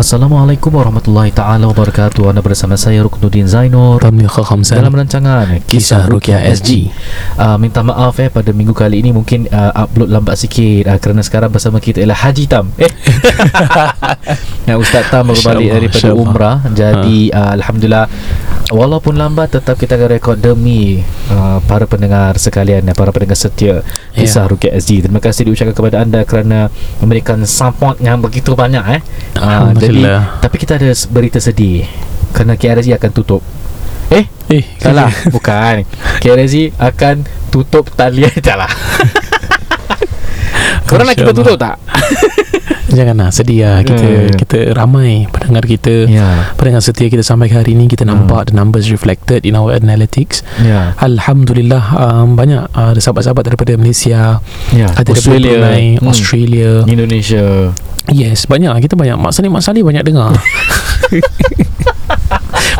Assalamualaikum 0.00 0.72
warahmatullahi 0.80 1.28
taala 1.28 1.68
wabarakatuh. 1.68 2.32
Anda 2.32 2.40
bersama 2.40 2.72
saya 2.72 3.04
Ruknuddin 3.04 3.44
Zainur 3.44 4.00
dalam 4.00 4.96
rancangan 4.96 5.60
Kisah 5.68 6.08
Rukia 6.08 6.40
SG. 6.40 6.88
Uh, 7.36 7.60
minta 7.60 7.84
maaf 7.84 8.16
eh 8.16 8.32
pada 8.32 8.48
minggu 8.56 8.72
kali 8.72 9.04
ini 9.04 9.12
mungkin 9.12 9.44
uh, 9.52 9.76
upload 9.76 10.08
lambat 10.08 10.40
sikit 10.40 10.88
uh, 10.88 10.96
kerana 10.96 11.20
sekarang 11.20 11.52
bersama 11.52 11.84
kita 11.84 12.00
ialah 12.00 12.16
Haji 12.16 12.44
Tam. 12.48 12.72
Eh. 12.80 12.88
Ustaz 14.80 15.04
Tam 15.12 15.28
baru 15.28 15.44
balik 15.44 15.68
daripada 15.68 16.10
umrah. 16.16 16.56
Jadi 16.72 17.28
uh, 17.36 17.60
alhamdulillah 17.60 18.08
walaupun 18.70 19.18
lambat 19.18 19.58
tetap 19.58 19.76
kita 19.76 19.98
akan 19.98 20.08
rekod 20.16 20.38
demi 20.38 21.02
uh, 21.28 21.58
para 21.66 21.84
pendengar 21.84 22.38
sekalian 22.38 22.86
dan 22.86 22.94
para 22.94 23.10
pendengar 23.10 23.36
setia 23.36 23.82
Kisah 24.14 24.46
Rukia 24.46 24.74
SG. 24.78 25.04
Terima 25.06 25.18
kasih 25.18 25.50
diucapkan 25.50 25.74
kepada 25.74 25.96
anda 26.02 26.22
kerana 26.22 26.70
memberikan 27.02 27.42
support 27.44 27.98
yang 27.98 28.22
begitu 28.22 28.54
banyak 28.54 28.84
eh. 28.98 29.00
Uh, 29.36 29.74
jadi 29.74 30.22
tapi 30.40 30.56
kita 30.56 30.78
ada 30.78 30.90
berita 31.10 31.42
sedih 31.42 31.84
kerana 32.30 32.54
KRZ 32.54 32.94
akan 32.96 33.10
tutup. 33.10 33.42
Eh, 34.10 34.26
Eh 34.50 34.64
salah. 34.82 35.10
Bukan. 35.30 35.86
KRZ 36.18 36.74
akan 36.78 37.26
tutup 37.50 37.90
talian 37.94 38.34
salah. 38.46 38.70
Nak 40.90 41.14
kita 41.14 41.30
tutup 41.30 41.54
tak? 41.58 41.78
Janganlah 42.90 43.30
sedih 43.30 43.62
lah 43.62 43.78
Kita, 43.80 44.02
Ya, 44.02 44.20
ya. 44.24 44.34
kita 44.34 44.58
ramai 44.72 45.24
Pendengar 45.26 45.62
kita 45.62 46.04
Ya. 46.04 46.50
Pendengar 46.54 46.80
setia 46.80 47.06
kita 47.06 47.20
sampai 47.20 47.46
ke 47.46 47.54
hari 47.54 47.72
ini 47.72 47.86
Kita 47.86 48.02
Hmm. 48.02 48.26
nampak 48.26 48.50
The 48.50 48.54
numbers 48.54 48.88
reflected 48.88 49.42
In 49.42 49.54
our 49.54 49.70
analytics 49.72 50.42
Ya. 50.58 50.92
Alhamdulillah 50.96 51.84
um, 51.94 52.34
Banyak 52.34 52.70
uh, 52.70 52.90
Ada 52.90 53.00
sahabat-sahabat 53.00 53.46
daripada 53.46 53.72
Malaysia 53.74 54.42
Ya. 54.70 54.90
Ada 54.90 55.06
daripada 55.08 55.38
Brunei 55.38 55.86
Hmm. 55.96 56.06
Australia 56.06 56.70
Indonesia. 56.84 57.70
Yes 58.06 58.44
Banyak 58.44 58.74
Kita 58.80 58.94
banyak 58.94 59.14
Mak 59.14 59.32
Salih 59.32 59.48
Mak 59.48 59.62
Salih 59.62 59.82
banyak 59.82 60.02
dengar 60.02 60.34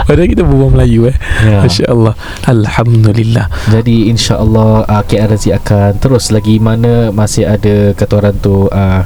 Padahal 0.01 0.27
kita 0.27 0.43
berbual 0.43 0.71
Melayu 0.73 1.07
eh 1.07 1.17
Ya. 1.41 1.63
Masya 1.63 1.87
Allah 1.89 2.15
Alhamdulillah 2.45 3.47
Jadi 3.71 4.11
insya-Allah 4.11 4.85
uh, 4.85 5.03
KRZ 5.03 5.55
akan 5.57 5.91
terus 5.97 6.29
lagi 6.29 6.59
mana 6.59 7.09
masih 7.11 7.47
ada 7.47 7.95
kata 7.95 8.13
orang 8.19 8.37
tu 8.37 8.67
uh, 8.67 9.03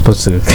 sponsor. 0.00 0.38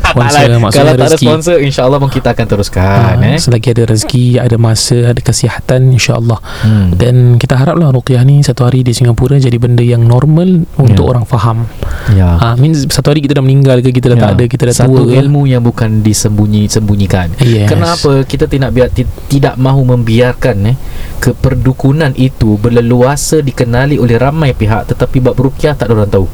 Sponsor, 0.00 0.42
Kalau 0.42 0.58
maksudnya 0.60 0.70
kalau 0.80 0.92
tak 0.92 0.96
ada 0.96 1.06
rezeki. 1.08 1.26
sponsor 1.28 1.56
insya-Allah 1.60 1.98
pun 1.98 2.10
kita 2.10 2.28
akan 2.30 2.46
teruskan 2.48 2.98
Ah, 3.12 3.14
eh. 3.20 3.36
Selagi 3.36 3.68
ada 3.70 3.84
rezeki 3.86 4.24
Ada 4.38 4.56
masa 4.56 4.96
Ada 5.06 5.20
kesihatan 5.20 5.92
InsyaAllah 5.92 6.38
Hmm. 6.60 6.88
Dan 6.92 7.14
kita 7.36 7.54
haraplah 7.54 7.90
Ruqyah 7.90 8.22
ni 8.22 8.40
Satu 8.40 8.64
hari 8.64 8.80
di 8.80 8.90
Singapura 8.90 9.36
Jadi 9.36 9.54
benda 9.56 9.82
yang 9.82 10.02
normal 10.02 10.66
Untuk 10.74 11.04
Ya. 11.04 11.10
orang 11.10 11.24
faham 11.24 11.66
Ya. 12.08 12.26
Ah, 12.34 12.54
Means 12.54 12.86
satu 12.86 13.10
hari 13.10 13.20
kita 13.20 13.34
dah 13.34 13.44
meninggal 13.44 13.78
ke 13.80 13.92
Kita 13.92 14.10
dah 14.10 14.18
Ya. 14.18 14.22
tak 14.24 14.30
ada 14.32 14.44
Kita 14.46 14.62
dah 14.64 14.74
Satu 14.76 14.94
tua 14.96 15.04
ke 15.04 15.14
ilmu 15.16 15.42
yang 15.44 15.60
bukan 15.60 15.90
disembunyi-sembunyikan. 16.00 17.26
yes. 17.38 17.68
Kenapa 17.68 18.10
kita 18.24 18.46
tidak 18.46 18.70
biar 18.72 18.88
ti- 18.88 19.06
tidak 19.28 19.54
mahu 19.56 19.84
membiarkan 19.86 20.56
eh 20.66 20.76
keperdukunan 21.20 22.10
itu 22.14 22.56
berleluasa 22.56 23.40
dikenali 23.40 23.94
oleh 23.94 24.16
ramai 24.16 24.50
pihak 24.52 24.88
tetapi 24.88 25.20
bab 25.20 25.36
ruqyah 25.36 25.72
tak 25.72 25.86
ada 25.86 25.94
orang 25.94 26.10
tahu. 26.10 26.26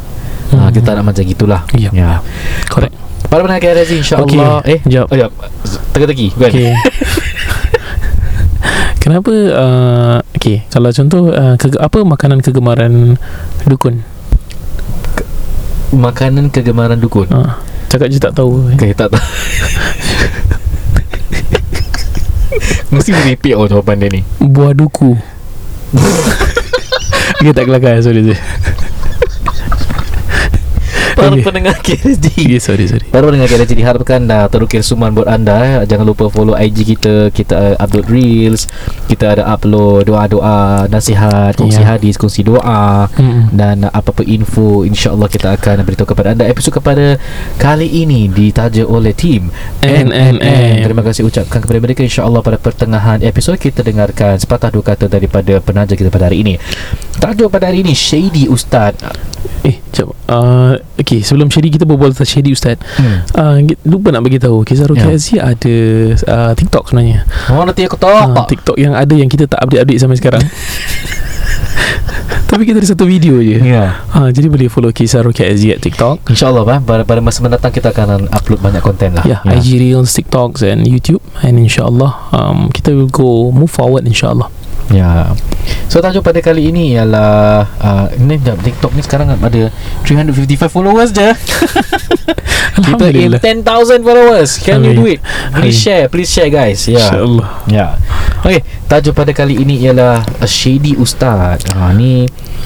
Hmm. 0.48 0.58
Hmm. 0.62 0.70
kita 0.70 0.89
nak 0.94 1.05
macam 1.05 1.22
gitulah. 1.22 1.61
Ya. 1.72 1.91
Ya. 1.91 2.11
Correct 2.66 2.94
Pada 3.27 3.42
pendengar 3.42 3.61
KRZ 3.61 3.91
insya-Allah 3.98 4.62
Okey, 4.62 4.70
eh 4.70 4.78
jap. 4.86 5.11
Oh, 5.11 5.16
ya. 5.19 5.27
Teka-teki 5.91 6.27
bukan? 6.33 6.48
Okay 6.48 6.72
Kenapa 9.02 9.30
uh, 9.30 10.19
Okay 10.34 10.67
Kalau 10.67 10.91
contoh 10.91 11.30
uh, 11.30 11.55
ke, 11.55 11.70
Apa 11.74 12.02
makanan 12.02 12.39
kegemaran 12.39 13.18
Dukun 13.62 14.02
Makanan 15.90 16.51
kegemaran 16.51 16.98
dukun. 16.98 17.30
uh, 17.30 17.58
Cakap 17.86 18.11
je 18.11 18.18
tak 18.18 18.35
tahu 18.35 18.74
Okay, 18.74 18.90
tak 18.90 19.11
tahu. 19.11 19.23
Mesti 22.86 23.11
repeat 23.27 23.55
oh 23.55 23.67
jawapan 23.67 23.98
dia 23.98 24.08
ni. 24.08 24.20
Buah 24.39 24.73
duku 24.73 25.18
Okay 27.39 27.52
tak 27.52 27.67
kelakar 27.67 27.98
Sorry 28.01 28.23
sorry 28.23 28.39
Para 31.17 31.33
Okey. 31.33 31.43
pendengar 31.43 31.81
KRZ. 31.81 32.21
okay, 32.29 32.61
Sorry 32.69 32.85
sorry 32.85 33.09
Baru 33.09 33.33
dengan 33.33 33.49
KLJ 33.49 33.73
diharapkan 33.73 34.21
dah 34.23 34.45
terukir 34.47 34.85
suman 34.85 35.11
buat 35.11 35.25
anda 35.25 35.57
eh. 35.59 35.89
Jangan 35.89 36.05
lupa 36.05 36.29
follow 36.29 36.53
IG 36.53 36.85
kita 36.87 37.33
Kita 37.33 37.57
uh, 37.57 37.75
upload 37.81 38.05
reels 38.07 38.69
Kita 39.09 39.33
ada 39.33 39.49
upload 39.49 40.05
doa-doa 40.05 40.85
Nasihat 40.87 41.57
Kongsi 41.57 41.81
Ya. 41.81 41.97
hadis 41.97 42.15
Kongsi 42.15 42.45
doa 42.45 43.09
Mm-mm. 43.17 43.49
Dan 43.51 43.83
uh, 43.83 43.91
apa-apa 43.91 44.23
info 44.23 44.85
InsyaAllah 44.85 45.27
kita 45.27 45.57
akan 45.57 45.81
beritahu 45.83 46.13
kepada 46.13 46.33
anda 46.33 46.45
Episod 46.45 46.71
kepada 46.71 47.17
kali 47.57 47.89
ini 47.89 48.29
Ditaja 48.29 48.85
oleh 48.85 49.11
tim 49.11 49.48
NNM. 49.81 50.83
Terima 50.83 51.01
kasih 51.01 51.25
ucapkan 51.25 51.59
kepada 51.59 51.81
mereka 51.81 52.03
InsyaAllah 52.03 52.41
pada 52.41 52.59
pertengahan 52.59 53.19
episod 53.21 53.57
Kita 53.57 53.81
dengarkan 53.81 54.37
sepatah 54.37 54.69
dua 54.69 54.85
kata 54.85 55.09
Daripada 55.09 55.59
penaja 55.59 55.95
kita 55.95 56.13
pada 56.13 56.29
hari 56.29 56.45
ini 56.45 56.55
Tajuk 57.17 57.48
pada 57.48 57.73
hari 57.73 57.81
ini 57.81 57.97
Shady 57.97 58.47
Ustaz 58.47 58.98
Eh 59.63 59.81
jap 59.91 60.13
uh, 60.29 60.77
Okay 61.06 61.22
sebelum 61.22 61.46
Syedi 61.55 61.70
kita 61.70 61.86
berbual 61.86 62.11
tentang 62.11 62.27
Syedi 62.27 62.50
Ustaz. 62.50 62.83
Hmm. 62.98 63.22
uh, 63.39 63.62
Lupa 63.86 64.11
nak 64.11 64.27
bagi 64.27 64.42
tahu 64.42 64.67
Kisah 64.67 64.90
Rukia 64.90 65.06
Ya. 65.06 65.14
Aziz 65.14 65.39
ada 65.39 65.77
uh, 66.27 66.52
TikTok 66.58 66.90
sebenarnya. 66.90 67.22
Oh 67.55 67.62
nanti 67.62 67.86
aku 67.86 67.94
tahu 67.94 68.11
uh, 68.11 68.42
TikTok 68.42 68.74
yang 68.74 68.98
ada 68.98 69.14
yang 69.14 69.30
kita 69.30 69.46
tak 69.46 69.62
update-update 69.62 70.02
sampai 70.02 70.18
sekarang. 70.18 70.42
Tapi 72.50 72.62
kita 72.67 72.83
ada 72.83 72.90
satu 72.90 73.06
video 73.06 73.39
je. 73.39 73.62
Ya. 73.62 74.02
Uh, 74.11 74.34
Jadi 74.34 74.50
boleh 74.50 74.67
follow 74.67 74.90
Kisah 74.90 75.22
Rukia 75.22 75.46
Aziz 75.46 75.78
kat 75.78 75.86
TikTok. 75.86 76.27
InsyaAllah 76.27 76.67
bah, 76.67 76.78
pada, 76.83 77.02
pada 77.06 77.23
masa 77.23 77.38
mendatang 77.38 77.70
kita 77.70 77.94
akan 77.94 78.27
upload 78.34 78.58
banyak 78.58 78.83
konten 78.83 79.14
lah. 79.14 79.23
Ya, 79.23 79.38
yeah, 79.46 79.55
IG 79.55 79.78
Reels, 79.78 80.11
TikToks 80.11 80.67
and 80.67 80.90
YouTube. 80.90 81.23
And 81.46 81.62
insyaAllah 81.62 82.34
um, 82.34 82.73
Kita 82.74 82.96
will 82.96 83.12
go 83.12 83.55
Move 83.55 83.70
forward 83.70 84.08
insyaAllah 84.08 84.48
Ya. 84.92 85.35
So 85.91 85.98
tajuk 85.98 86.23
pada 86.23 86.39
kali 86.39 86.70
ini 86.70 86.95
ialah 86.95 87.67
uh, 87.80 88.07
dah 88.14 88.55
TikTok 88.58 88.95
ni 88.95 89.02
sekarang 89.02 89.35
ada 89.35 89.70
355 90.07 90.70
followers 90.70 91.11
je. 91.11 91.27
Kita 92.77 93.08
aim 93.08 93.33
Alhamdulillah. 93.33 93.41
10,000 93.41 94.05
followers. 94.05 94.51
Can 94.61 94.85
you 94.85 94.92
Amin. 94.92 95.01
do 95.01 95.05
it? 95.08 95.20
Please 95.57 95.80
Amin. 95.80 95.85
share 95.86 96.05
Please 96.13 96.30
share 96.30 96.51
guys. 96.52 96.85
Ya. 96.86 97.01
InsyaAllah. 97.01 97.48
Ya. 97.67 97.86
Okay 98.45 98.61
Tajuk 98.86 99.13
pada 99.13 99.35
kali 99.35 99.58
ini 99.58 99.83
ialah 99.83 100.23
A 100.39 100.47
Shady 100.47 100.95
Ustaz. 100.95 101.67
Ha, 101.69 101.91
Ni 101.91 102.23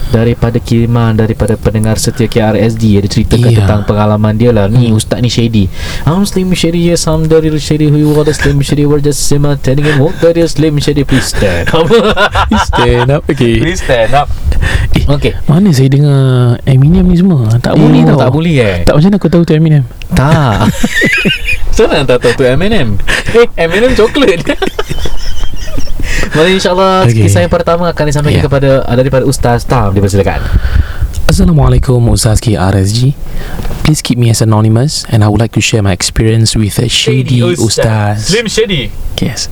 Daripada 0.08 0.58
kiriman 0.58 1.16
Daripada 1.16 1.56
pendengar 1.56 1.96
setia 1.96 2.28
KRSD 2.28 3.00
Dia 3.00 3.08
ceritakan 3.08 3.48
Ya. 3.48 3.56
tentang 3.58 3.80
pengalaman 3.84 4.36
dia 4.36 4.52
lah. 4.52 4.68
Ni 4.68 4.86
Hmm. 4.86 4.94
Ustaz 4.94 5.18
ni 5.18 5.28
shady. 5.28 5.72
I'm 6.04 6.22
Slim 6.22 6.52
Shady 6.52 6.86
Yes 6.86 7.04
I'm 7.04 7.24
Dari 7.24 7.48
Shady 7.50 7.88
Who 7.88 7.96
you. 7.96 8.12
Are 8.12 8.22
the 8.22 8.32
Slim 8.32 8.60
Shady 8.60 8.84
We're 8.84 9.00
just 9.00 9.22
Sima 9.22 9.56
Telling 9.56 9.80
him 9.82 9.96
What 9.96 10.20
Dari 10.20 10.44
Slim 10.44 10.76
Shady 10.76 11.02
Please 11.02 11.24
stand 11.26 11.72
Stand 12.68 13.08
up 13.08 13.24
Okay. 13.24 13.56
Please 13.58 13.80
stand 13.80 14.12
up. 14.12 14.28
Eh, 14.92 15.08
Okay. 15.08 15.32
Mana 15.46 15.72
saya 15.72 15.88
dengar 15.88 16.20
Eminem 16.62 17.02
ni 17.02 17.16
semua? 17.16 17.48
Tak 17.58 17.74
boleh 17.74 18.04
tau. 18.04 18.18
Tak 18.18 18.30
boleh 18.30 18.56
eh? 18.56 18.78
Tak 18.84 18.92
macam 18.92 19.08
mana 19.08 19.16
aku 19.16 19.28
tahu 19.28 19.42
tu 19.42 19.52
Eminem? 19.52 19.82
Tak. 20.12 20.68
Senang 21.76 22.04
tak 22.04 22.20
tahu 22.20 22.32
tu 22.34 22.44
Eminem? 22.44 23.00
Eh 23.32 23.46
Eminem 23.56 23.94
coklat 23.94 24.42
Mari 26.30 26.56
insyaAllah 26.56 27.06
okay. 27.06 27.26
Kisah 27.26 27.40
yang 27.42 27.52
pertama 27.52 27.90
akan 27.90 28.04
disampaikan 28.06 28.40
Ya. 28.40 28.46
kepada 28.46 28.70
uh, 28.86 28.94
Daripada 28.94 29.24
Ustaz 29.26 29.64
Tam. 29.64 29.90
Dipersilakan 29.92 30.40
Assalamualaikum 31.26 32.10
Ustaz 32.10 32.42
KRSG 32.42 33.14
Please 33.86 34.02
keep 34.02 34.18
me 34.18 34.30
as 34.30 34.42
anonymous 34.42 35.06
And 35.10 35.22
I 35.22 35.28
would 35.30 35.38
like 35.40 35.52
to 35.54 35.62
share 35.62 35.82
my 35.82 35.92
experience 35.94 36.54
with 36.54 36.78
a 36.78 36.88
Shady 36.88 37.38
Ustaz. 37.42 38.30
Shady. 38.30 38.90
Yes. 39.20 39.46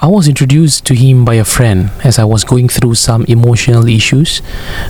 I 0.00 0.06
was 0.06 0.28
introduced 0.28 0.86
to 0.86 0.94
him 0.94 1.24
by 1.24 1.34
a 1.36 1.44
friend 1.44 1.90
As 2.04 2.18
I 2.18 2.24
was 2.24 2.44
going 2.44 2.68
through 2.68 2.94
some 2.96 3.24
emotional 3.28 3.84
issues 3.88 4.40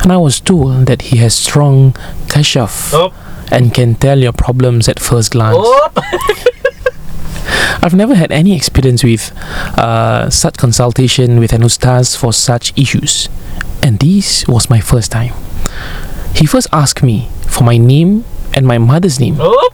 And 0.02 0.12
I 0.12 0.19
was 0.19 0.38
told 0.38 0.87
that 0.87 1.11
he 1.11 1.19
has 1.19 1.34
strong 1.34 1.94
kashaf 2.29 2.94
Oh. 2.94 3.11
And 3.50 3.75
can 3.75 3.99
tell 3.99 4.14
your 4.23 4.31
problems 4.31 4.87
at 4.87 5.02
first 5.02 5.34
glance. 5.34 5.58
Oh 5.58 5.90
I've 7.82 7.94
never 7.94 8.14
had 8.14 8.31
any 8.32 8.55
experience 8.55 9.02
with 9.05 9.32
uh, 9.79 10.31
such 10.31 10.56
consultation 10.56 11.38
with 11.38 11.52
an 11.52 11.62
ustaz 11.62 12.17
for 12.17 12.32
such 12.32 12.76
issues, 12.79 13.29
and 13.82 13.99
this 13.99 14.47
was 14.47 14.70
my 14.70 14.81
first 14.81 15.12
time. 15.12 15.32
He 16.35 16.47
first 16.47 16.69
asked 16.73 17.02
me 17.02 17.29
for 17.47 17.64
my 17.64 17.76
name 17.76 18.25
and 18.55 18.67
my 18.67 18.79
mother's 18.79 19.19
name, 19.20 19.37
Oh 19.38 19.70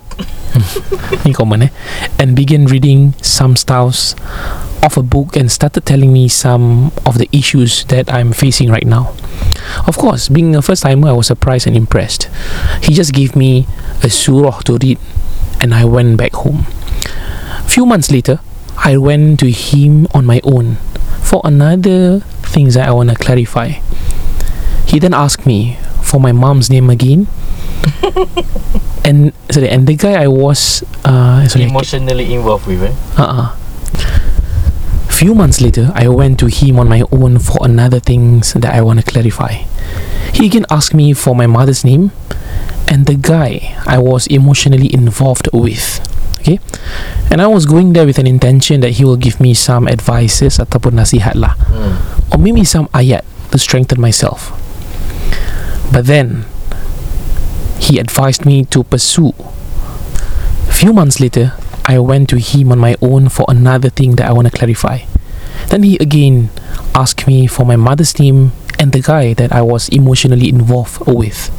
common 1.34 1.62
eh, 1.62 1.68
and 2.18 2.34
began 2.34 2.66
reading 2.66 3.12
some 3.22 3.56
stuffs 3.56 4.14
of 4.82 4.96
a 4.96 5.02
book 5.02 5.36
and 5.36 5.50
started 5.50 5.84
telling 5.84 6.12
me 6.12 6.28
some 6.28 6.92
of 7.04 7.18
the 7.18 7.28
issues 7.32 7.84
that 7.86 8.12
I'm 8.12 8.32
facing 8.32 8.70
right 8.70 8.86
now. 8.86 9.14
Of 9.86 9.98
course, 9.98 10.28
being 10.28 10.54
a 10.54 10.62
first 10.62 10.82
timer, 10.82 11.08
I 11.08 11.12
was 11.12 11.26
surprised 11.26 11.66
and 11.66 11.76
impressed. 11.76 12.30
He 12.82 12.94
just 12.94 13.12
gave 13.12 13.34
me 13.34 13.66
a 14.02 14.08
surah 14.08 14.60
to 14.60 14.78
read, 14.78 14.98
and 15.60 15.74
I 15.74 15.84
went 15.84 16.16
back 16.16 16.32
home. 16.32 16.66
Few 17.76 17.84
months 17.84 18.10
later, 18.10 18.40
I 18.78 18.96
went 18.96 19.38
to 19.40 19.50
him 19.52 20.08
on 20.14 20.24
my 20.24 20.40
own 20.44 20.76
for 21.20 21.42
another 21.44 22.20
things 22.40 22.72
that 22.72 22.88
I 22.88 22.92
want 22.92 23.10
to 23.10 23.14
clarify. 23.14 23.84
He 24.88 24.98
then 24.98 25.12
asked 25.12 25.44
me 25.44 25.76
for 26.00 26.18
my 26.18 26.32
mom's 26.32 26.70
name 26.70 26.88
again 26.88 27.28
and 29.04 29.34
sorry, 29.50 29.68
and 29.68 29.86
the 29.86 29.94
guy 29.94 30.14
I 30.22 30.26
was 30.26 30.84
uh, 31.04 31.46
sorry, 31.48 31.66
Emotionally 31.66 32.32
involved 32.32 32.66
with 32.66 32.82
eh? 32.82 32.94
uh-uh. 33.20 33.54
Few 35.12 35.34
months 35.34 35.60
later, 35.60 35.92
I 35.94 36.08
went 36.08 36.40
to 36.40 36.46
him 36.46 36.78
on 36.78 36.88
my 36.88 37.02
own 37.12 37.38
for 37.38 37.58
another 37.60 38.00
things 38.00 38.54
that 38.54 38.72
I 38.72 38.80
want 38.80 39.04
to 39.04 39.04
clarify. 39.04 39.52
He 40.32 40.46
again 40.46 40.64
asked 40.70 40.94
me 40.94 41.12
for 41.12 41.36
my 41.36 41.46
mother's 41.46 41.84
name 41.84 42.12
and 42.88 43.04
the 43.04 43.16
guy 43.16 43.76
I 43.86 43.98
was 43.98 44.26
emotionally 44.28 44.90
involved 44.94 45.50
with. 45.52 46.00
Okay, 46.46 46.62
and 47.26 47.42
I 47.42 47.50
was 47.50 47.66
going 47.66 47.90
there 47.90 48.06
with 48.06 48.22
an 48.22 48.26
intention 48.30 48.78
that 48.86 49.02
he 49.02 49.04
will 49.04 49.18
give 49.18 49.42
me 49.42 49.50
some 49.50 49.90
advices 49.90 50.62
ataupun 50.62 50.94
nasihat 50.94 51.34
lah, 51.34 51.58
Hmm. 51.58 51.98
or 52.30 52.38
maybe 52.38 52.62
some 52.62 52.86
ayat 52.94 53.26
to 53.50 53.58
strengthen 53.58 53.98
myself. 53.98 54.54
But 55.90 56.06
then 56.06 56.46
he 57.82 57.98
advised 57.98 58.46
me 58.46 58.62
to 58.70 58.86
pursue. 58.86 59.34
Few 60.70 60.94
months 60.94 61.18
later, 61.18 61.58
I 61.82 61.98
went 61.98 62.30
to 62.30 62.38
him 62.38 62.70
on 62.70 62.78
my 62.78 62.94
own 63.02 63.26
for 63.26 63.42
another 63.50 63.90
thing 63.90 64.14
that 64.22 64.30
I 64.30 64.32
want 64.32 64.46
to 64.46 64.54
clarify. 64.54 65.02
Then 65.74 65.82
he 65.82 65.98
again 65.98 66.54
asked 66.94 67.26
me 67.26 67.50
for 67.50 67.66
my 67.66 67.74
mother's 67.74 68.22
name 68.22 68.54
and 68.78 68.92
the 68.92 69.00
guy 69.00 69.34
that 69.34 69.52
I 69.52 69.62
was 69.62 69.88
emotionally 69.88 70.48
involved 70.48 71.04
with. 71.06 71.50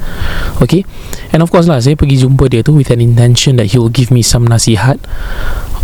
Okay? 0.62 0.86
And 1.34 1.42
of 1.42 1.52
course 1.52 1.68
lah, 1.68 1.82
saya 1.82 1.98
pergi 1.98 2.22
jumpa 2.22 2.50
dia 2.50 2.62
tu 2.64 2.78
with 2.78 2.90
an 2.94 3.02
intention 3.02 3.58
that 3.58 3.74
he 3.74 3.78
will 3.78 3.94
give 3.94 4.10
me 4.10 4.22
some 4.22 4.48
nasihat 4.48 5.02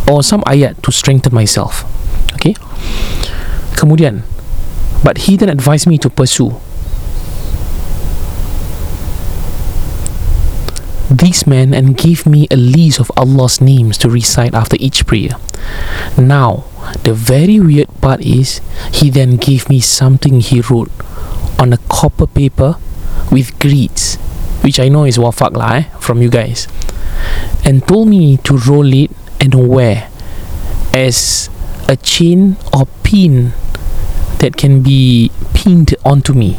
or 0.10 0.22
some 0.22 0.42
ayat 0.46 0.80
to 0.86 0.90
strengthen 0.92 1.34
myself. 1.34 1.86
Okay? 2.38 2.54
Kemudian, 3.78 4.24
but 5.02 5.30
he 5.30 5.36
then 5.36 5.50
advised 5.50 5.90
me 5.90 5.98
to 6.00 6.10
pursue 6.10 6.56
these 11.14 11.46
men 11.46 11.74
and 11.74 11.98
gave 11.98 12.26
me 12.26 12.48
a 12.50 12.58
list 12.58 13.00
of 13.00 13.12
Allah's 13.16 13.62
names 13.62 13.98
to 14.00 14.10
recite 14.10 14.54
after 14.54 14.78
each 14.80 15.06
prayer. 15.06 15.38
Now, 16.18 16.66
the 17.04 17.14
very 17.14 17.60
weird 17.60 17.90
part 18.02 18.22
is 18.22 18.62
he 18.92 19.10
then 19.10 19.38
gave 19.38 19.70
me 19.70 19.80
something 19.80 20.40
he 20.40 20.62
wrote 20.62 20.92
on 21.60 21.74
a 21.74 21.78
copper 21.90 22.28
paper 22.28 22.78
with 23.32 23.58
greets, 23.60 24.16
which 24.64 24.80
I 24.80 24.90
know 24.90 25.06
is 25.06 25.18
wafak 25.18 25.56
lah 25.56 25.72
eh, 25.74 25.84
from 26.00 26.22
you 26.22 26.30
guys, 26.30 26.68
and 27.64 27.88
told 27.88 28.10
me 28.10 28.38
to 28.44 28.58
roll 28.58 28.92
it 28.94 29.12
and 29.40 29.54
wear 29.68 30.10
as 30.94 31.50
a 31.88 31.96
chain 31.96 32.58
or 32.72 32.86
pin 33.04 33.54
that 34.40 34.58
can 34.58 34.82
be 34.84 35.32
pinned 35.54 35.96
onto 36.04 36.34
me. 36.34 36.58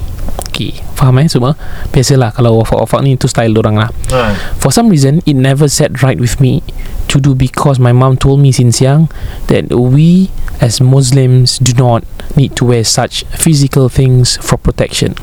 Okay, 0.55 0.71
faham 0.95 1.19
eh 1.19 1.27
semua? 1.27 1.59
Biasalah 1.91 2.31
kalau 2.31 2.63
wafak-wafak 2.63 3.03
ni 3.03 3.19
tu 3.19 3.27
style 3.27 3.51
orang 3.59 3.75
lah. 3.75 3.91
Right. 4.07 4.39
For 4.63 4.71
some 4.71 4.87
reason, 4.87 5.19
it 5.27 5.35
never 5.35 5.67
sat 5.67 5.99
right 5.99 6.15
with 6.15 6.39
me 6.39 6.63
to 7.11 7.19
do 7.19 7.35
because 7.35 7.83
my 7.83 7.91
mom 7.91 8.15
told 8.15 8.39
me 8.39 8.55
since 8.55 8.79
young 8.79 9.11
that 9.51 9.75
we 9.75 10.31
as 10.63 10.79
Muslims 10.79 11.59
do 11.59 11.75
not 11.75 12.07
need 12.39 12.55
to 12.55 12.71
wear 12.71 12.87
such 12.87 13.27
physical 13.35 13.91
things 13.91 14.39
for 14.39 14.55
protection, 14.55 15.19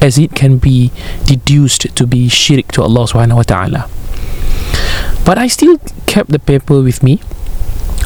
as 0.00 0.16
it 0.16 0.32
can 0.32 0.56
be 0.56 0.88
deduced 1.28 1.92
to 1.92 2.08
be 2.08 2.32
shirk 2.32 2.72
to 2.72 2.80
Allah 2.80 3.04
subhanahu 3.04 3.44
wa 3.44 3.46
ta'ala. 3.46 3.82
But 5.28 5.36
I 5.36 5.52
still 5.52 5.76
kept 6.08 6.32
the 6.32 6.40
paper 6.40 6.80
with 6.80 7.04
me, 7.04 7.20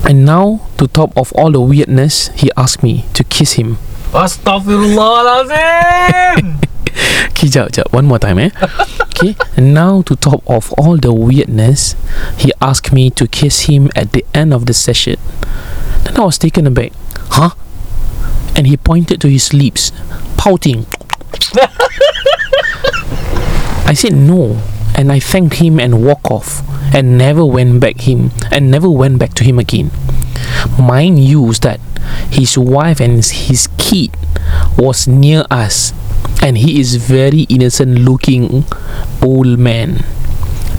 and 0.03 0.27
now, 0.27 0.67
to 0.83 0.91
top 0.91 1.15
of 1.15 1.31
all 1.39 1.55
the 1.55 1.63
weirdness, 1.63 2.35
he 2.35 2.51
asked 2.59 2.83
me 2.83 3.07
to 3.15 3.23
kiss 3.23 3.55
him 3.55 3.79
Astaghfirullahalazim. 4.17 6.65
Okay, 7.37 7.49
jap. 7.49 7.93
One 7.93 8.07
more 8.07 8.19
time, 8.19 8.39
eh? 8.39 8.49
Okay. 9.13 9.37
Now, 9.61 10.01
to 10.09 10.17
top 10.17 10.41
of 10.49 10.73
all 10.81 10.97
the 10.97 11.13
weirdness, 11.13 11.95
he 12.39 12.51
asked 12.63 12.95
me 12.95 13.11
to 13.11 13.29
kiss 13.29 13.69
him 13.69 13.91
at 13.95 14.13
the 14.13 14.25
end 14.33 14.55
of 14.55 14.65
the 14.65 14.73
session. 14.73 15.17
Then 16.05 16.17
I 16.17 16.25
was 16.25 16.39
taken 16.39 16.67
aback. 16.67 16.93
Huh? 17.37 17.51
And 18.57 18.67
he 18.67 18.79
pointed 18.79 19.21
to 19.21 19.29
his 19.29 19.53
lips, 19.53 19.93
pouting. 20.39 20.87
I 23.85 23.93
said 23.93 24.15
no, 24.15 24.63
and 24.97 25.13
I 25.13 25.21
thanked 25.21 25.57
him 25.57 25.79
and 25.79 26.03
walked 26.03 26.31
off, 26.31 26.63
and 26.95 27.19
never 27.19 27.45
went 27.45 27.81
back 27.81 28.01
him, 28.09 28.31
and 28.51 28.71
never 28.71 28.89
went 28.89 29.19
back 29.19 29.35
to 29.35 29.45
him 29.45 29.59
again. 29.59 29.91
Mind 30.81 31.23
you 31.23 31.53
that 31.61 31.81
his 32.31 32.57
wife 32.57 33.01
and 33.01 33.23
his 33.23 33.69
kid 33.87 34.11
was 34.75 35.07
near 35.07 35.47
us, 35.47 35.95
and 36.43 36.59
he 36.59 36.83
is 36.83 36.99
very 36.99 37.47
innocent 37.47 38.03
looking 38.03 38.67
old 39.23 39.55
man, 39.63 40.03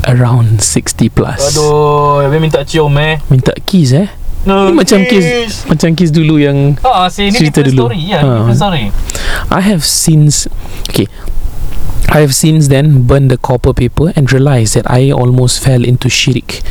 around 0.03 0.59
60 0.59 1.07
plus. 1.15 1.55
Aduh, 1.55 2.27
dia 2.27 2.39
minta 2.43 2.61
cium 2.67 2.91
eh. 2.99 3.23
Minta 3.31 3.55
kiss 3.63 3.95
eh? 3.95 4.11
Ni 4.47 4.71
macam 4.71 5.03
kiss, 5.03 5.67
macam 5.67 5.91
kiss 5.91 6.07
dulu 6.11 6.39
yang 6.39 6.75
si 7.11 7.27
ni 7.27 7.35
Cerita 7.35 7.63
dulu. 7.67 7.91
story. 7.91 7.99
Ya, 8.11 8.23
Ha. 8.23 8.47
story. 8.55 8.91
I 9.51 9.59
have 9.59 9.83
since 9.83 10.47
okay 10.87 11.07
I 12.07 12.23
have 12.23 12.31
since 12.31 12.71
then 12.71 13.03
burned 13.03 13.27
the 13.27 13.35
copper 13.35 13.75
paper 13.75 14.15
and 14.15 14.31
realized 14.31 14.79
that 14.79 14.87
I 14.87 15.11
almost 15.11 15.59
fell 15.59 15.83
into 15.83 16.07
shirk 16.07 16.63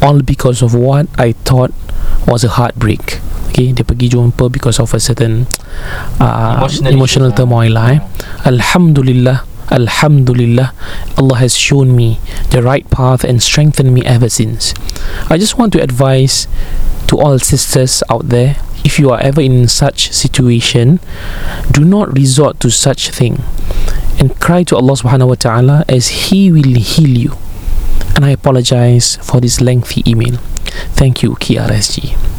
all 0.00 0.24
because 0.24 0.64
of 0.64 0.72
what 0.72 1.04
I 1.20 1.36
thought 1.44 1.76
was 2.24 2.40
a 2.48 2.56
heartbreak 2.56 3.20
okay 3.58 3.74
dia 3.74 3.82
pergi 3.82 4.14
jumpa 4.14 4.46
because 4.46 4.78
of 4.78 4.86
a 4.94 5.02
certain 5.02 5.42
uh, 6.22 6.62
Emotional 6.62 6.94
emotional, 6.94 7.28
issues, 7.34 7.38
turmoil 7.42 7.74
lah 7.74 7.98
eh. 7.98 8.00
Alhamdulillah 8.46 9.42
Alhamdulillah 9.74 10.70
Allah 11.18 11.36
has 11.42 11.58
shown 11.58 11.90
me 11.90 12.22
the 12.54 12.62
right 12.62 12.86
path 12.86 13.26
and 13.26 13.42
strengthened 13.42 13.92
me 13.92 14.00
ever 14.06 14.30
since. 14.30 14.72
I 15.26 15.36
just 15.42 15.58
want 15.58 15.74
to 15.74 15.82
advise 15.82 16.46
to 17.10 17.18
all 17.18 17.42
sisters 17.42 18.06
out 18.06 18.30
there 18.30 18.62
if 18.86 19.02
you 19.02 19.10
are 19.10 19.18
ever 19.18 19.42
in 19.42 19.66
such 19.66 20.14
situation 20.14 21.02
do 21.74 21.82
not 21.82 22.14
resort 22.14 22.62
to 22.62 22.70
such 22.70 23.10
thing 23.10 23.42
and 24.22 24.38
cry 24.38 24.62
to 24.70 24.78
Allah 24.78 24.94
subhanahu 24.94 25.34
wa 25.34 25.38
ta'ala 25.38 25.76
as 25.90 26.30
he 26.30 26.54
will 26.54 26.78
heal 26.78 27.10
you. 27.10 27.32
And 28.14 28.22
I 28.22 28.30
apologize 28.30 29.18
for 29.18 29.42
this 29.42 29.58
lengthy 29.58 30.06
email. 30.06 30.38
Thank 30.94 31.26
you 31.26 31.34
KRSG 31.34 32.37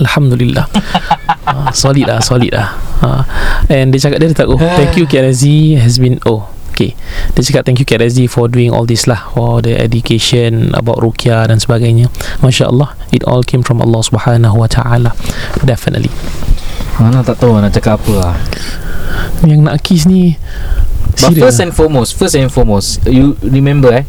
Alhamdulillah. 0.00 0.66
Uh, 1.44 1.70
Solid 1.72 2.06
lah 2.08 2.20
Solid 2.24 2.52
lah. 2.52 2.76
Uh, 3.00 3.22
And 3.68 3.92
dia 3.92 4.00
cakap 4.00 4.18
dia 4.20 4.32
tak 4.32 4.48
Oh 4.48 4.58
thank 4.58 4.94
you 4.96 5.08
KRSG 5.08 5.76
Has 5.80 5.96
been 6.00 6.20
Oh 6.28 6.48
Okay. 6.70 6.96
Dia 7.36 7.44
cakap 7.44 7.68
thank 7.68 7.76
you 7.76 7.84
KRSG 7.84 8.24
For 8.32 8.48
doing 8.48 8.72
all 8.72 8.88
this 8.88 9.04
lah 9.04 9.28
For 9.36 9.60
the 9.60 9.76
education 9.76 10.72
About 10.72 11.04
Rukia 11.04 11.44
dan 11.44 11.60
sebagainya. 11.60 12.08
Masya 12.40 12.72
Allah 12.72 12.96
It 13.12 13.20
all 13.28 13.44
came 13.44 13.60
from 13.60 13.84
Allah 13.84 14.00
subhanahu 14.00 14.56
wa 14.56 14.68
ta'ala. 14.70 15.12
Definitely. 15.60 16.08
Mana 16.96 17.20
tak 17.20 17.42
tahu 17.42 17.58
nak 17.58 17.74
cakap 17.74 18.00
apa 18.00 18.12
lah. 18.16 18.34
Yang 19.44 19.60
nak 19.64 19.76
kiss 19.82 20.04
ni 20.06 20.36
But 21.20 21.36
serious 21.36 21.42
first 21.44 21.60
and 21.60 21.72
foremost, 21.72 22.10
first 22.16 22.34
and 22.34 22.48
foremost, 22.48 23.04
you 23.04 23.36
remember 23.44 23.92
eh, 23.92 24.04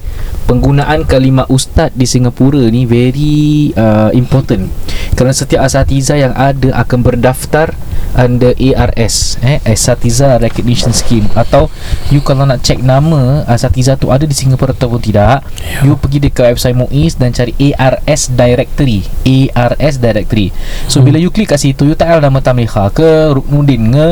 penggunaan 0.48 1.04
kalimah 1.04 1.48
ustaz 1.52 1.92
di 1.92 2.08
Singapura 2.08 2.72
ni 2.72 2.88
very 2.88 3.72
uh, 3.76 4.10
important. 4.16 4.72
Kerana 5.14 5.36
setiap 5.36 5.68
asatiza 5.68 6.16
yang 6.16 6.32
ada 6.34 6.72
akan 6.80 7.00
berdaftar 7.04 7.76
under 8.12 8.52
ARS 8.60 9.40
eh 9.40 9.64
Asatiza 9.64 10.36
Recognition 10.36 10.92
Scheme 10.92 11.28
atau 11.32 11.72
you 12.12 12.20
kalau 12.20 12.44
nak 12.44 12.60
check 12.60 12.84
nama 12.84 13.48
asatiza 13.48 13.96
tu 13.96 14.12
ada 14.12 14.28
di 14.28 14.36
Singapura 14.36 14.76
ataupun 14.76 15.00
tidak 15.00 15.44
Ya. 15.62 15.86
you 15.88 15.96
pergi 15.96 16.20
dekat 16.20 16.52
website 16.58 16.76
MUIS 16.76 17.16
dan 17.16 17.32
cari 17.32 17.54
ARS 17.78 18.34
directory 18.34 19.06
ARS 19.24 19.96
directory 20.02 20.50
so 20.90 21.00
Hmm. 21.00 21.08
bila 21.08 21.18
you 21.18 21.32
klik 21.32 21.50
kat 21.50 21.62
situ 21.62 21.88
you 21.88 21.96
tak 21.96 22.20
nama 22.20 22.44
Tamliha 22.44 22.92
ke 22.92 23.32
Ruknudin 23.32 23.90
ke 23.96 24.08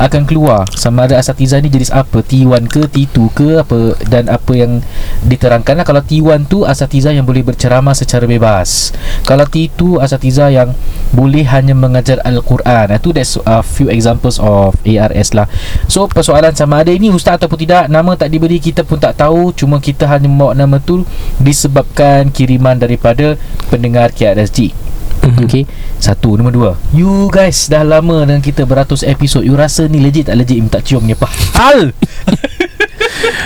akan 0.00 0.22
keluar 0.24 0.64
sama 0.72 1.04
ada 1.04 1.20
asatiza 1.20 1.60
ni 1.60 1.68
jenis 1.68 1.92
apa 1.92 2.24
T1 2.42 2.66
ke 2.66 2.90
T2 2.90 3.16
ke 3.30 3.48
apa 3.62 3.94
dan 4.10 4.26
apa 4.26 4.52
yang 4.58 4.82
diterangkan 5.22 5.78
lah. 5.78 5.86
Kalau 5.86 6.02
T1 6.02 6.50
tu 6.50 6.66
asatiza 6.66 7.14
yang 7.14 7.22
boleh 7.22 7.46
berceramah 7.46 7.94
secara 7.94 8.26
bebas. 8.26 8.90
Kalau 9.22 9.46
T2 9.46 10.02
asatiza 10.02 10.50
yang 10.50 10.74
boleh 11.14 11.46
hanya 11.46 11.78
mengajar 11.78 12.18
Al-Quran. 12.26 12.90
Itu 12.98 13.14
that's 13.14 13.38
a 13.46 13.62
few 13.62 13.86
examples 13.86 14.42
of 14.42 14.74
ARS 14.82 15.38
lah. 15.38 15.46
So 15.86 16.10
persoalan 16.10 16.58
sama 16.58 16.82
ada 16.82 16.90
ini 16.90 17.14
ustaz 17.14 17.38
ataupun 17.38 17.62
tidak? 17.62 17.86
Nama 17.86 18.10
tak 18.18 18.34
diberi 18.34 18.58
kita 18.58 18.82
pun 18.82 18.98
tak 18.98 19.22
tahu. 19.22 19.54
Cuma 19.54 19.78
kita 19.78 20.10
hanya 20.10 20.26
membawa 20.26 20.58
nama 20.58 20.82
tu 20.82 21.06
disebabkan 21.38 22.34
kiriman 22.34 22.74
daripada 22.74 23.38
pendengar 23.70 24.10
KRSG 24.10 24.91
Mhm. 25.24 25.44
Okay 25.44 25.62
Satu 25.96 26.34
Nombor 26.34 26.52
dua. 26.52 26.70
You 26.90 27.26
guys 27.28 27.66
dah 27.66 27.82
lama 27.82 28.22
dengan 28.22 28.38
kita 28.38 28.62
beratus 28.62 29.02
episod. 29.02 29.40
You 29.40 29.54
rasa 29.54 29.86
ni 29.86 29.98
legit 29.98 30.26
tak 30.26 30.34
legit? 30.34 30.58
Minta 30.58 30.78
cium 30.78 31.02
ni 31.02 31.12
apa 31.12 31.30
hal! 31.54 31.94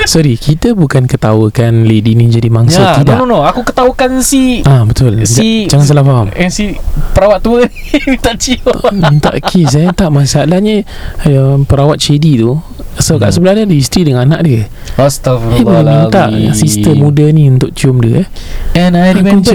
Sorry 0.06 0.37
Kita 0.37 0.73
bukan 0.73 1.04
ketawakan 1.04 1.85
Lady 1.85 2.14
ni 2.14 2.30
jadi 2.30 2.47
mangsa 2.47 2.78
Ya 2.78 2.90
Tidak. 2.97 3.12
no 3.12 3.26
no 3.26 3.37
no. 3.37 3.38
Aku 3.42 3.61
ketahukan 3.62 4.21
si 4.21 4.62
Ah 4.62 4.83
betul. 4.83 5.21
Si- 5.23 5.66
J- 5.66 5.68
Jangan 5.68 5.85
salah 5.85 6.04
faham. 6.04 6.26
Yang 6.33 6.52
si 6.52 6.64
perawat 7.12 7.40
tua 7.40 7.61
ni 7.61 7.80
minta 8.09 8.33
cium. 8.33 8.80
Minta 8.95 9.35
kiss 9.42 9.75
eh. 9.75 9.90
Tak 9.90 10.09
masalahnya 10.09 10.87
um, 11.25 11.62
perawat 11.62 11.99
shady 11.99 12.38
tu 12.38 12.56
So 12.96 13.20
kat 13.20 13.28
Hmm. 13.28 13.34
sebelah 13.36 13.52
dia 13.54 13.64
ada 13.64 13.76
isteri 13.76 14.02
dengan 14.04 14.24
anak 14.24 14.40
dia. 14.40 14.56
Eh 14.56 14.64
boleh 14.64 14.64
minta 14.64 15.04
Astagfirullahaladzim 15.04 16.54
sister 16.56 16.94
muda 16.96 17.24
ni 17.28 17.44
untuk 17.46 17.70
cium 17.76 18.00
dia 18.00 18.24
eh? 18.24 18.26
And 18.72 18.96
I 18.96 19.12
remember 19.12 19.52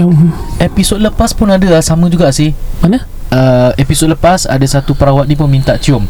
Episod 0.58 0.98
lepas 0.98 1.34
pun 1.34 1.50
ada 1.50 1.66
lah 1.66 1.82
Sama 1.82 2.06
juga 2.06 2.30
sih. 2.30 2.54
Mana? 2.78 3.02
uh, 3.28 3.74
Episod 3.74 4.06
lepas 4.06 4.46
Ada 4.46 4.78
satu 4.78 4.94
perawat 4.94 5.26
ni 5.26 5.34
pun 5.34 5.50
minta 5.50 5.74
cium. 5.74 6.06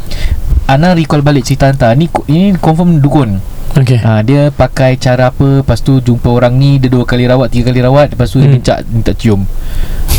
Ana 0.63 0.93
recall 0.93 1.19
balik 1.19 1.43
cerita 1.43 1.67
hantar 1.67 1.97
Ni, 1.97 2.05
ini 2.29 2.53
confirm 2.55 3.01
dukun 3.01 3.41
Okay 3.73 3.97
ha, 3.97 4.21
Dia 4.21 4.47
pakai 4.47 4.95
cara 4.95 5.27
apa? 5.27 5.59
Lepas 5.59 5.79
tu 5.79 5.97
jumpa 5.97 6.27
orang 6.27 6.53
ni 6.53 6.77
Dia 6.77 6.87
dua 6.87 7.03
kali 7.03 7.23
rawat 7.23 7.49
Tiga 7.49 7.67
kali 7.67 7.79
rawat 7.79 8.09
Lepas 8.09 8.29
tu 8.29 8.37
dia 8.37 8.45
Hmm. 8.45 8.53
minta, 8.53 8.73
minta 8.85 9.11
cium. 9.11 9.43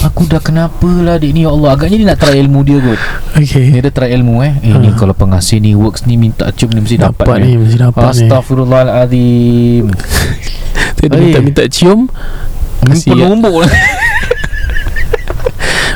Aku 0.02 0.25
dah 0.25 0.38
kenapa 0.38 0.84
lah 1.00 1.14
Adik 1.14 1.30
ni 1.30 1.40
Ya 1.40 1.49
Allah. 1.49 1.68
Agaknya 1.73 1.96
dia 1.96 2.06
nak 2.08 2.18
try 2.18 2.34
ilmu 2.37 2.61
dia 2.61 2.76
kot. 2.76 2.99
Okay 3.37 3.70
Dia 3.70 3.80
dah 3.80 3.92
try 3.92 4.08
ilmu 4.12 4.40
eh. 4.40 4.52
Eh 4.61 4.75
ni 4.75 4.88
Ha. 4.88 4.94
kalau 4.94 5.12
pengasih 5.12 5.58
ni 5.58 5.73
Works 5.73 6.04
ni 6.04 6.16
minta 6.16 6.49
cium 6.50 6.68
ni 6.70 6.80
Mesti 6.80 6.96
dapat, 6.99 7.25
Dapat 7.25 7.37
ni 7.40 7.50
Mesti 7.56 7.76
dapat 7.78 8.02
ni. 8.02 8.08
Astaghfirullahaladzim. 8.26 9.84
Dia 10.96 11.06
minta-minta 11.08 11.62
cium 11.66 12.06
Kasih. 12.82 13.14
Penumbuk. 13.14 13.64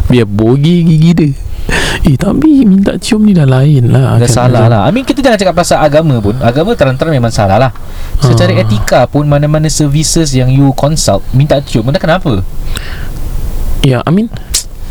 Biar 0.09 0.25
bogi 0.25 0.85
gigi 0.85 1.11
dia 1.13 1.29
Eh 2.07 2.15
tapi 2.15 2.63
minta 2.63 2.95
cium 2.95 3.23
ni 3.23 3.33
dah 3.33 3.43
lain 3.43 3.91
lah. 3.91 4.19
Dah 4.19 4.29
salah 4.29 4.67
lah. 4.67 4.81
I 4.87 4.93
mean 4.93 5.03
kita 5.03 5.19
jangan 5.19 5.39
cakap 5.39 5.55
pasal 5.57 5.79
agama 5.79 6.21
pun. 6.21 6.39
Agama 6.39 6.75
terang-terang 6.75 7.11
memang 7.11 7.31
salah 7.31 7.59
lah. 7.59 7.73
Secara 8.19 8.51
Ah. 8.51 8.63
etika 8.63 9.07
pun 9.07 9.25
Mana-mana 9.25 9.71
services 9.71 10.35
yang 10.35 10.51
you 10.51 10.75
consult 10.75 11.23
Minta 11.31 11.63
cium 11.63 11.87
Benda 11.87 12.03
kenapa? 12.03 12.43
Ya 13.81 14.03
I 14.03 14.11
mean 14.11 14.27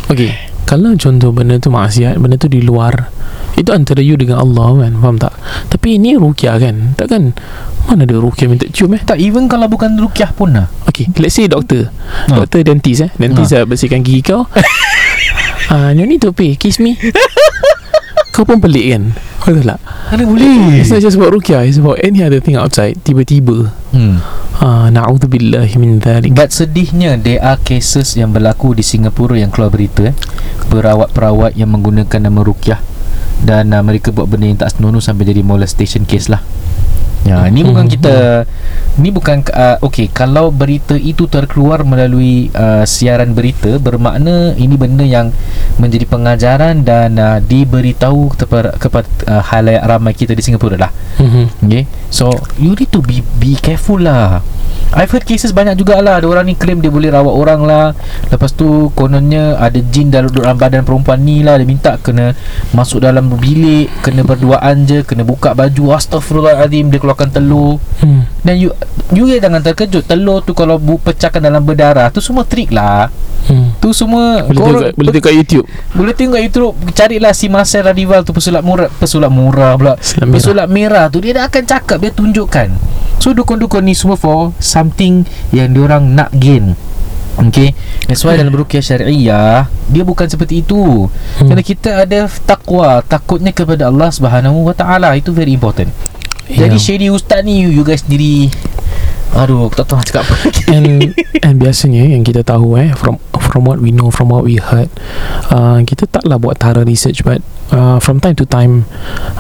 Okay. 0.08 0.32
Kalau 0.64 0.96
contoh 0.96 1.36
benda 1.36 1.60
tu 1.60 1.68
maksiat 1.68 2.16
Benda 2.16 2.40
tu 2.40 2.48
di 2.48 2.64
luar 2.64 3.12
Itu 3.54 3.76
antara 3.76 4.00
you 4.00 4.16
dengan 4.16 4.40
Allah 4.40 4.88
kan 4.88 4.92
Faham 4.96 5.20
tak? 5.20 5.36
Tapi 5.68 6.00
ini 6.00 6.16
rukyah 6.16 6.56
kan? 6.56 6.96
Takkan 6.96 7.36
Mana 7.84 8.08
ada 8.08 8.16
rukyah 8.16 8.48
minta 8.48 8.64
cium 8.72 8.96
eh? 8.96 9.04
Tak 9.04 9.20
even 9.20 9.52
kalau 9.52 9.68
bukan 9.68 10.00
rukyah 10.00 10.32
pun 10.32 10.56
lah. 10.56 10.72
Okay 10.88 11.12
Let's 11.20 11.36
say 11.36 11.52
doktor. 11.52 11.92
Ha. 12.32 12.40
Doktor 12.40 12.64
dentist 12.64 13.04
eh? 13.04 13.12
Dentist 13.12 13.52
dah 13.52 13.68
bersihkan 13.68 14.08
gigi 14.08 14.24
kau 14.24 14.48
Ah, 15.68 15.92
you 15.92 16.08
need 16.08 16.24
to 16.24 16.32
pay 16.32 16.56
Kiss 16.56 16.80
me. 16.80 16.96
Kau 18.36 18.48
pun 18.48 18.62
pelik 18.62 18.94
kan? 18.94 19.04
Betul 19.44 19.66
tak? 19.66 19.80
Mana 20.14 20.24
boleh. 20.24 20.80
It's 20.80 20.94
not 20.94 21.02
just 21.02 21.18
about 21.18 21.34
rukyah 21.34 21.66
It's 21.66 21.82
about 21.82 21.98
any 22.06 22.22
other 22.22 22.40
thing 22.40 22.56
outside. 22.56 23.02
Tiba-tiba. 23.02 23.74
Hmm. 23.92 24.22
ah, 24.62 24.88
Na'udzubillah 24.94 25.68
min 25.82 25.98
dhalik. 25.98 26.32
But 26.38 26.54
sedihnya 26.54 27.18
There 27.18 27.42
are 27.42 27.58
cases 27.60 28.14
yang 28.16 28.32
berlaku 28.36 28.78
di 28.78 28.84
Singapura 28.86 29.36
Yang 29.36 29.58
keluar 29.58 29.72
berita 29.74 30.14
eh. 30.14 30.16
Perawat-perawat 30.70 31.58
yang 31.58 31.74
menggunakan 31.74 32.20
nama 32.30 32.40
rukyah 32.46 32.80
Dan 33.42 33.74
uh, 33.74 33.82
mereka 33.82 34.14
buat 34.14 34.30
benda 34.30 34.48
yang 34.48 34.60
tak 34.60 34.78
senonoh 34.78 35.02
Sampai 35.02 35.26
jadi 35.26 35.42
molestation 35.42 36.06
case 36.06 36.30
lah 36.30 36.44
Ya, 37.26 37.44
ni 37.50 37.66
bukan 37.66 37.86
Hmm. 37.88 37.92
kita 37.92 38.16
ni 38.98 39.10
bukan 39.14 39.44
uh, 39.52 39.78
okey 39.84 40.10
kalau 40.10 40.50
berita 40.50 40.96
itu 40.98 41.30
terkeluar 41.30 41.84
melalui 41.84 42.50
uh, 42.56 42.82
siaran 42.88 43.36
berita 43.36 43.78
bermakna 43.78 44.58
ini 44.58 44.74
benda 44.80 45.04
yang 45.04 45.30
menjadi 45.78 46.08
pengajaran 46.10 46.82
dan 46.82 47.20
uh, 47.20 47.38
diberitahu 47.44 48.32
kepada 48.34 48.74
kepada 48.80 49.08
uh, 49.28 49.44
halayak 49.44 49.84
ramai 49.86 50.14
kita 50.16 50.34
di 50.34 50.42
Singapura 50.42 50.78
lah. 50.78 50.92
Mhm. 51.18 51.68
Okay 51.68 51.84
So 52.08 52.30
You 52.62 52.78
need 52.78 52.94
to 52.94 53.02
be 53.02 53.26
Be 53.42 53.58
careful 53.58 54.00
lah 54.00 54.40
I've 54.96 55.12
heard 55.12 55.28
cases 55.28 55.52
banyak 55.52 55.76
jugalah 55.76 56.22
Ada 56.22 56.30
orang 56.30 56.48
ni 56.48 56.56
claim 56.56 56.80
Dia 56.80 56.88
boleh 56.88 57.12
rawat 57.12 57.34
orang 57.34 57.62
lah 57.68 57.86
Lepas 58.32 58.56
tu 58.56 58.88
Kononnya 58.96 59.60
Ada 59.60 59.84
jin 59.84 60.08
dalam, 60.14 60.32
dalam 60.32 60.56
badan 60.56 60.88
perempuan 60.88 61.20
ni 61.28 61.44
lah 61.44 61.60
Dia 61.60 61.68
minta 61.68 62.00
kena 62.00 62.32
Masuk 62.72 63.04
dalam 63.04 63.28
bilik 63.36 63.92
Kena 64.00 64.24
berduaan 64.24 64.88
je 64.88 65.04
Kena 65.04 65.28
buka 65.28 65.52
baju 65.52 65.92
Astaghfirullahaladzim 65.98 66.88
Dia 66.94 67.02
keluarkan 67.08 67.32
telur. 67.32 67.80
Hmm. 68.04 68.28
Dan 68.44 68.60
you 68.60 68.76
You 69.08 69.24
jangan 69.40 69.64
terkejut 69.64 70.04
Telur 70.04 70.44
tu 70.44 70.52
kalau 70.52 70.76
bu, 70.76 71.00
pecahkan 71.00 71.40
dalam 71.40 71.64
berdarah 71.64 72.12
Tu 72.12 72.20
semua 72.20 72.44
trik 72.44 72.76
lah. 72.76 73.08
Hmm. 73.48 73.72
Tu 73.80 73.96
semua 73.96 74.44
Boleh 74.44 74.52
tengok, 74.52 74.68
korang- 74.68 74.96
boleh 75.00 75.12
tengok 75.16 75.32
YouTube. 75.32 75.66
boleh 75.96 76.12
tengok 76.12 76.42
YouTube. 76.44 76.76
Carilah 76.92 77.32
si 77.32 77.48
Marcel 77.48 77.88
Radival 77.88 78.28
tu 78.28 78.36
Pesulap 78.36 78.68
murah 78.68 78.92
Pesulap 78.92 79.32
murah 79.32 79.80
pula. 79.80 79.94
Selam 80.04 80.28
merah. 80.28 80.36
Pesulap 80.36 80.68
merah 80.68 81.06
tu 81.08 81.24
Dia 81.24 81.40
dah 81.40 81.48
akan 81.48 81.64
cakap 81.64 81.98
Dia 82.04 82.12
tunjukkan. 82.12 82.68
So 83.24 83.32
dukun-dukun 83.32 83.88
ni 83.88 83.96
semua 83.96 84.20
for 84.20 84.52
Something 84.60 85.24
Yang 85.56 85.68
diorang 85.72 86.12
nak 86.12 86.36
gain. 86.36 86.76
Okay? 87.40 87.72
That's 88.10 88.28
why 88.28 88.36
dalam 88.36 88.52
rukyah 88.52 88.84
syariah 88.84 89.72
Dia 89.88 90.04
bukan 90.04 90.28
seperti 90.28 90.68
itu. 90.68 91.08
Hmm. 91.08 91.48
Kerana 91.48 91.64
kita 91.64 92.04
ada 92.04 92.28
takwa 92.44 93.00
Takutnya 93.00 93.56
kepada 93.56 93.88
Allah 93.88 94.12
Subhanahu 94.12 94.68
Wa 94.68 94.76
Taala. 94.76 95.16
Itu 95.16 95.32
very 95.32 95.56
important 95.56 95.96
Jadi 96.48 96.78
Yeah. 96.78 96.84
Shady 96.84 97.08
Ustaz 97.12 97.44
ni 97.44 97.64
You, 97.64 97.70
you 97.72 97.84
guys 97.84 98.04
sendiri. 98.08 98.48
Aduh 99.36 99.68
aku 99.68 99.84
tak 99.84 99.92
tahu 99.92 99.98
nak 100.00 100.08
cakap 100.08 100.24
apa. 100.24 100.36
Lagi 100.48 100.62
and 100.76 100.88
and 101.44 101.56
biasanya 101.60 102.08
yang 102.08 102.24
kita 102.24 102.42
tahu 102.48 102.80
eh 102.80 102.96
from 102.96 103.20
from 103.38 103.68
what 103.68 103.78
we 103.84 103.92
know 103.92 104.08
from 104.10 104.32
what 104.32 104.44
we 104.44 104.60
heard 104.60 104.88
uh, 105.52 105.80
kita 105.84 106.08
taklah 106.08 106.36
buat 106.40 106.60
thorough 106.60 106.84
research 106.84 107.24
but 107.24 107.40
uh, 107.72 108.00
from 108.00 108.20
time 108.24 108.36
to 108.36 108.48
time 108.48 108.88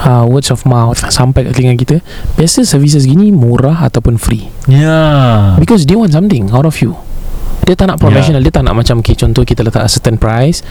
uh, 0.04 0.28
words 0.28 0.52
of 0.52 0.64
mouth 0.68 1.00
sampai 1.12 1.48
kat 1.48 1.56
telinga 1.56 1.76
kita 1.80 1.96
biasa 2.36 2.68
services 2.68 3.08
gini 3.08 3.32
murah 3.32 3.84
ataupun 3.88 4.20
free. 4.20 4.52
Ya. 4.68 5.56
Because 5.58 5.88
they 5.88 5.96
want 5.96 6.12
something 6.12 6.52
out 6.52 6.68
of 6.68 6.76
you. 6.84 6.94
Dia 7.68 7.76
tak 7.76 7.92
nak 7.92 8.00
professional 8.00 8.40
Dia 8.40 8.54
tak 8.54 8.64
nak 8.64 8.80
macam 8.80 9.04
okay, 9.04 9.12
Contoh 9.12 9.44
kita 9.44 9.60
letak 9.60 9.84
a 9.84 9.92
certain 9.92 10.16
price 10.16 10.64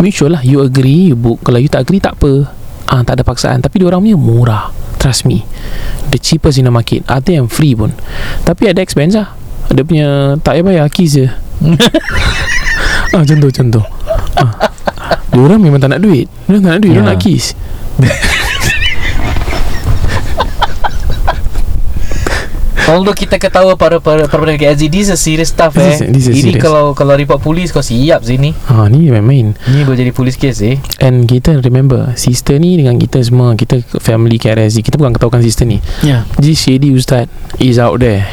Make 0.00 0.16
sure 0.16 0.32
lah 0.32 0.40
You 0.40 0.64
agree 0.64 1.12
You 1.12 1.16
book. 1.18 1.44
Kalau 1.44 1.60
you 1.60 1.68
tak 1.68 1.84
agree 1.84 2.00
Tak 2.00 2.16
apa 2.16 2.48
ah, 2.88 3.00
Tak 3.02 3.20
ada 3.20 3.22
paksaan. 3.22 3.60
Tapi 3.60 3.78
dia 3.78 3.86
orang 3.86 4.02
punya 4.02 4.16
murah. 4.16 4.64
Trust 4.96 5.24
me. 5.24 5.46
The 6.08 6.18
cheapest 6.18 6.58
in 6.58 6.66
the 6.66 6.72
market. 6.72 7.04
Ada 7.04 7.38
yang 7.38 7.46
free 7.46 7.72
pun. 7.72 7.92
Tapi 8.42 8.68
ada 8.68 8.80
expense 8.80 9.14
lah. 9.14 9.36
Dia 9.68 9.84
punya 9.84 10.08
Tak 10.40 10.56
payah 10.56 10.64
bayar 10.64 10.86
Keys 10.88 11.12
je. 11.14 11.26
Ah, 13.08 13.24
Contoh 13.24 13.48
contoh. 13.48 13.84
Ah. 14.36 14.52
Dia 15.32 15.40
orang 15.40 15.60
memang 15.60 15.80
tak 15.80 15.90
nak 15.90 16.00
duit. 16.00 16.28
Dia 16.44 16.52
orang 16.52 16.62
tak 16.62 16.72
nak 16.76 16.80
duit. 16.80 16.92
Dia 16.92 17.00
orang 17.00 17.08
Ya. 17.08 17.14
nak 17.16 17.20
keys 17.20 17.46
Although 22.88 23.12
kita 23.12 23.36
ketawa 23.36 23.76
para 23.76 24.00
para 24.00 24.24
para 24.24 24.40
pendengar 24.40 24.72
KLZ 24.72 24.82
This 24.88 25.04
is 25.06 25.12
a 25.12 25.18
serious 25.18 25.52
stuff 25.52 25.76
This 25.76 26.00
eh. 26.00 26.08
is- 26.08 26.10
this 26.10 26.24
is 26.26 26.34
Ini 26.40 26.56
serious. 26.56 26.62
kalau 26.64 26.84
kalau 26.92 27.14
report 27.14 27.38
polis 27.38 27.68
Kau 27.68 27.80
siap 27.80 28.24
sini 28.24 28.56
ah, 28.66 28.88
Ni 28.88 29.12
main-main 29.12 29.52
Ni 29.68 29.84
boleh 29.84 29.98
jadi 29.98 30.10
polis 30.10 30.34
case 30.34 30.64
eh. 30.64 30.76
And 30.98 31.24
kita 31.24 31.60
remember 31.60 32.16
Sister 32.16 32.56
ni 32.56 32.80
dengan 32.80 32.96
kita 32.96 33.20
semua 33.20 33.52
Kita 33.52 33.76
family 34.00 34.40
KRSG 34.40 34.80
Kita 34.80 34.96
bukan 34.96 35.12
ketahukan 35.12 35.44
sister 35.44 35.68
ni. 35.68 35.84
Ya. 36.00 36.24
This 36.40 36.58
shady 36.58 36.90
ustaz 36.90 37.28
Is 37.60 37.76
out 37.76 38.00
there 38.00 38.24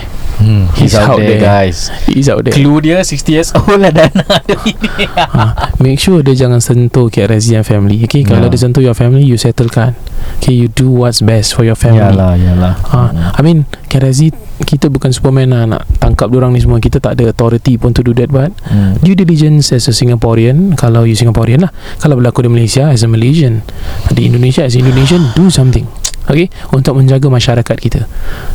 hmm, 0.46 0.64
He's, 0.78 0.94
out, 0.94 1.18
there, 1.18 1.42
guys. 1.42 1.90
Is 2.06 2.30
out 2.30 2.46
there. 2.46 2.54
Clue 2.54 2.78
dia 2.80 3.02
60 3.02 3.26
years 3.34 3.50
old 3.58 3.82
lah 3.82 3.90
Dan 3.90 4.14
ada 4.22 4.56
ini 4.64 5.10
ha, 5.36 5.74
Make 5.82 5.98
sure 5.98 6.22
dia 6.22 6.38
jangan 6.38 6.62
sentuh 6.62 7.10
KRSG 7.10 7.58
and 7.58 7.66
family. 7.66 7.98
Okay 8.06 8.22
Kalau 8.22 8.46
Ya. 8.46 8.54
dia 8.54 8.62
sentuh 8.62 8.86
your 8.86 8.94
family 8.94 9.26
You 9.26 9.42
settlekan 9.42 9.98
Okay 10.38 10.54
you 10.54 10.70
do 10.70 10.90
what's 10.90 11.22
best 11.22 11.54
for 11.54 11.66
your 11.66 11.78
family. 11.78 12.14
Yalah 12.14 12.38
yalah. 12.38 12.74
Ha, 12.94 13.00
I 13.36 13.42
mean 13.42 13.66
KRSG 13.90 14.32
Kita 14.62 14.88
bukan 14.88 15.10
superman 15.10 15.50
lah 15.52 15.66
Nak 15.66 15.82
tangkap 15.98 16.30
orang 16.30 16.54
ni 16.54 16.62
semua. 16.62 16.78
Kita 16.78 17.02
tak 17.02 17.18
ada 17.18 17.34
authority 17.34 17.76
pun 17.76 17.92
to 17.92 18.06
do 18.06 18.14
that 18.14 18.30
But 18.30 18.54
hmm. 18.70 19.02
due 19.02 19.18
diligence 19.18 19.74
as 19.74 19.90
a 19.90 19.94
Singaporean 19.96 20.78
Kalau 20.78 21.04
you 21.04 21.18
Singaporean 21.18 21.66
lah 21.66 21.72
Kalau 21.98 22.16
berlaku 22.16 22.46
di 22.46 22.52
Malaysia 22.54 22.94
As 22.94 23.02
a 23.02 23.10
Malaysian 23.10 23.66
Di 24.14 24.30
Indonesia 24.30 24.62
as 24.62 24.78
Indonesian 24.78 25.34
Do 25.34 25.50
something 25.50 26.05
Okay 26.26 26.50
Untuk 26.74 26.98
menjaga 26.98 27.28
masyarakat 27.30 27.78
kita. 27.78 28.10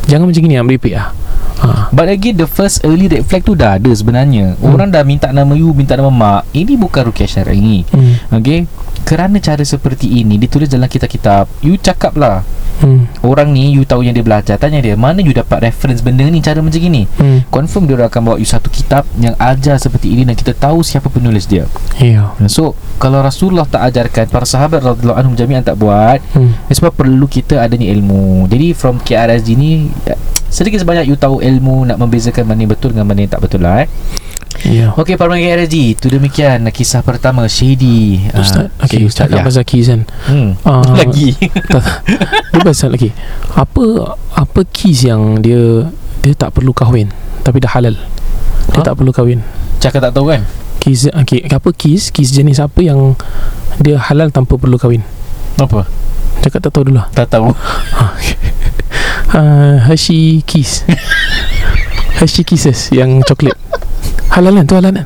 Jangan 0.07 0.27
macam 0.27 0.41
gini 0.43 0.59
Meripik 0.59 0.93
lah. 0.95 1.15
Ha. 1.61 1.93
But 1.93 2.09
again 2.09 2.41
the 2.41 2.49
first 2.49 2.81
early 2.81 3.05
red 3.05 3.21
flag 3.27 3.45
tu 3.45 3.53
dah 3.53 3.77
ada 3.77 3.91
sebenarnya. 3.93 4.57
Hmm. 4.57 4.73
Orang 4.73 4.89
dah 4.89 5.05
minta 5.05 5.29
nama 5.29 5.53
you 5.53 5.71
Minta 5.71 5.93
nama 5.93 6.09
mak. 6.09 6.49
Ini 6.51 6.73
bukan 6.75 7.13
rukyah 7.13 7.29
syar'i 7.29 7.85
hmm. 7.85 8.33
Okay 8.41 8.65
Kerana 9.03 9.37
cara 9.41 9.61
seperti 9.61 10.21
ini 10.21 10.37
Ditulis 10.39 10.71
dalam 10.71 10.87
kitab-kitab. 10.87 11.49
You 11.61 11.75
cakap 11.77 12.15
lah. 12.15 12.45
Hmm. 12.81 13.05
Orang 13.21 13.53
ni 13.53 13.77
you 13.77 13.85
tahu 13.85 14.01
yang 14.01 14.17
dia 14.17 14.25
belajar. 14.25 14.57
Tanya 14.57 14.81
dia 14.81 14.97
Mana 14.97 15.21
you 15.21 15.33
dapat 15.35 15.69
reference 15.69 16.01
benda 16.01 16.25
ni 16.25 16.41
Cara 16.41 16.65
macam 16.65 16.81
gini? 16.81 17.05
Hmm. 17.21 17.45
Confirm 17.53 17.85
dia 17.85 17.97
akan 18.01 18.21
bawa 18.25 18.37
you 18.41 18.47
satu 18.47 18.73
kitab 18.73 19.05
Yang 19.21 19.37
ajar 19.37 19.75
seperti 19.77 20.09
ini 20.09 20.25
Dan 20.25 20.33
kita 20.33 20.57
tahu 20.57 20.81
siapa 20.81 21.11
penulis 21.13 21.45
dia. 21.45 21.69
Ya. 22.01 22.33
So 22.49 22.73
Kalau 22.97 23.21
Rasulullah 23.21 23.69
tak 23.69 23.85
ajarkan 23.93 24.33
Para 24.33 24.49
sahabat 24.49 24.81
radhiyallahu 24.81 25.17
anhum 25.17 25.37
jami'an 25.37 25.61
tak 25.61 25.77
buat 25.77 26.17
hmm. 26.33 26.73
Sebab 26.73 26.97
perlu 26.97 27.29
kita 27.29 27.61
adanya 27.61 27.85
ilmu. 27.93 28.49
Jadi 28.49 28.73
from 28.73 28.97
KRSG 28.97 29.49
ni 29.53 29.93
eh, 30.09 30.17
Sedikit 30.49 30.81
sebanyak 30.81 31.05
you 31.05 31.15
tahu 31.15 31.37
ilmu 31.37 31.85
Nak 31.85 32.01
membezakan 32.01 32.49
mana 32.49 32.65
yang 32.65 32.73
betul 32.73 32.97
Dengan 32.97 33.05
mana 33.05 33.21
yang 33.21 33.31
tak 33.31 33.45
betul 33.45 33.61
lah 33.61 33.85
eh 33.85 33.89
Ya. 34.61 34.91
Okey 34.93 35.15
para 35.15 35.31
pendengar 35.31 35.57
KRSG 35.57 35.75
Itu 35.93 36.05
demikian 36.07 36.67
Kisah 36.67 37.01
pertama 37.01 37.45
Shady 37.45 38.29
Ah, 38.29 38.39
Ustaz 38.39 38.67
Okay 38.79 39.01
Ustaz 39.01 39.27
ya. 39.27 39.39
Apa 39.39 39.47
pasal 39.47 39.63
keys 39.63 39.87
kan. 39.87 40.01
Hmm. 40.27 40.53
Ah, 40.61 40.83
Lagi. 40.99 41.33
Dia 42.51 42.61
pasal 42.61 42.91
okay 42.91 43.11
Apa 43.53 44.15
Apa 44.33 44.59
keys 44.67 45.03
yang 45.03 45.39
dia 45.39 45.87
Dia 46.19 46.33
tak 46.33 46.53
perlu 46.53 46.71
kahwin 46.71 47.09
Tapi 47.41 47.57
dah 47.57 47.71
halal? 47.71 47.95
Dia 48.71 48.79
Ha? 48.79 48.85
tak 48.85 48.95
perlu 48.95 49.09
kahwin? 49.09 49.39
Cakap 49.79 49.99
tak 50.03 50.13
tahu 50.13 50.29
kan? 50.29 50.41
Keys 50.77 51.07
okay, 51.09 51.43
Apa 51.47 51.71
keys 51.71 52.09
Keys 52.09 52.29
jenis 52.29 52.57
apa 52.57 52.79
yang 52.79 53.15
Dia 53.79 53.97
halal 53.97 54.29
tanpa 54.29 54.55
perlu 54.55 54.75
kahwin? 54.75 55.01
Apa? 55.57 55.87
Cakap 56.41 56.59
tak 56.59 56.71
tahu 56.73 56.89
dulu 56.89 56.97
lah. 56.97 57.05
Tak 57.13 57.29
tahu. 57.29 57.53
Uh, 59.29 59.77
Hershey 59.85 60.41
Kiss. 60.41 60.81
Hershey 62.17 62.41
Kisses 62.41 62.89
Yang 62.89 63.21
coklat 63.25 63.53
Halal 64.31 64.53
kan 64.57 64.65
tu 64.65 64.75
halal 64.79 64.91
kan 64.95 65.05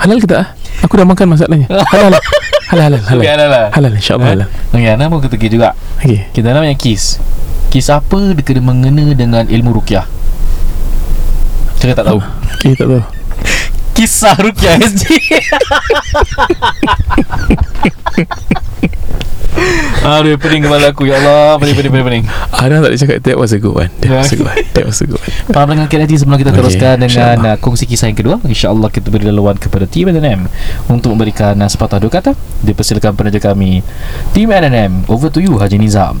Halal 0.00 0.16
ke 0.22 0.26
tak 0.30 0.38
ah? 0.40 0.48
Aku 0.86 0.94
dah 0.96 1.04
makan 1.04 1.26
masalahnya 1.34 1.66
Halal 1.68 2.14
Halal 2.14 2.22
halal 2.70 3.02
halal 3.02 3.20
Okay, 3.20 3.30
halal 3.34 3.48
lah. 3.50 3.66
Halal 3.74 3.92
insyaAllah 3.98 4.26
Eh? 4.26 4.32
halal 4.38 4.48
Okay, 4.70 4.90
Ana 4.94 5.10
pun 5.10 5.18
kata 5.18 5.34
juga. 5.42 5.74
Okay 5.98 6.30
Kita 6.30 6.54
nama 6.54 6.62
yang 6.64 6.78
Kiss. 6.78 7.18
Kiss 7.68 7.90
apa 7.90 8.34
kena 8.38 8.62
mengena 8.62 9.10
dengan 9.12 9.42
ilmu 9.46 9.74
rukyah? 9.74 10.06
Saya 11.82 11.98
tak 11.98 12.06
tahu. 12.06 12.22
Okay 12.62 12.78
tak 12.78 12.86
tahu 12.86 13.02
Kisah 13.90 14.32
rukyah 14.38 14.78
SG. 14.80 15.02
Aduh, 20.00 20.40
pening 20.40 20.64
kepala 20.64 20.96
aku. 20.96 21.04
Ya 21.04 21.20
Allah, 21.20 21.60
pening, 21.60 21.76
pening, 21.76 21.92
pening, 21.92 22.06
pening. 22.08 22.24
Ada 22.56 22.80
tak 22.80 22.90
dia 22.92 23.00
cakap 23.04 23.16
That 23.20 23.36
was 23.36 23.52
a 23.52 23.58
good 23.60 23.74
one. 23.76 23.90
That 24.00 24.24
was 24.24 24.32
a 24.32 24.36
good 24.40 24.48
one. 24.48 24.58
That 24.72 24.84
was 24.88 24.98
a 25.00 25.06
good 25.06 25.20
one. 25.20 25.32
Para 25.54 25.64
pendengar 25.68 25.88
KRT 25.92 26.12
sebelum 26.24 26.38
kita 26.40 26.52
teruskan 26.56 26.94
dengan 26.96 27.36
insyaAllah. 27.36 27.54
uh, 27.54 27.56
kongsi 27.60 27.84
kisah 27.84 28.08
yang 28.08 28.16
kedua. 28.16 28.36
InsyaAllah 28.40 28.88
kita 28.88 29.12
beri 29.12 29.28
laluan 29.28 29.60
kepada 29.60 29.84
tim 29.84 30.08
NNM 30.08 30.48
Untuk 30.88 31.12
memberikan 31.12 31.52
uh, 31.60 31.68
sepatah 31.68 32.00
dua 32.00 32.08
kata. 32.08 32.32
Dipersilakan 32.64 33.12
penerja 33.16 33.40
kami 33.40 33.84
Tim 34.36 34.52
NNM 34.52 35.08
Over 35.08 35.32
to 35.32 35.40
you 35.40 35.56
Haji 35.56 35.80
Nizam 35.80 36.20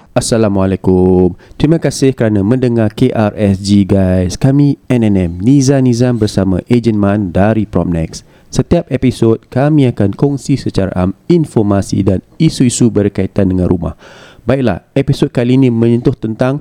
Assalamualaikum. 0.11 1.39
Terima 1.55 1.79
kasih 1.79 2.11
kerana 2.11 2.43
mendengar 2.43 2.91
KRSG 2.91 3.87
guys. 3.87 4.35
Kami 4.35 4.75
NNM 4.91 5.39
Niza 5.39 5.79
Nizam 5.79 6.19
bersama 6.19 6.59
Ejen 6.67 6.99
Man 6.99 7.31
dari 7.31 7.63
Promnex. 7.63 8.27
Setiap 8.51 8.91
episod 8.91 9.39
kami 9.47 9.87
akan 9.87 10.11
kongsi 10.11 10.59
secara 10.59 10.91
am 10.99 11.15
informasi 11.31 12.03
dan 12.03 12.19
isu-isu 12.35 12.91
berkaitan 12.91 13.55
dengan 13.55 13.71
rumah. 13.71 13.95
Baiklah, 14.43 14.83
episod 14.99 15.31
kali 15.31 15.55
ini 15.55 15.71
menyentuh 15.71 16.11
tentang 16.19 16.59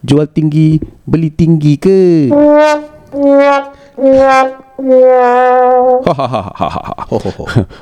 jual 0.00 0.24
tinggi, 0.24 0.80
beli 1.04 1.28
tinggi 1.28 1.76
ke? 1.76 2.32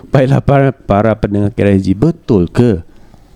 Baiklah 0.10 0.42
para 0.42 0.74
para 0.74 1.14
pendengar 1.14 1.54
KRSG 1.54 1.94
betul 1.94 2.50
ke 2.50 2.82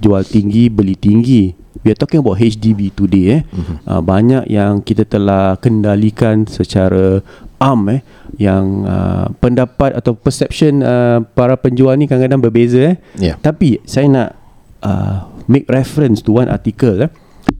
jual 0.00 0.22
tinggi 0.24 0.68
beli 0.68 0.94
tinggi? 0.96 1.52
We 1.84 1.92
are 1.94 1.98
talking 1.98 2.18
about 2.18 2.40
HDB 2.42 2.96
today 2.96 3.40
eh. 3.40 3.42
Mm-hmm. 3.46 3.76
Uh, 3.86 4.02
banyak 4.02 4.44
yang 4.50 4.82
kita 4.82 5.06
telah 5.06 5.54
kendalikan 5.60 6.48
secara 6.48 7.22
am 7.62 7.80
eh 7.88 8.00
yang 8.36 8.84
uh, 8.84 9.30
pendapat 9.38 9.94
atau 9.94 10.12
perception 10.16 10.82
uh, 10.82 11.22
para 11.36 11.54
penjual 11.56 11.94
ni 11.94 12.10
kadang-kadang 12.10 12.42
berbeza 12.42 12.80
eh. 12.92 12.96
Yeah. 13.16 13.36
Tapi 13.38 13.84
saya 13.86 14.06
nak 14.08 14.28
uh, 14.82 15.30
make 15.46 15.68
reference 15.70 16.24
to 16.26 16.34
one 16.34 16.50
article 16.50 17.06
eh 17.06 17.10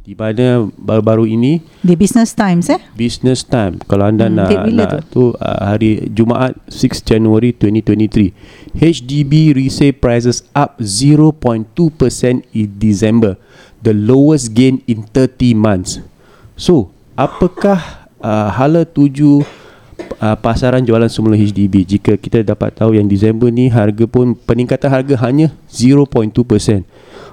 di 0.07 0.14
mana 0.14 0.71
baru-baru 0.79 1.27
ini? 1.27 1.59
Di 1.83 1.99
Business 1.99 2.31
Times 2.31 2.71
eh? 2.71 2.79
Business 2.95 3.42
Time 3.42 3.83
Kalau 3.90 4.07
anda 4.07 4.31
Hmm, 4.31 4.38
nak, 4.38 4.71
nak 4.71 4.90
tu? 5.11 5.35
uh, 5.35 5.62
Hari 5.66 6.14
Jumaat 6.14 6.55
6 6.71 7.03
Januari 7.03 7.51
2023 7.51 8.79
HDB 8.79 9.51
resale 9.59 9.90
prices 9.90 10.47
up 10.55 10.79
0.2% 10.79 11.66
in 12.55 12.69
December 12.79 13.35
The 13.83 13.90
lowest 13.90 14.55
gain 14.55 14.79
in 14.87 15.03
30 15.11 15.59
months. 15.59 15.99
So 16.55 16.95
Apakah 17.19 18.07
uh, 18.23 18.55
hala 18.55 18.87
tuju 18.87 19.42
uh, 20.23 20.37
pasaran 20.38 20.87
jualan 20.87 21.11
semula 21.11 21.35
HDB 21.35 21.83
Jika 21.83 22.14
kita 22.14 22.47
dapat 22.47 22.79
tahu 22.79 22.95
yang 22.95 23.11
Disember 23.11 23.51
ni 23.51 23.66
harga 23.66 24.07
pun 24.07 24.38
Peningkatan 24.38 24.87
harga 24.87 25.19
hanya 25.27 25.51
0.2% 25.66 26.31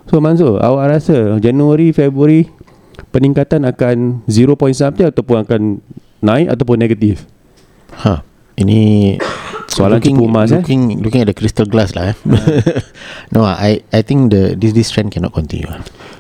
So 0.10 0.18
Mansur 0.20 0.58
awak 0.58 1.00
rasa 1.00 1.38
Januari, 1.38 1.94
Februari 1.94 2.63
peningkatan 3.14 3.64
akan 3.70 4.26
0 4.26 4.58
point 4.58 4.74
something 4.74 5.06
ataupun 5.06 5.46
akan 5.46 5.62
naik 6.26 6.50
ataupun 6.50 6.82
negatif? 6.82 7.30
Ha. 8.02 8.26
Ini 8.58 9.16
Soalan 9.70 9.98
looking, 9.98 10.18
cukup 10.18 10.30
emas, 10.30 10.50
eh? 10.54 10.62
looking, 10.62 10.84
looking 11.02 11.22
at 11.22 11.30
the 11.30 11.38
crystal 11.38 11.66
glass 11.66 11.98
lah 11.98 12.14
eh. 12.14 12.18
no, 13.34 13.42
I 13.46 13.82
I 13.90 14.06
think 14.06 14.30
the 14.30 14.54
this 14.54 14.74
this 14.78 14.94
trend 14.94 15.10
cannot 15.10 15.34
continue. 15.34 15.66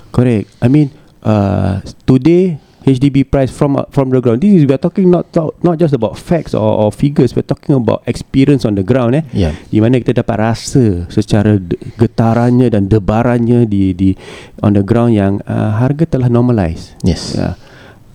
Correct. 0.10 0.49
I 0.58 0.69
mean, 0.73 0.89
uh, 1.21 1.86
today 2.10 2.58
HDB 2.84 3.24
price 3.24 3.48
from 3.48 3.80
uh, 3.80 3.88
from 3.89 4.12
the 4.12 4.19
ground. 4.19 4.43
This 4.43 4.60
is 4.60 4.67
we 4.67 4.74
are 4.76 4.82
talking 4.82 5.08
not 5.08 5.32
not, 5.32 5.56
not 5.63 5.76
just 5.80 5.96
about 5.96 6.19
facts 6.19 6.52
or, 6.52 6.67
or 6.84 6.91
figures. 6.91 7.32
We're 7.32 7.48
talking 7.48 7.76
about 7.76 8.04
experience 8.06 8.67
on 8.67 8.76
the 8.76 8.84
ground. 8.84 9.15
Eh, 9.15 9.24
Yeah. 9.32 9.56
di 9.72 9.80
mana 9.80 9.98
kita 9.98 10.19
dapat 10.19 10.36
rasa 10.38 11.08
secara 11.08 11.56
getarannya 11.96 12.67
dan 12.67 12.91
debarannya 12.91 13.65
di 13.65 13.96
di 13.96 14.10
on 14.60 14.76
the 14.76 14.84
ground 14.84 15.15
yang 15.15 15.39
uh, 15.48 15.80
harga 15.80 16.04
telah 16.06 16.28
normalize. 16.28 16.93
Yes. 17.02 17.36
Ya. 17.36 17.56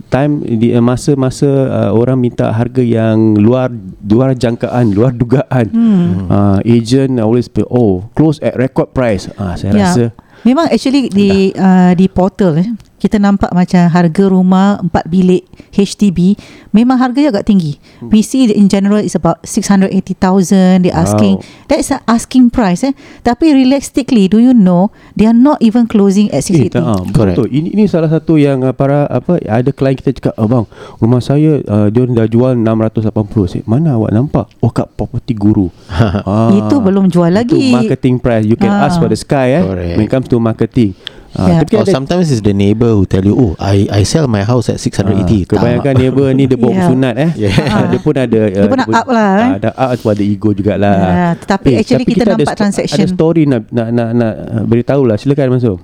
Time 0.09 0.41
di 0.41 0.73
uh, 0.73 0.81
masa-masa 0.81 1.49
uh, 1.69 1.91
orang 1.93 2.17
minta 2.17 2.49
harga 2.49 2.81
yang 2.81 3.37
luar 3.37 3.69
luar 4.01 4.33
jangkaan, 4.33 4.97
luar 4.97 5.13
dugaan. 5.13 5.69
Hmm. 5.69 6.29
Uh, 6.29 6.59
agent 6.65 7.21
always 7.21 7.45
be, 7.49 7.61
oh 7.69 8.09
close 8.17 8.41
at 8.41 8.57
record 8.57 8.93
price. 8.93 9.29
Ah 9.37 9.53
uh, 9.53 9.55
saya 9.57 9.73
Ya. 9.77 9.81
rasa 9.85 10.05
Memang 10.43 10.69
actually 10.69 11.09
di 11.09 11.51
uh, 11.53 11.93
di 11.93 12.07
portal 12.07 12.53
eh 12.57 12.69
kita 12.99 13.15
nampak 13.15 13.55
macam 13.55 13.87
harga 13.87 14.25
rumah 14.27 14.83
4 14.83 14.91
bilik 15.07 15.47
HDB 15.71 16.35
memang 16.75 16.99
harganya 16.99 17.31
agak 17.31 17.47
tinggi. 17.47 17.79
Hmm. 18.03 18.11
We 18.11 18.27
see 18.27 18.51
in 18.51 18.67
general 18.67 18.99
is 18.99 19.15
about 19.15 19.47
680,000 19.47 20.83
they 20.83 20.91
asking. 20.91 21.39
Wow. 21.39 21.47
That's 21.69 21.91
an 21.91 22.03
asking 22.07 22.51
price 22.51 22.83
eh. 22.83 22.93
Tapi 23.23 23.55
realistically 23.55 24.27
do 24.27 24.39
you 24.39 24.51
know 24.51 24.91
they 25.15 25.27
are 25.27 25.37
not 25.37 25.61
even 25.61 25.87
closing 25.87 26.27
at 26.31 26.43
Eh, 26.43 26.71
680. 26.71 26.71
tak, 26.71 26.83
ah, 26.83 27.03
Correct. 27.07 27.37
betul. 27.39 27.49
Ini 27.49 27.69
ini 27.73 27.85
salah 27.87 28.09
satu 28.09 28.35
yang 28.35 28.63
uh, 28.63 28.73
para 28.73 29.07
apa 29.07 29.39
ada 29.41 29.71
klien 29.71 29.95
kita 29.95 30.11
cakap, 30.13 30.35
"Abang, 30.35 30.67
rumah 30.99 31.21
saya 31.21 31.63
uh, 31.63 31.89
dia 31.89 32.03
dah 32.05 32.27
jual 32.27 32.55
680." 32.57 33.15
Saya, 33.47 33.63
"Mana 33.65 33.95
awak 33.95 34.11
nampak?" 34.11 34.51
"Oh, 34.59 34.71
kat 34.71 34.91
property 34.93 35.35
guru." 35.35 35.71
ah, 36.27 36.51
Itu 36.51 36.81
belum 36.81 37.09
jual 37.09 37.31
Itu 37.31 37.39
lagi. 37.39 37.63
marketing 37.71 38.19
price. 38.19 38.43
You 38.43 38.57
can 38.57 38.71
Ah. 38.71 38.87
ask 38.87 38.99
for 38.99 39.07
the 39.07 39.17
sky 39.17 39.55
eh 39.55 39.63
Correct. 39.63 39.95
when 39.95 40.05
it 40.05 40.13
comes 40.13 40.28
to 40.29 40.39
marketing. 40.39 40.93
Tapi 41.29 41.77
Or 41.77 41.85
ada 41.85 41.93
sometimes 41.93 42.33
it's 42.33 42.41
the 42.41 42.57
neighbor 42.57 42.89
who 42.91 43.05
tell 43.05 43.21
you, 43.21 43.37
oh, 43.37 43.53
I 43.61 43.85
I 43.93 44.03
sell 44.03 44.25
my 44.27 44.43
house 44.43 44.73
at 44.73 44.81
680. 44.81 45.13
Ah, 45.13 45.45
kebanyakan 45.47 45.93
neighbor 45.95 46.27
ni 46.33 46.49
dia 46.49 46.57
bawa 46.57 46.73
Yeah. 46.73 46.89
sunat 46.89 47.15
eh. 47.15 47.31
Yeah. 47.37 47.55
Ah, 47.69 47.85
dia 47.87 48.01
pun 48.01 48.15
ada 48.17 48.41
Dia 48.49 48.65
pun 48.65 48.79
nak 48.81 48.89
up 48.91 49.07
lah, 49.07 49.31
eh. 49.37 49.45
ah, 49.45 49.57
Ada 49.61 49.69
up 49.77 50.01
ada 50.09 50.25
ego 50.25 50.51
jugalah. 50.51 50.99
Ya, 50.99 51.29
tetapi 51.37 51.69
actually 51.77 52.07
kita 52.07 52.23
ada 52.25 52.33
nampak 52.35 52.49
sto- 52.49 52.59
transaction. 52.59 53.05
Ada 53.05 53.13
story 53.13 53.43
nak 53.45 53.61
nak 53.69 53.89
nak, 53.93 54.09
nak 54.17 54.33
uh, 54.35 54.65
beritahu 54.65 55.03
lah. 55.05 55.17
Silakan 55.21 55.61
masuk. 55.61 55.79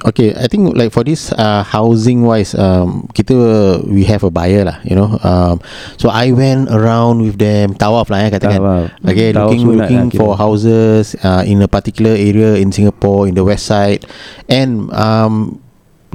Okay, 0.00 0.32
I 0.32 0.48
think 0.48 0.72
like 0.76 0.96
for 0.96 1.04
this 1.04 1.28
uh, 1.36 1.60
housing 1.60 2.24
wise, 2.24 2.56
um, 2.56 3.04
kita 3.12 3.36
we 3.84 4.08
have 4.08 4.24
a 4.24 4.32
buyer 4.32 4.64
lah, 4.64 4.80
you 4.80 4.96
know. 4.96 5.20
Um, 5.20 5.60
so 6.00 6.08
I 6.08 6.32
went 6.32 6.72
around 6.72 7.20
with 7.20 7.36
them, 7.36 7.76
tawaf 7.76 8.08
lah 8.08 8.24
ya 8.24 8.28
katakan. 8.32 8.64
Tawaf. 8.64 8.88
Okay, 9.04 9.36
Tawaf 9.36 9.52
looking 9.52 9.62
sunat 9.68 9.76
looking 9.76 10.00
lah 10.08 10.12
kira. 10.12 10.20
for 10.24 10.30
houses 10.40 11.12
uh, 11.20 11.44
in 11.44 11.60
a 11.60 11.68
particular 11.68 12.16
area 12.16 12.56
in 12.56 12.72
Singapore, 12.72 13.28
in 13.28 13.36
the 13.36 13.44
west 13.44 13.68
side, 13.68 14.08
and 14.48 14.88
um, 14.96 15.60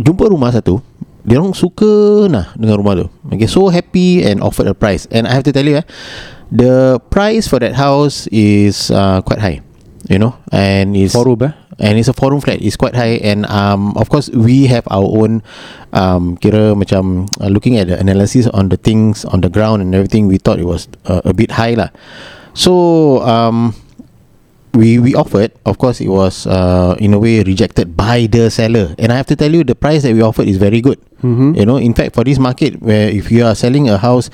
jumpa 0.02 0.34
rumah 0.34 0.50
satu. 0.50 0.82
Dia 1.26 1.42
orang 1.42 1.58
suka 1.58 2.26
nah 2.30 2.54
dengan 2.58 2.82
rumah 2.82 2.94
tu. 2.98 3.06
Okay, 3.34 3.50
so 3.50 3.70
happy 3.70 4.26
and 4.26 4.42
offered 4.42 4.70
a 4.70 4.78
price. 4.78 5.06
And 5.14 5.30
I 5.30 5.34
have 5.34 5.46
to 5.46 5.54
tell 5.54 5.66
you, 5.66 5.82
eh, 5.82 5.86
the 6.50 7.02
price 7.14 7.46
for 7.46 7.62
that 7.62 7.78
house 7.78 8.26
is 8.34 8.90
uh, 8.90 9.22
quite 9.22 9.42
high. 9.42 9.62
You 10.06 10.22
know, 10.22 10.38
and 10.54 10.94
it's 10.94 11.18
Forum 11.18 11.42
eh. 11.42 11.54
And 11.80 11.98
it's 12.00 12.08
a 12.08 12.14
four 12.14 12.32
room 12.32 12.42
flat. 12.42 12.62
It's 12.62 12.76
quite 12.76 12.96
high. 12.96 13.20
And 13.24 13.46
um 13.48 13.96
of 13.98 14.10
course 14.10 14.30
we 14.30 14.68
have 14.68 14.88
our 14.92 15.06
own 15.06 15.44
um 15.94 16.38
kira 16.38 16.76
macam 16.76 17.28
uh, 17.42 17.48
looking 17.48 17.78
at 17.78 17.88
the 17.88 18.00
analysis 18.00 18.48
on 18.48 18.70
the 18.70 18.78
things 18.78 19.26
on 19.26 19.42
the 19.42 19.50
ground 19.50 19.82
and 19.82 19.94
everything 19.96 20.28
we 20.28 20.38
thought 20.38 20.60
it 20.60 20.68
was 20.68 20.88
uh, 21.06 21.22
a 21.26 21.34
bit 21.34 21.52
high 21.52 21.76
lah. 21.76 21.90
So 22.56 23.22
um 23.28 23.76
we 24.76 25.00
we 25.00 25.16
offered 25.16 25.56
of 25.64 25.80
course 25.80 26.04
it 26.04 26.12
was 26.12 26.48
uh, 26.48 26.96
in 27.00 27.16
a 27.16 27.20
way 27.20 27.44
rejected 27.44 27.96
by 27.96 28.28
the 28.28 28.52
seller. 28.52 28.96
And 29.00 29.12
i 29.12 29.16
have 29.16 29.28
to 29.32 29.36
tell 29.36 29.52
you 29.52 29.64
the 29.64 29.76
price 29.76 30.04
that 30.04 30.14
we 30.14 30.22
offered 30.22 30.48
is 30.48 30.58
very 30.60 30.84
good 30.84 31.00
Mhm. 31.24 31.56
You 31.56 31.66
know, 31.66 31.78
in 31.78 31.94
fact, 31.94 32.14
for 32.14 32.24
this 32.24 32.38
market 32.38 32.82
where 32.84 33.08
if 33.08 33.32
you 33.32 33.44
are 33.44 33.56
selling 33.56 33.88
a 33.88 33.96
house 33.98 34.28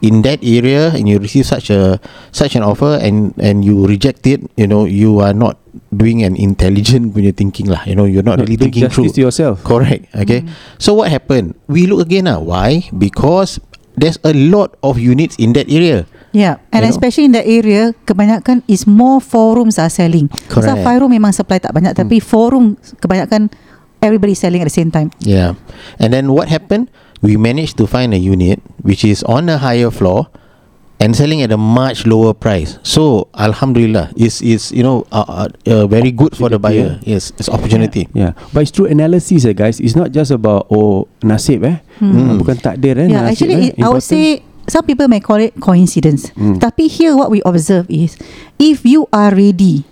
in 0.00 0.22
that 0.22 0.38
area 0.40 0.94
and 0.94 1.10
you 1.10 1.18
receive 1.18 1.44
such 1.44 1.68
a 1.68 1.98
such 2.30 2.54
an 2.54 2.62
offer 2.62 2.98
and 3.02 3.34
and 3.42 3.66
you 3.66 3.84
reject 3.84 4.22
it, 4.24 4.46
you 4.54 4.66
know, 4.66 4.86
you 4.86 5.18
are 5.18 5.34
not 5.34 5.58
doing 5.90 6.22
an 6.22 6.38
intelligent 6.38 7.10
when 7.14 7.26
you're 7.26 7.36
thinking 7.36 7.66
lah. 7.66 7.82
You 7.84 7.98
know, 7.98 8.06
you're 8.06 8.24
not 8.26 8.38
Not 8.38 8.46
really 8.46 8.58
thinking 8.58 8.86
through. 8.88 9.10
to 9.12 9.20
yourself. 9.20 9.66
Correct. 9.66 10.06
Okay. 10.14 10.46
So 10.78 10.94
what 10.94 11.10
happened? 11.10 11.58
We 11.66 11.90
look 11.90 12.06
again 12.06 12.30
now. 12.30 12.38
Why? 12.40 12.86
Because 12.94 13.58
there's 13.98 14.16
a 14.22 14.30
lot 14.32 14.78
of 14.86 14.96
units 14.96 15.34
in 15.42 15.58
that 15.58 15.66
area. 15.66 16.06
Yeah, 16.30 16.60
and 16.70 16.84
You 16.84 16.92
know? 16.92 16.94
especially 16.94 17.24
in 17.24 17.32
that 17.32 17.48
area, 17.48 17.96
kebanyakan 18.04 18.60
is 18.68 18.84
more 18.84 19.16
four 19.18 19.56
rooms 19.56 19.80
are 19.80 19.88
selling. 19.88 20.28
So 20.52 20.60
Correct. 20.60 20.84
five 20.84 21.00
room 21.00 21.16
memang 21.16 21.32
supply 21.32 21.56
tak 21.56 21.72
banyak, 21.72 21.96
tapi 21.96 22.20
four 22.20 22.52
room 22.52 22.76
kebanyakan 23.00 23.48
everybody 24.02 24.34
selling 24.34 24.60
at 24.60 24.66
the 24.66 24.74
same 24.74 24.90
time. 24.90 25.10
Yeah. 25.20 25.54
And 25.98 26.12
then 26.12 26.32
what 26.32 26.48
happened? 26.48 26.90
We 27.22 27.36
managed 27.36 27.78
to 27.78 27.86
find 27.86 28.14
a 28.14 28.18
unit 28.18 28.62
which 28.82 29.04
is 29.04 29.22
on 29.24 29.48
a 29.48 29.58
higher 29.58 29.90
floor 29.90 30.30
and 31.00 31.14
selling 31.14 31.42
at 31.42 31.50
a 31.50 31.58
much 31.58 32.06
lower 32.06 32.34
price. 32.34 32.78
So 32.82 33.26
alhamdulillah, 33.34 34.14
it's 34.14 34.42
it's 34.42 34.70
you 34.70 34.82
know 34.82 35.06
uh, 35.10 35.26
uh, 35.26 35.48
uh, 35.66 35.86
very 35.86 36.10
good 36.10 36.36
for 36.36 36.50
the 36.50 36.58
buyer. 36.58 36.98
Yes, 37.02 37.34
it's 37.38 37.48
opportunity. 37.48 38.06
Yeah, 38.14 38.34
but 38.54 38.62
it's 38.66 38.74
true 38.74 38.86
analysis 38.86 39.46
eh 39.46 39.54
guys. 39.54 39.78
It's 39.82 39.94
not 39.98 40.10
just 40.14 40.30
about 40.30 40.66
oh 40.70 41.06
nasib 41.22 41.66
eh. 41.66 41.82
Hmm. 41.98 42.38
Bukan 42.38 42.58
takdir 42.62 42.98
eh. 42.98 43.10
Yeah, 43.10 43.26
nasib, 43.26 43.32
actually, 43.34 43.54
eh. 43.54 43.68
it, 43.74 43.82
I 43.82 43.88
would 43.90 44.06
say 44.06 44.42
some 44.68 44.84
people 44.84 45.08
may 45.08 45.18
call 45.22 45.42
it 45.42 45.56
coincidence. 45.58 46.30
Mm. 46.36 46.60
Tapi 46.60 46.86
here, 46.86 47.16
what 47.16 47.30
we 47.30 47.40
observe 47.42 47.88
is, 47.88 48.18
if 48.60 48.84
you 48.84 49.08
are 49.10 49.32
ready, 49.32 49.82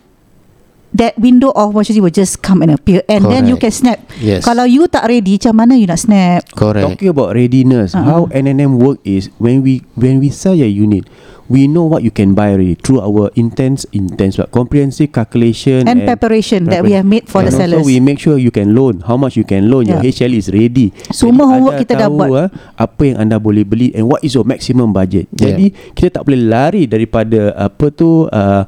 that 0.97 1.15
window 1.17 1.53
of 1.53 1.71
opportunity 1.71 2.01
will 2.01 2.11
just 2.11 2.41
come 2.41 2.61
and 2.61 2.73
appear, 2.73 3.05
and 3.07 3.25
then 3.25 3.45
you 3.45 3.55
can 3.55 3.69
Correct. 3.69 3.81
snap. 3.85 3.99
Yes. 4.19 4.43
Kalau 4.43 4.65
you 4.65 4.89
tak 4.89 5.05
ready, 5.05 5.37
macam 5.37 5.55
mana 5.55 5.77
you 5.77 5.85
nak 5.85 6.01
snap? 6.01 6.41
Correct. 6.51 6.97
Talking 6.97 7.11
about 7.13 7.37
readiness, 7.37 7.93
Uh-uh. 7.93 8.05
how 8.05 8.21
NNM 8.31 8.81
work 8.81 8.99
is 9.05 9.29
when 9.37 9.61
we 9.61 9.85
when 9.95 10.19
we 10.19 10.29
sell 10.29 10.53
your 10.53 10.69
unit, 10.69 11.05
we 11.47 11.67
know 11.67 11.87
what 11.87 12.03
you 12.03 12.11
can 12.11 12.35
buy 12.35 12.51
already 12.51 12.75
through 12.75 12.99
our 12.99 13.31
intense 13.35 13.87
intense 13.91 14.35
what 14.35 14.51
comprehensive 14.51 15.15
calculation 15.15 15.87
And 15.87 16.03
preparation 16.03 16.67
that 16.71 16.83
we 16.83 16.91
have 16.93 17.07
made 17.07 17.31
for 17.31 17.39
and 17.43 17.51
the 17.51 17.55
also 17.55 17.63
sellers. 17.79 17.87
we 17.87 18.03
make 18.03 18.19
sure 18.19 18.35
you 18.35 18.51
can 18.51 18.75
loan 18.75 19.07
how 19.07 19.15
much 19.15 19.39
you 19.39 19.47
can 19.47 19.71
loan 19.71 19.87
your 19.87 20.03
Yeah. 20.03 20.11
HL 20.11 20.35
is 20.35 20.51
ready. 20.51 20.91
Semua 21.09 21.47
Jadi 21.47 21.51
homework 21.55 21.75
kita 21.87 21.93
dah 21.97 22.11
buat. 22.11 22.31
ah, 22.35 22.49
apa 22.75 23.03
yang 23.07 23.17
anda 23.23 23.39
boleh 23.39 23.63
beli 23.63 23.95
and 23.95 24.11
what 24.11 24.23
is 24.23 24.35
your 24.35 24.43
maximum 24.43 24.91
budget. 24.91 25.31
Yeah. 25.35 25.55
Jadi 25.55 25.67
kita 25.95 26.19
tak 26.19 26.27
boleh 26.27 26.41
lari 26.43 26.91
daripada 26.91 27.55
apa 27.55 27.95
tu 27.95 28.27
uh, 28.27 28.63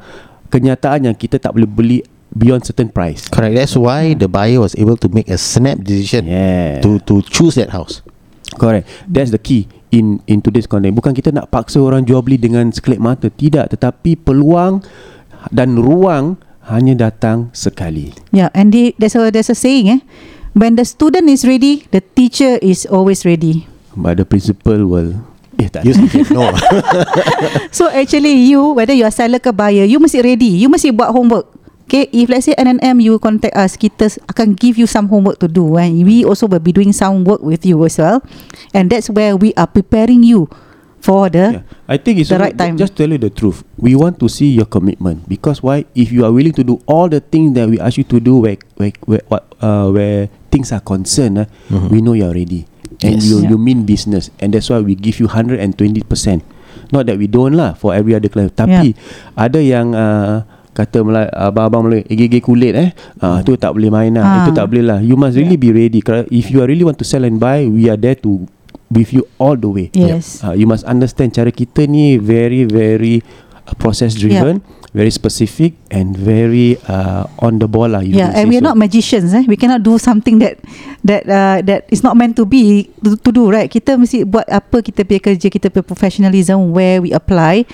kenyataan 0.49 1.11
yang 1.11 1.17
kita 1.19 1.37
tak 1.37 1.53
boleh 1.53 1.69
beli 1.69 1.99
beyond 2.35 2.65
certain 2.65 2.89
price. 2.93 3.29
Correct. 3.29 3.55
That's 3.57 3.77
why 3.77 4.13
the 4.15 4.29
buyer 4.29 4.61
was 4.61 4.77
able 4.77 4.97
to 5.01 5.09
make 5.09 5.29
a 5.29 5.39
snap 5.39 5.81
decision 5.81 6.29
Yeah. 6.29 6.81
to 6.85 7.01
to 7.09 7.23
choose 7.25 7.57
that 7.57 7.73
house. 7.73 8.05
Correct. 8.57 8.89
That's 9.07 9.31
the 9.31 9.41
key 9.41 9.69
in 9.93 10.21
in 10.29 10.41
today's 10.41 10.69
content. 10.69 10.97
Bukan 10.97 11.13
kita 11.13 11.33
nak 11.33 11.53
paksa 11.53 11.81
orang 11.81 12.05
jual 12.05 12.21
beli 12.25 12.41
dengan 12.41 12.69
sekelip 12.73 13.01
mata, 13.01 13.29
tidak, 13.29 13.73
tetapi 13.73 14.17
peluang 14.17 14.81
dan 15.53 15.77
ruang 15.77 16.41
hanya 16.69 17.09
datang 17.09 17.49
sekali. 17.57 18.13
Yeah, 18.33 18.53
and 18.53 18.73
the, 18.73 18.93
there's 19.01 19.17
a 19.17 19.33
there's 19.33 19.49
a 19.49 19.57
saying, 19.57 19.89
eh, 19.89 20.01
when 20.53 20.77
the 20.77 20.85
student 20.85 21.29
is 21.33 21.45
ready, 21.49 21.89
the 21.93 22.01
teacher 22.05 22.61
is 22.61 22.85
always 22.89 23.25
ready. 23.25 23.65
But 23.97 24.21
the 24.21 24.27
principal 24.29 24.85
will 24.87 25.17
eh 25.59 25.67
tak 25.67 25.83
You 25.83 25.93
say 25.97 26.23
no. 26.31 26.55
So 27.77 27.91
actually 27.91 28.47
you 28.47 28.79
whether 28.79 28.95
you 28.95 29.03
are 29.09 29.15
seller 29.15 29.43
ke 29.43 29.51
buyer, 29.51 29.85
you 29.89 29.99
mesti 29.99 30.23
ready. 30.23 30.61
You 30.63 30.71
mesti 30.71 30.95
buat 30.95 31.11
homework. 31.11 31.51
Okay, 31.89 32.05
if 32.13 32.29
let's 32.29 32.45
say 32.45 32.53
NNM 32.53 33.01
you 33.01 33.17
contact 33.17 33.57
us, 33.57 33.73
kita 33.81 34.13
akan 34.29 34.53
give 34.61 34.77
you 34.77 34.85
some 34.85 35.09
homework 35.09 35.41
to 35.41 35.49
do 35.49 35.65
and 35.81 36.05
we 36.05 36.21
also 36.21 36.45
will 36.45 36.61
be 36.61 36.69
doing 36.69 36.93
some 36.93 37.25
work 37.25 37.41
with 37.41 37.65
you 37.65 37.81
as 37.89 37.97
well. 37.97 38.21
And 38.77 38.93
that's 38.93 39.09
where 39.09 39.41
we 39.41 39.57
are 39.57 39.65
preparing 39.65 40.21
you 40.21 40.53
for 41.01 41.33
the 41.33 41.65
Yeah. 41.65 41.65
I 41.89 41.97
think 41.97 42.21
it's 42.21 42.29
The 42.29 42.37
right 42.37 42.53
time. 42.53 42.77
Just 42.77 42.93
tell 42.93 43.09
you 43.09 43.17
the 43.17 43.33
truth. 43.33 43.65
We 43.81 43.97
want 43.97 44.21
to 44.21 44.29
see 44.29 44.53
your 44.53 44.69
commitment 44.69 45.33
because 45.33 45.65
why? 45.65 45.89
If 45.97 46.13
you 46.13 46.29
are 46.29 46.33
willing 46.35 46.53
to 46.61 46.65
do 46.67 46.77
all 46.85 47.09
the 47.09 47.25
things 47.25 47.57
that 47.57 47.73
we 47.73 47.81
ask 47.81 47.97
you 47.97 48.05
to 48.13 48.21
do, 48.21 48.45
where 48.45 48.61
where 48.77 48.93
where 49.09 49.25
what 49.33 49.49
uh, 49.65 49.89
where 49.89 50.29
things 50.53 50.69
are 50.77 50.85
concerned, 50.85 51.41
uh, 51.41 51.49
Mhm. 51.73 51.89
we 51.89 52.05
know 52.05 52.13
you 52.13 52.29
are 52.29 52.37
ready 52.37 52.69
and 53.01 53.17
Yes. 53.17 53.33
you 53.33 53.41
Yeah. 53.41 53.49
you 53.49 53.57
mean 53.57 53.89
business, 53.89 54.29
and 54.45 54.53
that's 54.53 54.69
why 54.69 54.85
we 54.85 54.93
give 54.93 55.17
you 55.25 55.33
hundred 55.33 55.65
and 55.65 55.73
twenty 55.73 56.05
percent. 56.05 56.45
Not 56.93 57.09
that 57.09 57.17
we 57.17 57.33
don't 57.33 57.57
lah 57.57 57.73
for 57.73 57.97
every 57.97 58.13
other 58.13 58.29
client, 58.29 58.53
tapi 58.53 58.93
ada 59.41 59.61
yang 59.65 59.97
uh, 59.97 60.45
kata 60.79 61.03
Melayu, 61.03 61.27
abang-abang 61.35 61.83
Melayu, 61.91 62.07
eh, 62.07 62.15
gigi 62.15 62.39
kulit 62.39 62.79
eh, 62.79 62.91
uh, 63.19 63.43
tu 63.43 63.59
tak 63.59 63.75
boleh 63.75 63.91
main 63.91 64.15
lah, 64.15 64.23
Ah. 64.23 64.37
itu 64.47 64.55
tak 64.55 64.71
boleh 64.71 64.85
lah. 64.87 64.99
You 65.03 65.19
must 65.19 65.35
really 65.35 65.59
be 65.59 65.75
ready. 65.75 65.99
If 66.31 66.55
you 66.55 66.63
are 66.63 66.71
really 66.71 66.87
want 66.87 67.03
to 67.03 67.07
sell 67.07 67.27
and 67.27 67.43
buy, 67.43 67.67
we 67.67 67.91
are 67.91 67.99
there 67.99 68.15
to 68.23 68.47
with 68.89 69.11
you 69.11 69.27
all 69.37 69.59
the 69.59 69.67
way. 69.67 69.87
Yes. 69.93 70.39
Uh, 70.41 70.55
you 70.55 70.65
must 70.65 70.87
understand 70.87 71.35
cara 71.35 71.51
kita 71.51 71.85
ni 71.85 72.17
very 72.17 72.65
very 72.65 73.21
uh, 73.67 73.75
process 73.77 74.17
driven, 74.17 74.65
very 74.97 75.13
specific 75.13 75.77
and 75.93 76.17
very 76.17 76.81
uh, 76.89 77.29
on 77.45 77.61
the 77.61 77.69
ball 77.69 77.93
lah. 77.93 78.01
You 78.01 78.17
Yeah, 78.17 78.33
and 78.33 78.49
we 78.49 78.57
are 78.57 78.65
so. 78.65 78.73
not 78.73 78.81
magicians 78.81 79.37
eh. 79.37 79.45
We 79.45 79.61
cannot 79.61 79.85
do 79.85 80.01
something 80.01 80.41
that 80.41 80.57
that 81.05 81.29
uh, 81.29 81.59
that 81.69 81.85
is 81.93 82.01
not 82.01 82.17
meant 82.17 82.39
to 82.41 82.49
be 82.49 82.89
to, 83.05 83.19
to 83.19 83.31
do 83.35 83.53
right. 83.53 83.69
Kita 83.69 84.01
mesti 84.01 84.25
buat 84.25 84.49
apa 84.49 84.81
kita 84.81 85.05
punya 85.05 85.21
kerja, 85.21 85.47
kita 85.53 85.69
punya 85.69 85.85
professionalism 85.85 86.73
where 86.73 87.05
we 87.05 87.13
apply. 87.13 87.69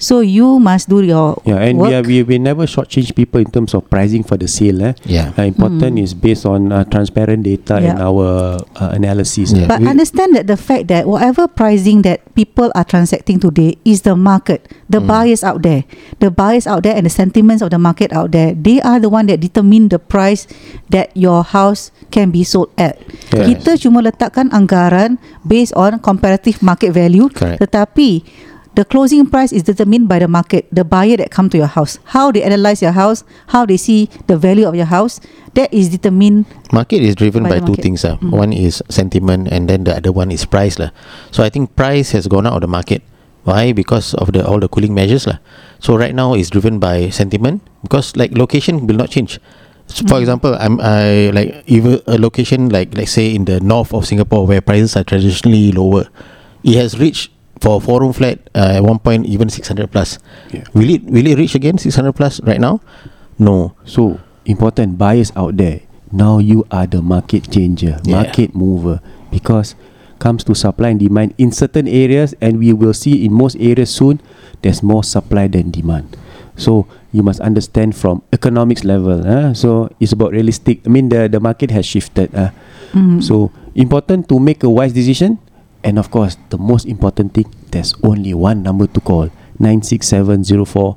So 0.00 0.24
you 0.24 0.56
must 0.58 0.88
do 0.88 1.04
your 1.04 1.36
Yeah, 1.44 1.60
and 1.60 1.76
work. 1.76 1.88
we 1.88 1.94
are, 1.94 2.02
we 2.02 2.16
we 2.24 2.36
never 2.40 2.64
shortchange 2.64 3.12
people 3.12 3.36
in 3.36 3.52
terms 3.52 3.76
of 3.76 3.84
pricing 3.86 4.24
for 4.24 4.40
the 4.40 4.48
sale. 4.48 4.80
Eh. 4.80 4.92
yeah. 5.04 5.36
Uh, 5.36 5.44
important 5.44 6.00
is 6.00 6.16
based 6.16 6.48
on 6.48 6.72
uh, 6.72 6.88
transparent 6.88 7.44
data 7.44 7.76
and. 7.76 7.92
Yeah. 7.92 7.98
our 8.00 8.56
uh, 8.80 8.96
analysis. 8.96 9.52
Yeah. 9.52 9.68
But 9.68 9.84
we- 9.84 9.92
understand 9.92 10.32
that 10.32 10.48
the 10.48 10.56
fact 10.56 10.88
that 10.88 11.04
whatever 11.04 11.44
pricing 11.44 12.00
that 12.08 12.24
people 12.32 12.72
are 12.72 12.86
transacting 12.86 13.36
today 13.36 13.76
is 13.84 14.08
the 14.08 14.16
market, 14.16 14.72
the 14.88 15.04
Mm. 15.04 15.06
buyers 15.06 15.44
out 15.44 15.60
there, 15.60 15.84
the 16.16 16.32
buyers 16.32 16.64
out 16.64 16.80
there, 16.80 16.96
and 16.96 17.04
the 17.04 17.12
sentiments 17.12 17.60
of 17.60 17.68
the 17.68 17.76
market 17.76 18.08
out 18.16 18.32
there. 18.32 18.56
They 18.56 18.80
are 18.80 18.96
the 18.96 19.12
one 19.12 19.28
that 19.28 19.44
determine 19.44 19.92
the 19.92 20.00
price 20.00 20.48
that 20.88 21.12
your 21.12 21.44
house 21.44 21.92
can 22.08 22.32
be 22.32 22.40
sold 22.40 22.72
at. 22.80 22.96
Yes. 23.36 23.52
Kita 23.52 23.76
cuma 23.76 24.00
letakkan 24.00 24.48
anggaran 24.48 25.20
based 25.44 25.76
on 25.76 26.00
comparative 26.00 26.64
market 26.64 26.96
value, 26.96 27.28
Correct. 27.28 27.60
tetapi 27.60 28.24
the 28.80 28.88
closing 28.88 29.28
price 29.28 29.52
is 29.52 29.60
determined 29.62 30.08
by 30.08 30.16
the 30.16 30.24
market, 30.26 30.64
the 30.72 30.80
buyer 30.88 31.20
that 31.20 31.28
come 31.28 31.52
to 31.52 31.60
your 31.60 31.68
house, 31.68 32.00
how 32.16 32.32
they 32.32 32.40
analyze 32.40 32.80
your 32.80 32.96
house, 32.96 33.20
how 33.52 33.68
they 33.68 33.76
see 33.76 34.08
the 34.24 34.40
value 34.40 34.64
of 34.64 34.72
your 34.72 34.88
house. 34.88 35.20
That 35.52 35.68
is 35.74 35.92
determined 35.92 36.46
Market 36.72 37.02
is 37.04 37.12
driven 37.18 37.42
By 37.44 37.60
by, 37.60 37.66
two 37.66 37.76
things. 37.76 38.06
Uh. 38.08 38.16
Mm. 38.24 38.30
One 38.32 38.52
is 38.56 38.80
sentiment 38.88 39.52
and 39.52 39.68
then 39.68 39.84
the 39.84 39.92
other 40.00 40.12
one 40.16 40.30
is 40.32 40.46
price. 40.48 40.78
lah. 40.80 40.94
So 41.34 41.44
I 41.44 41.50
think 41.52 41.76
price 41.76 42.14
has 42.16 42.24
gone 42.24 42.46
out 42.48 42.56
of 42.56 42.62
the 42.64 42.70
market. 42.72 43.02
Why? 43.44 43.74
Because 43.76 44.14
of 44.16 44.32
the 44.32 44.46
all 44.46 44.62
the 44.62 44.70
cooling 44.70 44.94
measures. 44.96 45.26
lah. 45.28 45.42
So 45.82 45.98
right 45.98 46.14
now 46.14 46.32
it's 46.38 46.48
driven 46.48 46.78
by 46.80 47.10
sentiment 47.12 47.60
because 47.84 48.14
like 48.16 48.32
location 48.32 48.86
will 48.86 48.96
not 48.96 49.10
change. 49.12 49.42
So 49.90 50.06
for 50.06 50.16
Mm. 50.16 50.24
example, 50.24 50.52
I'm 50.54 50.78
I 50.78 51.34
like 51.34 51.66
even 51.66 51.98
a 52.06 52.14
location 52.16 52.70
like 52.70 52.94
let's 52.94 53.10
say 53.12 53.34
in 53.34 53.44
the 53.50 53.58
north 53.58 53.90
of 53.92 54.06
Singapore 54.06 54.46
where 54.46 54.62
prices 54.62 54.94
are 54.94 55.02
traditionally 55.04 55.74
lower, 55.74 56.06
it 56.62 56.78
has 56.78 56.94
reached 56.96 57.34
for 57.60 57.76
a 57.76 57.80
four 57.80 58.00
room 58.00 58.12
flat 58.12 58.38
uh, 58.54 58.80
at 58.80 58.82
one 58.82 58.98
point 58.98 59.26
even 59.26 59.48
600 59.48 59.90
plus. 59.92 60.18
Yeah. 60.52 60.64
Will 60.74 60.90
it 60.90 61.04
will 61.04 61.26
it 61.26 61.36
reach 61.36 61.54
again 61.54 61.76
600 61.78 62.12
plus 62.12 62.40
right 62.42 62.60
now? 62.60 62.80
No. 63.38 63.76
So 63.84 64.20
important 64.46 64.96
buyers 64.98 65.32
out 65.36 65.56
there. 65.56 65.80
Now 66.12 66.38
you 66.38 66.66
are 66.72 66.86
the 66.86 67.00
market 67.02 67.50
changer, 67.52 68.00
Yeah. 68.02 68.22
market 68.24 68.54
mover, 68.54 69.00
because 69.30 69.74
comes 70.18 70.44
to 70.44 70.54
supply 70.54 70.88
and 70.92 71.00
demand 71.00 71.32
in 71.38 71.48
certain 71.52 71.88
areas, 71.88 72.34
and 72.42 72.58
we 72.58 72.72
will 72.74 72.92
see 72.92 73.24
in 73.24 73.32
most 73.32 73.56
areas 73.56 73.88
soon. 73.88 74.20
There's 74.60 74.82
more 74.82 75.04
supply 75.04 75.48
than 75.48 75.70
demand. 75.70 76.16
So 76.60 76.84
you 77.12 77.22
must 77.22 77.40
understand 77.40 77.96
from 77.96 78.20
economics 78.32 78.84
level. 78.84 79.24
Uh, 79.24 79.54
so 79.54 79.88
it's 80.00 80.12
about 80.12 80.32
realistic. 80.36 80.84
I 80.84 80.90
mean 80.92 81.08
the 81.08 81.24
the 81.30 81.40
market 81.40 81.70
has 81.70 81.84
shifted. 81.86 82.32
Uh, 82.34 82.50
Mm. 82.90 83.22
So 83.22 83.54
important 83.78 84.26
to 84.34 84.42
make 84.42 84.66
a 84.66 84.68
wise 84.68 84.90
decision, 84.90 85.38
and 85.84 85.98
of 85.98 86.10
course 86.10 86.36
the 86.50 86.58
most 86.58 86.86
important 86.86 87.34
thing. 87.34 87.46
There's 87.70 87.94
only 88.02 88.34
one 88.34 88.62
number 88.62 88.86
to 88.86 89.00
call. 89.00 89.30
96704 89.60 90.96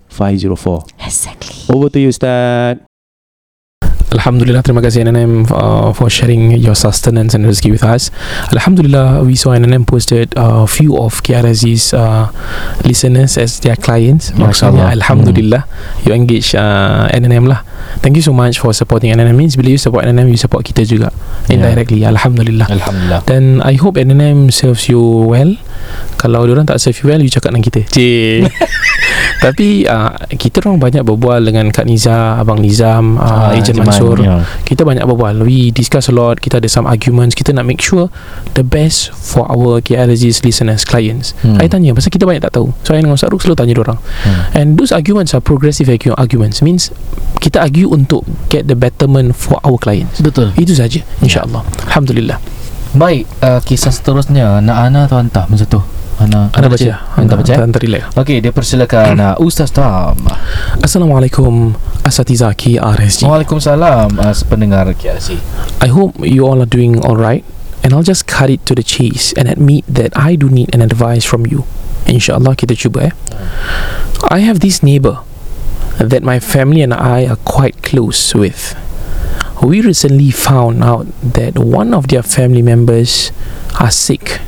exactly. 1.00 1.76
Over 1.76 1.90
to 1.90 2.00
you, 2.00 2.10
Ustaz. 2.10 2.80
Alhamdulillah, 4.14 4.62
terima 4.62 4.78
kasih 4.86 5.10
NNM 5.10 5.50
uh, 5.50 5.90
for 5.90 6.06
sharing 6.06 6.54
your 6.62 6.78
sustenance 6.78 7.34
and 7.34 7.50
rezeki 7.50 7.74
with 7.74 7.82
us. 7.82 8.14
Alhamdulillah, 8.54 9.26
we 9.26 9.34
saw 9.34 9.58
NNM 9.58 9.90
posted 9.90 10.30
a 10.38 10.70
few 10.70 10.94
of 11.02 11.26
KRZ's 11.26 11.98
uh, 11.98 12.30
listeners 12.86 13.42
as 13.42 13.58
their 13.66 13.74
clients. 13.74 14.30
Maksudnya, 14.38 14.94
Alhamdulillah, 14.94 15.66
you 16.06 16.14
engage 16.14 16.54
uh, 16.54 17.10
NNM 17.10 17.50
lah 17.50 17.66
thank 18.00 18.14
you 18.14 18.22
so 18.22 18.32
much 18.32 18.58
for 18.58 18.72
supporting 18.72 19.10
NNM 19.10 19.34
means. 19.34 19.54
Bila 19.54 19.70
you 19.70 19.78
support 19.78 20.04
NNM 20.04 20.28
you 20.28 20.38
support 20.38 20.62
kita 20.62 20.84
juga. 20.84 21.10
Yeah. 21.46 21.60
indirectly 21.60 22.02
alhamdulillah. 22.04 22.68
Alhamdulillah. 22.68 23.22
dan 23.28 23.60
I 23.62 23.76
hope 23.76 23.96
NNM 23.96 24.48
serves 24.50 24.88
you 24.88 25.00
well. 25.28 25.56
Kalau 26.16 26.44
orang 26.44 26.64
tak 26.64 26.80
serve 26.80 26.96
you 27.00 27.08
well 27.10 27.20
you 27.20 27.28
cakap 27.28 27.52
dengan 27.52 27.66
kita. 27.66 27.82
Cik. 27.86 28.48
Tapi 29.44 29.84
uh, 29.84 30.16
kita 30.32 30.64
orang 30.64 30.80
banyak 30.80 31.04
berbual 31.04 31.44
dengan 31.44 31.68
Kak 31.68 31.84
Niza 31.84 32.40
Abang 32.40 32.64
Nizam 32.64 33.20
uh, 33.20 33.52
Ah, 33.52 33.52
Ejen 33.52 33.76
Mansur. 33.76 34.16
Ya. 34.20 34.48
kita 34.64 34.88
banyak 34.88 35.04
berbual. 35.04 35.44
We 35.44 35.70
discuss 35.70 36.08
a 36.08 36.16
lot. 36.16 36.40
Kita 36.40 36.58
ada 36.58 36.68
some 36.68 36.88
arguments. 36.88 37.36
Kita 37.36 37.52
nak 37.52 37.68
make 37.68 37.84
sure 37.84 38.08
the 38.54 38.64
best 38.64 39.12
for 39.12 39.44
our 39.46 39.84
KLZ's 39.84 40.42
listeners 40.42 40.88
clients. 40.88 41.36
Hmm. 41.44 41.60
I 41.60 41.68
tanya 41.68 41.92
pasal 41.92 42.08
kita 42.08 42.24
banyak 42.24 42.40
tak 42.42 42.56
tahu? 42.56 42.72
So 42.84 42.96
I 42.96 43.04
dengan 43.04 43.20
Ustaz 43.20 43.28
Ruk 43.28 43.44
selalu 43.44 43.58
tanya 43.58 43.74
orang 43.76 44.00
Hmm. 44.24 44.56
and 44.56 44.68
those 44.78 44.96
arguments 44.96 45.36
are 45.36 45.44
progressive 45.44 45.92
argu- 45.92 46.16
arguments. 46.16 46.64
Means 46.64 46.94
kita 47.38 47.60
argue 47.74 47.90
untuk 47.90 48.22
get 48.54 48.70
the 48.70 48.78
betterment 48.78 49.34
for 49.34 49.58
our 49.66 49.82
clients. 49.82 50.22
Betul. 50.22 50.54
itu 50.54 50.78
saja 50.78 51.02
insyaallah. 51.26 51.66
Alhamdulillah. 51.90 52.38
Baik, 52.94 53.26
uh, 53.42 53.58
kisah 53.66 53.90
seterusnya. 53.90 54.62
Nak 54.62 54.78
Ana 54.78 55.10
atau 55.10 55.18
Anta? 55.18 55.50
Masa 55.50 55.66
tu? 55.66 55.82
Ana 56.22 56.54
anda 56.54 56.70
baca. 56.70 56.94
Anta 57.18 57.34
baca. 57.34 57.50
eh? 57.50 57.58
anda 57.58 57.82
relax. 57.82 58.14
Okey, 58.14 58.46
dia 58.46 58.54
persilakan 58.54 59.18
uh, 59.18 59.34
Ustaz 59.42 59.74
Tam. 59.74 60.14
Assalamualaikum 60.86 61.74
Asatiza 62.06 62.54
KRSG 62.54 63.26
Waalaikumsalam 63.26 64.22
uh, 64.22 64.34
pendengar 64.46 64.86
KRC. 64.94 65.42
I 65.82 65.90
hope 65.90 66.14
you 66.22 66.46
all 66.46 66.62
are 66.62 66.70
doing 66.70 67.02
alright 67.02 67.42
and 67.82 67.98
I'll 67.98 68.06
just 68.06 68.30
cut 68.30 68.54
it 68.54 68.62
to 68.70 68.78
the 68.78 68.86
chase 68.86 69.34
and 69.34 69.50
admit 69.50 69.90
that 69.90 70.14
I 70.14 70.38
do 70.38 70.54
need 70.54 70.70
an 70.70 70.86
advice 70.86 71.26
from 71.26 71.50
you. 71.50 71.66
InsyaAllah 72.06 72.54
kita 72.54 72.78
cuba 72.78 73.10
eh? 73.10 73.14
I 74.30 74.46
have 74.46 74.62
this 74.62 74.86
neighbor 74.86 75.26
that 76.00 76.24
my 76.24 76.40
family 76.40 76.82
and 76.82 76.94
I 76.94 77.26
are 77.28 77.36
quite 77.38 77.82
close 77.84 78.34
with. 78.34 78.76
We 79.62 79.82
recently 79.82 80.32
found 80.32 80.84
out 80.84 81.08
that 81.22 81.58
one 81.58 81.94
of 81.94 82.08
their 82.08 82.24
family 82.24 82.62
members 82.62 83.32
are 83.80 83.92
sick. 83.92 84.40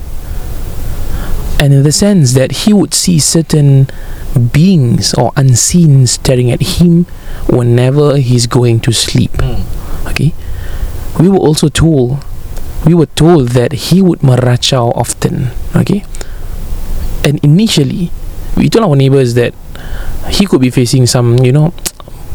And 1.59 1.73
in 1.73 1.83
the 1.83 1.91
sense 1.91 2.33
that 2.33 2.51
he 2.51 2.73
would 2.73 2.93
see 2.93 3.19
certain 3.19 3.87
beings 4.51 5.13
or 5.13 5.31
unseen 5.37 6.05
staring 6.07 6.51
at 6.51 6.61
him 6.61 7.05
whenever 7.47 8.17
he's 8.17 8.47
going 8.47 8.81
to 8.81 8.91
sleep. 8.91 9.31
Hmm. 9.39 10.07
Okay? 10.09 10.33
We 11.19 11.29
were 11.29 11.37
also 11.37 11.69
told 11.69 12.23
we 12.85 12.93
were 12.93 13.07
told 13.07 13.49
that 13.49 13.71
he 13.71 14.01
would 14.01 14.19
marachao 14.19 14.95
often. 14.95 15.49
Okay? 15.75 16.03
And 17.23 17.43
initially 17.43 18.11
we 18.55 18.69
told 18.69 18.85
our 18.85 18.95
neighbors 18.95 19.33
that 19.33 19.53
he 20.29 20.45
could 20.45 20.61
be 20.61 20.69
facing 20.69 21.05
some 21.05 21.37
you 21.39 21.51
know 21.51 21.73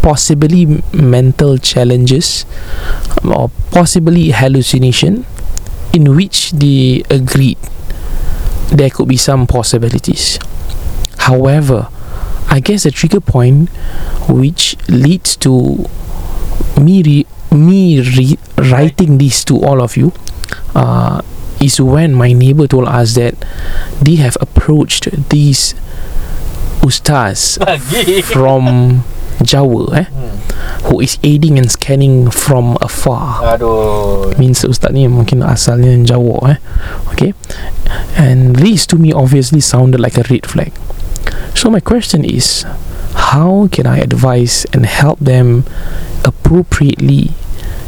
possibly 0.02 0.82
mental 0.92 1.58
challenges 1.58 2.46
or 3.24 3.50
possibly 3.70 4.30
hallucination 4.30 5.26
in 5.92 6.16
which 6.16 6.52
they 6.52 7.02
agreed 7.10 7.58
there 8.72 8.88
could 8.88 9.08
be 9.08 9.16
some 9.16 9.46
possibilities. 9.46 10.38
However 11.18 11.88
i 12.50 12.58
guess 12.58 12.82
the 12.82 12.90
trigger 12.90 13.20
point 13.20 13.68
which 14.28 14.74
leads 14.88 15.36
to 15.36 15.86
me 16.80 17.02
re- 17.02 17.26
me 17.52 18.00
re- 18.00 18.38
writing 18.70 19.18
this 19.18 19.44
to 19.44 19.56
all 19.62 19.80
of 19.80 19.96
you 19.96 20.12
uh, 20.74 21.22
is 21.60 21.80
when 21.80 22.14
my 22.14 22.32
neighbor 22.32 22.66
told 22.66 22.88
us 22.88 23.14
that 23.14 23.36
they 24.00 24.16
have 24.16 24.36
approached 24.40 25.08
these 25.28 25.74
ustaz 26.80 27.60
from 28.32 29.04
Jawa 29.44 29.96
eh, 29.96 30.04
who 30.88 31.00
is 31.00 31.18
aiding 31.22 31.58
and 31.58 31.70
scanning 31.70 32.30
from 32.30 32.76
afar. 32.80 33.56
Aduh. 33.56 34.36
means 34.36 34.64
ustaz 34.64 34.92
ni 34.92 35.08
mungkin 35.08 35.40
asalnya 35.44 35.96
Jawa 36.04 36.56
eh. 36.56 36.58
Okay. 37.12 37.32
And 38.16 38.56
these 38.56 38.84
to 38.88 38.96
me 38.96 39.12
obviously 39.12 39.60
sounded 39.60 40.00
like 40.00 40.16
a 40.16 40.24
red 40.28 40.44
flag. 40.44 40.72
So 41.56 41.68
my 41.68 41.80
question 41.80 42.24
is 42.24 42.64
how 43.32 43.68
can 43.72 43.84
I 43.86 44.00
advise 44.00 44.64
and 44.72 44.84
help 44.84 45.20
them 45.20 45.64
appropriately 46.24 47.32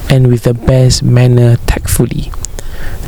and 0.09 0.29
with 0.29 0.45
the 0.45 0.53
best 0.53 1.03
manner 1.05 1.57
tactfully 1.65 2.33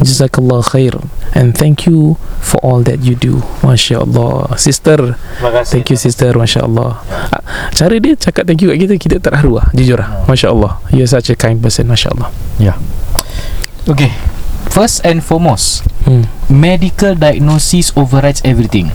Jazakallah 0.02 0.62
khair. 0.62 0.94
And 1.34 1.54
thank 1.54 1.86
you 1.86 2.20
for 2.38 2.62
all 2.62 2.82
that 2.86 3.02
you 3.02 3.14
do. 3.18 3.42
Masya 3.64 4.06
Allah 4.06 4.54
sister 4.58 5.18
thank 5.66 5.90
you 5.90 5.98
sister. 5.98 6.30
Masya 6.34 6.66
Allah 6.66 7.02
Ah, 7.34 7.42
cara 7.74 7.98
dia 7.98 8.14
cakap 8.14 8.46
thank 8.46 8.62
you 8.62 8.70
kat 8.70 8.78
kita 8.86 8.94
kita 8.98 9.16
terharu 9.18 9.58
lah 9.58 9.66
jujur 9.74 9.98
lah 9.98 10.26
Masya 10.30 10.52
Allah 10.54 10.78
you're 10.94 11.10
such 11.10 11.30
a 11.32 11.36
kind 11.36 11.58
person 11.58 11.90
Masya 11.90 12.14
Allah 12.14 12.28
Okey. 13.84 14.08
First 14.72 15.04
and 15.04 15.20
foremost, 15.20 15.84
hmm. 16.08 16.24
medical 16.48 17.12
diagnosis 17.14 17.92
overrides 17.94 18.40
everything. 18.42 18.90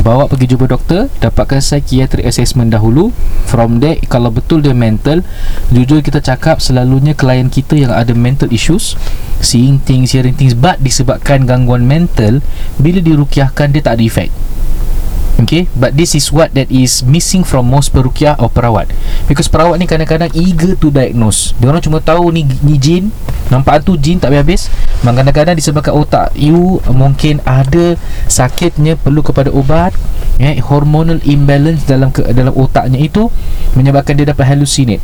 Bawa 0.00 0.24
pergi 0.32 0.56
jumpa 0.56 0.64
doktor, 0.64 1.12
dapatkan 1.20 1.60
psychiatric 1.60 2.24
assessment 2.24 2.72
dahulu. 2.72 3.12
From 3.44 3.84
there, 3.84 4.00
kalau 4.08 4.32
betul 4.32 4.64
dia 4.64 4.72
mental, 4.72 5.20
jujur 5.68 6.00
kita 6.00 6.24
cakap 6.24 6.56
selalunya 6.64 7.12
klien 7.12 7.52
kita 7.52 7.76
yang 7.76 7.92
ada 7.92 8.16
mental 8.16 8.48
issues, 8.48 8.96
seeing 9.44 9.76
things, 9.76 10.16
hearing 10.16 10.32
things, 10.32 10.56
but 10.56 10.80
disebabkan 10.80 11.44
gangguan 11.44 11.84
mental, 11.84 12.40
bila 12.80 13.04
dirukiahkan 13.04 13.76
dia 13.76 13.84
tak 13.84 14.00
ada 14.00 14.04
efek. 14.08 14.32
Okay 15.40 15.66
But 15.72 15.96
this 15.96 16.12
is 16.12 16.28
what 16.28 16.52
that 16.52 16.68
is 16.68 17.00
missing 17.00 17.42
from 17.42 17.72
most 17.72 17.96
perukiah 17.96 18.36
or 18.36 18.52
perawat. 18.52 18.92
Because 19.24 19.48
perawat 19.48 19.80
ni 19.80 19.88
kadang-kadang 19.88 20.30
eager 20.36 20.76
to 20.76 20.92
diagnose. 20.92 21.56
Dia 21.56 21.72
orang 21.72 21.80
cuma 21.80 21.98
tahu 22.04 22.28
ni, 22.34 22.44
ni 22.60 22.76
jin 22.76 23.08
Nampak 23.48 23.82
tu 23.82 23.96
jin 23.96 24.20
tak 24.20 24.30
habis 24.30 24.68
Memang 25.02 25.24
kadang-kadang 25.24 25.56
disebabkan 25.56 25.96
otak 25.96 26.30
you 26.36 26.78
Mungkin 26.86 27.40
ada 27.42 27.96
sakitnya 28.30 28.94
perlu 29.00 29.24
kepada 29.24 29.50
ubat 29.50 29.96
eh, 30.38 30.60
Hormonal 30.60 31.18
imbalance 31.26 31.88
dalam 31.88 32.12
ke, 32.12 32.22
dalam 32.30 32.52
otaknya 32.54 33.00
itu 33.00 33.32
Menyebabkan 33.74 34.14
dia 34.20 34.28
dapat 34.28 34.54
hallucinate. 34.54 35.02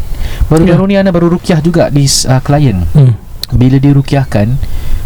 Baru-baru 0.53 0.93
ni 0.93 0.95
Ana 1.01 1.11
baru 1.11 1.33
rukiah 1.33 1.59
juga 1.59 1.89
di 1.89 2.07
uh, 2.07 2.41
klien. 2.45 2.85
Hmm. 2.93 3.17
Bila 3.55 3.79
dia 3.79 3.95
rukiahkan 3.95 4.47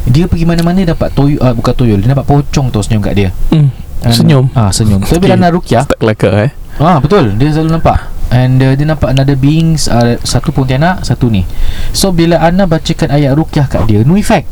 Dia 0.09 0.25
pergi 0.25 0.49
mana-mana 0.49 0.81
dapat 0.85 1.13
toyol 1.13 1.41
uh, 1.45 1.53
Bukan 1.53 1.75
toyol 1.77 2.01
Dia 2.01 2.17
dapat 2.17 2.25
pocong 2.25 2.73
tu 2.73 2.81
senyum 2.81 3.05
kat 3.05 3.15
dia. 3.15 3.31
Hmm. 3.53 3.69
And- 4.01 4.17
Senyum. 4.17 4.49
Ah 4.57 4.73
senyum. 4.73 5.05
So 5.05 5.21
bila 5.21 5.37
Okay. 5.37 5.43
nak 5.45 5.51
rukyah, 5.53 5.85
tak 5.85 5.99
kelakar 6.01 6.33
eh 6.49 6.51
ah 6.81 6.97
betul, 6.97 7.37
dia 7.37 7.53
selalu 7.53 7.77
nampak. 7.77 8.09
And 8.31 8.63
uh, 8.63 8.73
dia 8.79 8.87
nampak 8.89 9.13
another 9.13 9.37
beings 9.37 9.91
uh, 9.91 10.17
satu 10.23 10.55
pontianak, 10.55 11.05
satu 11.05 11.29
ni. 11.29 11.45
So 11.93 12.15
bila 12.15 12.41
Ana 12.41 12.65
bacakan 12.65 13.11
ayat 13.13 13.37
rukyah 13.37 13.67
kat 13.69 13.85
dia, 13.91 14.01
no 14.07 14.17
effect. 14.17 14.49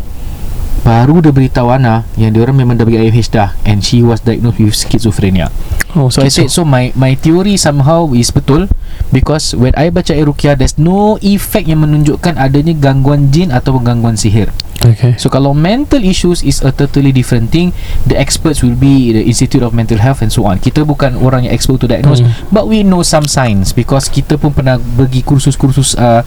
Baru 0.83 1.25
dia 1.25 1.35
beritahu 1.35 1.73
Ana 1.73 2.07
yang 2.15 2.35
dia 2.35 2.43
orang 2.43 2.59
memang 2.59 2.75
dah 2.79 2.87
bagi 2.87 3.01
IUH 3.03 3.29
dah 3.33 3.51
and 3.67 3.83
she 3.83 4.01
was 4.05 4.23
diagnosed 4.23 4.61
with 4.63 4.77
schizophrenia. 4.77 5.49
Oh 5.97 6.13
So 6.13 6.21
I 6.23 6.31
said 6.31 6.53
so 6.53 6.63
my 6.69 6.93
my 6.95 7.17
theory 7.17 7.57
somehow 7.57 8.13
is 8.15 8.31
betul 8.31 8.69
because 9.11 9.57
when 9.57 9.75
I 9.75 9.89
baca 9.91 10.13
ayat 10.15 10.29
rukyah 10.29 10.55
there's 10.55 10.77
no 10.77 11.17
effect 11.19 11.67
yang 11.67 11.83
menunjukkan 11.83 12.37
adanya 12.37 12.77
gangguan 12.77 13.33
jin 13.33 13.51
atau 13.51 13.79
gangguan 13.81 14.15
sihir. 14.21 14.53
Okay 14.79 15.19
So 15.19 15.27
kalau 15.27 15.59
mental 15.59 16.07
issues 16.07 16.47
is 16.47 16.63
a 16.63 16.71
totally 16.71 17.11
different 17.11 17.51
thing, 17.51 17.75
the 18.07 18.15
experts 18.15 18.63
will 18.63 18.79
be 18.79 19.11
the 19.11 19.27
Institute 19.27 19.59
of 19.61 19.75
Mental 19.75 19.99
Health 19.99 20.23
and 20.23 20.31
so 20.31 20.47
on. 20.47 20.63
Kita 20.63 20.87
bukan 20.87 21.19
orang 21.19 21.47
yang 21.47 21.53
expert 21.53 21.83
to 21.83 21.91
diagnose, 21.91 22.23
Hmm. 22.23 22.31
but 22.55 22.71
we 22.71 22.87
know 22.87 23.03
some 23.03 23.27
signs 23.27 23.75
because 23.75 24.07
kita 24.07 24.39
pun 24.39 24.55
pernah 24.55 24.79
pergi 24.79 25.27
kursus-kursus 25.27 25.99
uh, 25.99 26.23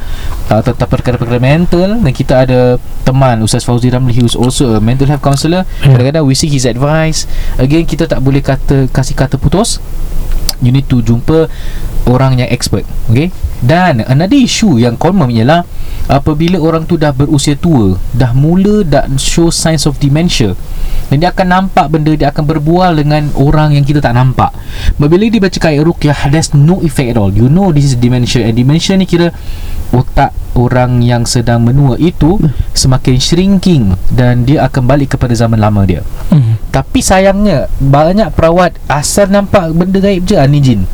uh, 0.51 0.61
tentang 0.61 0.89
perkara-perkara 0.91 1.39
mental 1.39 2.03
dan 2.03 2.11
kita 2.11 2.43
ada 2.43 2.59
teman 3.07 3.39
Ustaz 3.39 3.63
Fauzi 3.63 3.87
Ramli 3.87 4.11
he 4.11 4.23
was 4.23 4.35
also 4.35 4.75
a 4.75 4.81
mental 4.83 5.07
health 5.07 5.23
counsellor. 5.23 5.63
Yeah. 5.79 5.95
Kadang-kadang 5.95 6.23
we 6.27 6.35
seek 6.35 6.51
his 6.51 6.67
advice. 6.67 7.25
Again 7.55 7.87
kita 7.87 8.03
tak 8.05 8.19
boleh 8.19 8.43
kata 8.43 8.91
kasih 8.91 9.15
kata 9.15 9.39
putus. 9.39 9.79
You 10.61 10.69
need 10.69 10.85
to 10.93 11.01
jumpa 11.01 11.49
orang 12.09 12.41
yang 12.41 12.49
expert 12.49 12.85
Okay? 13.11 13.29
Dan 13.61 14.01
another 14.07 14.39
issue 14.39 14.81
yang 14.81 14.97
common 14.97 15.29
ialah 15.29 15.67
Apabila 16.09 16.57
orang 16.57 16.89
tu 16.89 16.97
dah 16.97 17.13
berusia 17.13 17.53
tua 17.53 17.93
Dah 18.15 18.33
mula 18.33 18.81
dah 18.81 19.05
show 19.21 19.53
signs 19.53 19.85
of 19.85 20.01
dementia 20.01 20.57
Dan 21.11 21.21
dia 21.21 21.29
akan 21.29 21.47
nampak 21.69 21.91
benda 21.93 22.15
Dia 22.17 22.33
akan 22.33 22.47
berbual 22.47 22.97
dengan 22.97 23.29
orang 23.37 23.77
yang 23.77 23.85
kita 23.85 24.01
tak 24.01 24.17
nampak. 24.17 24.49
Bila 24.97 25.27
dia 25.27 25.37
baca 25.43 25.59
ayat 25.69 25.83
rukyah 25.85 26.19
There's 26.33 26.55
no 26.57 26.81
effect 26.81 27.13
at 27.13 27.17
all. 27.21 27.29
You 27.29 27.51
know 27.51 27.69
this 27.69 27.93
is 27.93 27.95
dementia 27.99 28.47
And 28.47 28.57
dementia 28.57 28.97
ni 28.97 29.05
kira 29.05 29.29
Otak 29.91 30.31
orang 30.55 31.03
yang 31.03 31.27
sedang 31.27 31.61
menua 31.67 31.99
itu 32.01 32.39
Semakin 32.73 33.19
shrinking 33.21 33.83
Dan 34.09 34.47
dia 34.47 34.65
akan 34.65 34.87
balik 34.87 35.19
kepada 35.19 35.35
zaman 35.35 35.59
lama 35.61 35.83
dia. 35.85 36.01
Hmm. 36.31 36.57
tapi 36.73 37.03
sayangnya 37.03 37.67
Banyak 37.77 38.33
perawat 38.33 38.79
Asal 38.87 39.29
nampak 39.29 39.69
benda 39.75 39.99
gaib 39.99 40.23
je 40.25 40.39
ah, 40.39 40.47
Ni 40.47 40.63
jin 40.63 40.87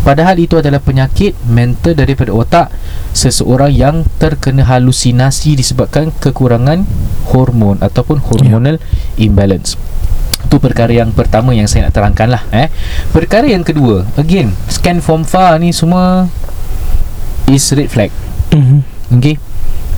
Padahal 0.00 0.40
itu 0.40 0.56
adalah 0.56 0.80
penyakit 0.80 1.36
mental 1.44 1.92
daripada 1.92 2.32
otak 2.32 2.72
seseorang 3.12 3.68
yang 3.68 3.96
terkena 4.16 4.64
halusinasi 4.64 5.60
disebabkan 5.60 6.08
kekurangan 6.16 6.88
hormon 7.30 7.76
ataupun 7.84 8.24
hormonal 8.24 8.80
imbalance. 9.20 9.76
Itu 10.40 10.56
perkara 10.56 10.90
yang 10.90 11.12
pertama 11.12 11.52
yang 11.52 11.68
saya 11.68 11.88
nak 11.88 11.94
terangkan 12.00 12.32
lah 12.32 12.42
eh. 12.48 12.72
Perkara 13.12 13.44
yang 13.44 13.60
kedua 13.60 14.08
Again 14.16 14.56
Scan 14.72 15.04
form 15.04 15.22
far 15.28 15.60
ni 15.60 15.68
semua 15.68 16.32
is 17.44 17.68
red 17.76 17.92
flag. 17.92 18.08
Mhm. 18.56 18.80
Okay? 19.20 19.36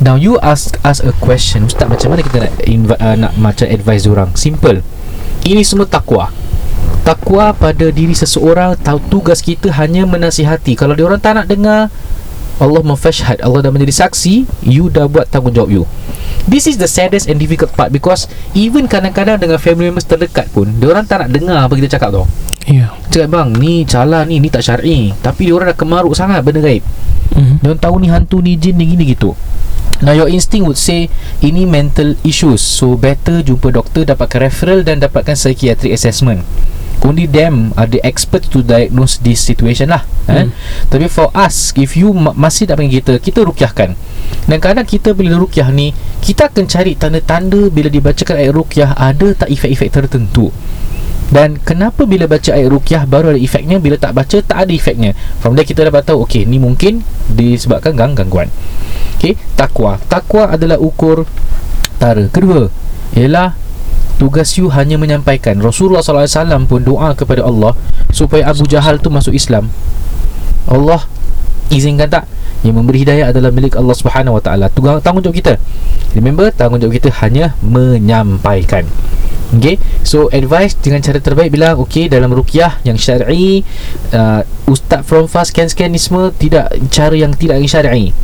Now 0.03 0.19
you 0.19 0.43
ask 0.43 0.75
ask 0.83 0.99
a 1.07 1.15
question. 1.23 1.71
Ustaz 1.71 1.87
macam 1.87 2.11
mana 2.11 2.27
kita 2.27 2.43
nak 2.43 2.53
inv- 2.67 2.99
uh, 2.99 3.17
nak 3.17 3.33
macam 3.39 3.71
advise 3.71 4.05
orang? 4.11 4.35
Simple. 4.35 4.83
Ini 5.47 5.63
semua 5.63 5.87
takwa 5.87 6.35
Takwa 7.03 7.51
pada 7.51 7.91
diri 7.91 8.15
seseorang 8.15 8.79
Tahu 8.79 8.99
tugas 9.11 9.43
kita 9.43 9.75
hanya 9.75 10.07
menasihati. 10.07 10.79
Kalau 10.79 10.95
dia 10.95 11.03
orang 11.03 11.19
tak 11.19 11.35
nak 11.35 11.47
dengar 11.51 11.91
Allah 12.63 12.83
mafashhad 12.87 13.43
Allah 13.43 13.59
dah 13.59 13.75
menjadi 13.75 14.07
saksi 14.07 14.47
You 14.63 14.87
dah 14.87 15.11
buat 15.11 15.27
tanggungjawab 15.27 15.71
you. 15.73 15.83
This 16.47 16.71
is 16.71 16.79
the 16.79 16.87
saddest 16.87 17.27
and 17.27 17.43
difficult 17.43 17.75
part 17.75 17.91
Because 17.91 18.31
Even 18.55 18.87
kadang-kadang 18.87 19.43
dengan 19.43 19.59
family 19.59 19.91
members 19.91 20.07
terdekat 20.07 20.47
pun 20.55 20.71
Dia 20.79 20.95
orang 20.95 21.03
tak 21.03 21.27
nak 21.27 21.31
dengar 21.35 21.59
apa 21.67 21.75
kita 21.75 21.99
cakap 21.99 22.15
tau. 22.15 22.27
Ya. 22.71 22.95
Cakap 23.11 23.35
bang 23.35 23.49
ni 23.59 23.83
calah 23.83 24.23
ni 24.23 24.39
Ni 24.39 24.47
tak 24.47 24.63
syar'i. 24.63 25.11
Tapi 25.19 25.51
dia 25.51 25.59
orang 25.59 25.75
dah 25.75 25.79
kemaruk 25.79 26.15
sangat 26.15 26.47
benda 26.47 26.63
gaib. 26.63 26.87
Mhm. 27.35 27.65
dia 27.65 27.69
orang 27.75 27.83
tahu 27.83 27.95
ni 27.99 28.09
hantu 28.13 28.39
ni 28.45 28.55
jin 28.55 28.79
ni 28.79 28.95
gini 28.95 29.11
gitu. 29.11 29.35
Now 30.03 30.15
your 30.15 30.27
instinct 30.31 30.67
would 30.67 30.79
say 30.79 31.07
Ini 31.39 31.63
mental 31.63 32.19
issues 32.27 32.59
So 32.59 32.99
better 32.99 33.39
jumpa 33.39 33.71
doktor 33.71 34.03
Dapatkan 34.03 34.51
referral 34.51 34.83
Dan 34.83 34.99
dapatkan 34.99 35.39
psychiatric 35.39 35.95
assessment 35.95 36.43
Only 37.03 37.27
them 37.27 37.75
are 37.75 37.91
the 37.91 37.99
experts 38.07 38.47
to 38.55 38.63
diagnose 38.63 39.19
this 39.19 39.43
situation 39.43 39.91
lah 39.91 40.07
eh? 40.31 40.47
Hmm. 40.47 40.55
Tapi 40.87 41.11
for 41.11 41.35
us 41.35 41.75
If 41.75 41.99
you 41.99 42.15
ma- 42.15 42.35
masih 42.35 42.71
tak 42.71 42.79
panggil 42.79 43.03
kita 43.03 43.19
Kita 43.19 43.43
rukyahkan 43.43 43.99
Dan 44.47 44.59
kadang 44.63 44.87
kita 44.87 45.11
bila 45.11 45.35
rukyah 45.35 45.67
ni 45.75 45.91
Kita 46.23 46.47
akan 46.47 46.65
cari 46.71 46.95
tanda-tanda 46.95 47.67
Bila 47.75 47.91
dibacakan 47.91 48.39
ayat 48.39 48.55
rukyah 48.55 48.95
Ada 48.95 49.35
tak 49.35 49.49
efek-efek 49.51 49.91
tertentu? 49.91 50.55
Dan 51.33 51.57
kenapa 51.59 52.05
bila 52.05 52.29
baca 52.29 52.53
ayat 52.53 52.69
rukyah 52.69 53.03
baru 53.09 53.33
ada 53.33 53.41
efeknya 53.41 53.81
Bila 53.81 53.97
tak 53.97 54.13
baca 54.13 54.39
tak 54.39 54.59
ada 54.69 54.71
efeknya? 54.71 55.17
From 55.41 55.57
there 55.59 55.67
kita 55.67 55.83
dapat 55.83 56.05
tahu 56.07 56.29
Okay 56.29 56.45
ni 56.45 56.61
mungkin 56.61 57.01
disebabkan 57.33 57.97
gang 57.97 58.13
gangguan. 58.13 58.53
Okay 59.19 59.41
Takwa 59.59 59.97
Takwa 60.07 60.53
adalah 60.53 60.77
ukur 60.79 61.25
Tara. 61.97 62.29
Kedua 62.29 62.69
Ialah 63.17 63.62
Tugas 64.23 64.55
you 64.55 64.71
hanya 64.71 64.95
menyampaikan. 64.95 65.59
Rasulullah 65.59 65.99
SAW 65.99 66.71
pun 66.71 66.87
doa 66.87 67.11
kepada 67.19 67.43
Allah 67.43 67.75
Supaya 68.15 68.47
Abu 68.47 68.71
Jahal 68.71 69.03
tu 69.03 69.11
masuk 69.11 69.35
Islam. 69.35 69.67
Allah 70.71 71.03
Izinkan 71.75 72.07
tak? 72.07 72.31
Yang 72.63 72.75
memberi 72.79 73.03
hidayah 73.03 73.35
adalah 73.35 73.51
milik 73.51 73.75
Allah 73.75 73.97
Subhanahu 73.99 74.39
Wa 74.39 74.43
Taala. 74.47 74.71
Tanggungjawab 75.03 75.35
kita. 75.35 75.59
Remember 76.15 76.55
tanggungjawab 76.55 76.95
kita 77.03 77.11
hanya 77.25 77.59
menyampaikan. 77.65 78.87
Okay? 79.57 79.83
So 80.07 80.31
advice 80.31 80.79
dengan 80.79 81.05
cara 81.05 81.21
terbaik 81.21 81.53
bilang 81.53 81.77
Okay 81.77 82.09
dalam 82.09 82.33
rukyah 82.33 82.81
yang 82.89 82.97
syar'i 82.97 83.61
uh, 84.17 84.41
Ustaz 84.65 85.05
from 85.05 85.29
fast 85.29 85.53
scan-scan 85.53 85.93
ni 85.93 86.01
semua 86.01 86.33
Tidak 86.33 86.89
cara 86.89 87.13
yang 87.13 87.37
tidak 87.37 87.61
syar'i 87.69 88.17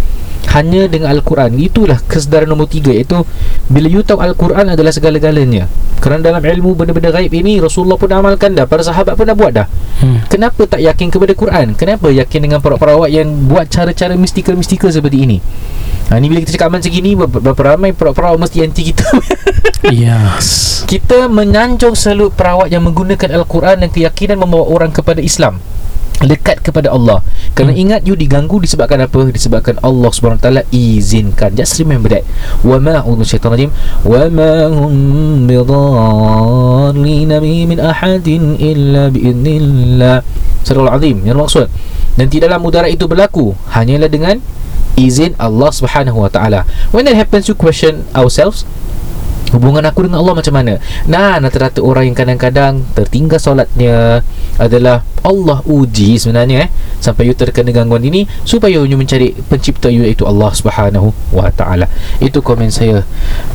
Hanya 0.48 0.88
dengan 0.88 1.12
Al-Quran 1.12 1.54
Itulah 1.56 2.00
kesedaran 2.04 2.48
nombor 2.48 2.66
tiga 2.66 2.90
Iaitu 2.90 3.20
Bila 3.68 3.86
you 3.86 4.00
tahu 4.00 4.22
Al-Quran 4.22 4.72
adalah 4.72 4.90
segala-galanya 4.90 5.68
Kerana 5.98 6.22
dalam 6.22 6.40
ilmu 6.40 6.72
benda-benda 6.72 7.10
gaib 7.10 7.30
ini 7.30 7.58
Rasulullah 7.58 7.98
pun 7.98 8.08
dah 8.08 8.18
amalkan 8.18 8.54
dah 8.54 8.64
Para 8.64 8.80
sahabat 8.80 9.14
pun 9.14 9.24
dah 9.24 9.36
buat 9.36 9.52
dah 9.54 9.68
Hmm. 9.98 10.22
Kenapa 10.30 10.62
tak 10.62 10.78
yakin 10.78 11.10
kepada 11.10 11.34
Quran? 11.34 11.74
Kenapa 11.74 12.06
yakin 12.06 12.38
dengan 12.38 12.62
perawat-perawat 12.62 13.10
yang 13.10 13.50
buat 13.50 13.66
cara-cara 13.66 14.14
mistikal-mistikal 14.14 14.94
seperti 14.94 15.26
ini? 15.26 15.38
Ha, 16.06 16.22
ni 16.22 16.30
bila 16.30 16.38
kita 16.38 16.54
cakap 16.54 16.70
macam 16.70 16.86
gini 16.86 17.18
ber- 17.18 17.26
Berapa 17.26 17.74
ramai 17.74 17.90
perawat-perawat 17.90 18.38
mesti 18.38 18.62
anti 18.62 18.94
kita 18.94 19.02
Yes. 19.90 20.80
Kita 20.86 21.26
menyanjung 21.26 21.98
selalu 21.98 22.30
perawat 22.30 22.70
yang 22.70 22.86
menggunakan 22.86 23.34
Al-Quran 23.34 23.82
dan 23.82 23.90
keyakinan 23.90 24.38
membawa 24.38 24.70
orang 24.70 24.94
kepada 24.94 25.18
Islam 25.18 25.58
Dekat 26.18 26.66
kepada 26.66 26.90
Allah 26.90 27.22
Kerana 27.54 27.70
Hmm. 27.70 27.82
ingat 27.86 28.00
you 28.02 28.18
diganggu 28.18 28.58
disebabkan 28.58 29.06
apa? 29.06 29.30
Disebabkan 29.30 29.78
Allah 29.86 30.10
SWT 30.10 30.66
izinkan 30.74 31.54
Just 31.54 31.78
remember 31.78 32.10
that 32.10 32.26
Wa 32.66 32.82
ma'udhu 32.82 33.22
syaitan 33.22 33.54
rajim 33.54 33.70
Wa 34.02 34.26
ma'hum 34.26 35.46
bidharlina 35.46 37.38
bihi 37.38 37.70
min 37.70 37.78
ahadin 37.78 38.58
illa 38.58 39.14
bi'idnillah 39.14 40.26
Surah 40.66 40.90
Al-Azim 40.90 41.22
Yang 41.22 41.38
maksud 41.38 41.66
Dan 42.18 42.26
tidaklah 42.26 42.58
mudarat 42.58 42.90
itu 42.90 43.06
berlaku 43.06 43.54
Hanyalah 43.70 44.10
dengan 44.10 44.42
izin 44.98 45.38
Allah 45.38 45.70
Subhanahu 45.70 46.26
Wa 46.26 46.30
Taala. 46.34 46.66
When 46.90 47.06
that 47.06 47.14
happens 47.14 47.46
you 47.46 47.54
question 47.54 48.02
ourselves 48.10 48.66
Hubungan 49.50 49.82
aku 49.88 50.06
dengan 50.06 50.20
Allah 50.20 50.34
macam 50.36 50.54
mana? 50.54 50.76
Nah 51.08 51.40
rata-rata 51.40 51.80
orang 51.80 52.12
yang 52.12 52.16
kadang-kadang 52.16 52.84
Tertinggal 52.92 53.40
solatnya 53.40 54.20
Adalah 54.60 55.02
Allah 55.26 55.60
uji 55.66 56.14
sebenarnya 56.14 56.66
eh. 56.66 56.70
Sampai 57.02 57.26
you 57.26 57.34
terkena 57.34 57.74
gangguan 57.74 58.04
ini 58.06 58.24
Supaya 58.46 58.78
you 58.84 58.96
mencari 58.96 59.34
pencipta 59.50 59.90
you 59.90 60.06
Iaitu 60.06 60.24
Allah 60.24 60.54
subhanahu 60.54 61.10
wa 61.34 61.50
ta'ala. 61.52 61.90
Itu 62.22 62.40
komen 62.40 62.70
saya. 62.70 63.02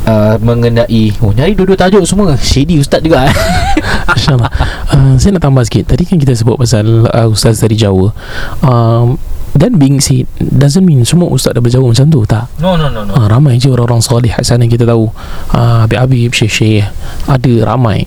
Uh, 0.06 0.36
Mengenai 0.44 1.16
Oh 1.24 1.32
nyari 1.32 1.56
dua-dua 1.56 1.80
tajuk 1.80 2.04
semua. 2.04 2.36
Shady 2.36 2.78
ustaz 2.78 3.00
juga 3.00 3.26
eh. 3.32 3.36
InsyaAllah. 4.14 4.52
Uh, 4.90 5.14
Saya 5.20 5.36
nak 5.38 5.44
tambah 5.44 5.64
sikit. 5.68 5.84
Tadi 5.94 6.04
kan 6.08 6.18
kita 6.18 6.34
sebut 6.34 6.56
pasal 6.56 7.06
uh, 7.12 7.28
Ustaz 7.30 7.60
dari 7.60 7.76
Jawa. 7.76 8.16
Um, 8.64 9.20
Dan 9.54 9.78
being 9.78 10.02
said 10.02 10.26
Doesn't 10.42 10.84
mean 10.84 11.06
Semua 11.06 11.30
ustaz 11.30 11.54
dah 11.54 11.62
berjawab 11.62 11.94
macam 11.94 12.10
tu 12.10 12.26
Tak? 12.26 12.58
No 12.58 12.74
no 12.74 12.90
no 12.90 13.06
no. 13.06 13.14
Uh, 13.14 13.30
Ramai 13.30 13.62
je 13.62 13.70
orang-orang 13.70 14.02
soleh 14.02 14.34
Kat 14.34 14.46
sana 14.46 14.66
kita 14.66 14.84
tahu. 14.84 15.10
Uh, 15.54 15.86
Habib-habib 15.86 16.34
Syekh-syekh 16.34 16.90
Ada 17.30 17.54
ramai 17.64 18.06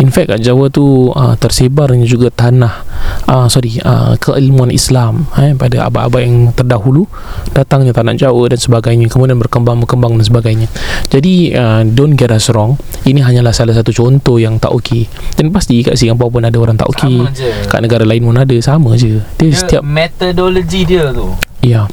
In 0.00 0.08
fact 0.08 0.32
kat 0.32 0.40
Jawa 0.40 0.72
tu 0.72 1.12
uh, 1.12 1.36
Tersebarnya 1.36 2.08
juga 2.08 2.32
tanah 2.32 2.84
uh, 3.28 3.46
Sorry 3.52 3.76
uh, 3.84 4.16
Keilmuan 4.16 4.72
Islam 4.72 5.28
eh, 5.36 5.52
Pada 5.52 5.88
abad-abad 5.88 6.20
yang 6.24 6.36
terdahulu 6.56 7.04
Datangnya 7.52 7.92
tanah 7.92 8.16
Jawa 8.16 8.48
dan 8.48 8.60
sebagainya 8.60 9.06
Kemudian 9.12 9.36
berkembang-berkembang 9.36 10.16
dan 10.16 10.24
sebagainya. 10.24 10.68
Jadi 11.12 11.52
uh, 11.52 11.84
Don't 11.84 12.16
get 12.16 12.32
us 12.32 12.48
wrong 12.48 12.80
Ini 13.04 13.20
hanyalah 13.20 13.52
salah 13.52 13.76
satu 13.76 13.92
contoh 13.92 14.40
yang 14.40 14.56
tak 14.56 14.72
okey. 14.72 15.04
Dan 15.36 15.52
pasti 15.52 15.84
kat 15.84 16.00
Singapura 16.00 16.32
pun 16.32 16.42
ada 16.48 16.56
orang 16.56 16.80
tak 16.80 16.88
okey. 16.96 17.28
Kat 17.68 17.80
negara 17.84 18.08
lain 18.08 18.24
pun 18.24 18.36
ada 18.40 18.56
Sama 18.64 18.96
je. 18.96 19.20
Dia, 19.36 19.52
Dia 19.52 19.58
setiap 19.58 19.82
metodologi 19.84 20.88
dia 20.88 21.12
tu 21.12 21.51
Ya. 21.62 21.86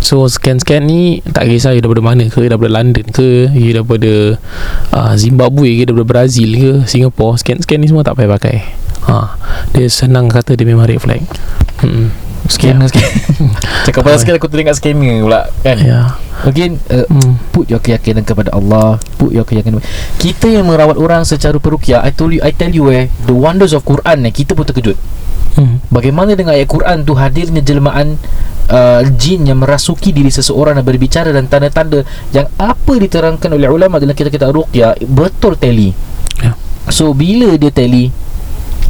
So 0.00 0.24
scan-scan 0.32 0.88
ni 0.88 1.20
Tak 1.20 1.44
kisah 1.44 1.76
you 1.76 1.84
daripada 1.84 2.00
mana 2.00 2.24
ke 2.32 2.48
Daripada 2.48 2.72
London 2.72 3.04
ke 3.04 3.52
You 3.52 3.76
daripada 3.76 4.40
uh, 4.96 5.12
Zimbabwe 5.12 5.76
ke 5.76 5.82
Daripada 5.84 6.08
Brazil 6.08 6.50
ke 6.56 6.72
Singapore 6.88 7.36
Scan-scan 7.36 7.84
ni 7.84 7.92
semua 7.92 8.00
tak 8.00 8.16
payah 8.16 8.32
pakai. 8.40 8.64
Ha. 9.12 9.36
Dia 9.76 9.86
senang 9.92 10.32
kata 10.32 10.56
Dia 10.56 10.64
memang 10.64 10.88
red 10.88 11.04
flag. 11.04 11.20
Hmm. 11.84 12.08
Scammer 12.48 12.88
scam 12.88 13.04
Cakap 13.86 14.00
pasal 14.00 14.18
scam 14.24 14.34
aku 14.40 14.48
teringat 14.48 14.80
scammer 14.80 15.20
pula 15.20 15.52
kan? 15.60 15.76
Ya. 15.76 16.16
Again 16.48 16.80
uh, 16.88 17.04
hmm. 17.04 17.36
Put 17.52 17.68
your 17.68 17.84
keyakinan 17.84 18.24
kepada 18.24 18.56
Allah 18.56 18.96
Put 19.20 19.36
your 19.36 19.44
keyakinan 19.44 19.84
Kita 20.16 20.48
yang 20.48 20.64
merawat 20.64 20.96
orang 20.96 21.28
secara 21.28 21.60
perukiah 21.60 22.00
I 22.00 22.16
told 22.16 22.32
you 22.32 22.40
I 22.40 22.56
tell 22.56 22.72
you 22.72 22.88
eh 22.88 23.12
The 23.28 23.36
wonders 23.36 23.76
of 23.76 23.84
Quran 23.84 24.24
eh 24.24 24.32
Kita 24.32 24.56
pun 24.56 24.64
terkejut 24.64 24.96
Hmm. 25.58 25.82
Bagaimana 25.90 26.38
dengan 26.38 26.54
ayat 26.54 26.70
Quran 26.70 27.02
tu 27.02 27.18
Hadirnya 27.18 27.58
jelmaan 27.58 28.14
uh, 28.70 29.02
Jin 29.18 29.50
yang 29.50 29.58
merasuki 29.58 30.14
diri 30.14 30.30
seseorang 30.30 30.78
Dan 30.78 30.86
berbicara 30.86 31.34
dan 31.34 31.50
tanda-tanda 31.50 32.06
Yang 32.30 32.54
apa 32.54 32.92
diterangkan 32.94 33.50
oleh 33.58 33.66
ulama 33.66 33.98
Dalam 33.98 34.14
kitab-kitab 34.14 34.54
ruqyah 34.54 34.94
Betul 35.10 35.58
tally 35.58 35.90
Ya. 36.40 36.56
So 36.88 37.12
bila 37.12 37.52
dia 37.60 37.68
tally 37.68 38.08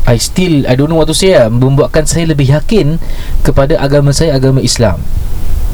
I 0.06 0.22
still 0.22 0.68
I 0.70 0.78
don't 0.78 0.86
know 0.86 1.00
what 1.00 1.10
to 1.10 1.16
say 1.16 1.34
lah 1.34 1.50
Membuatkan 1.50 2.06
saya 2.06 2.30
lebih 2.30 2.46
yakin 2.52 3.02
Kepada 3.42 3.74
agama 3.80 4.14
saya 4.14 4.38
Agama 4.38 4.62
Islam 4.62 5.02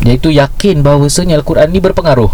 Iaitu 0.07 0.33
yakin 0.33 0.81
bahawasanya 0.81 1.37
Al-Quran 1.37 1.69
ni 1.69 1.85
berpengaruh 1.85 2.33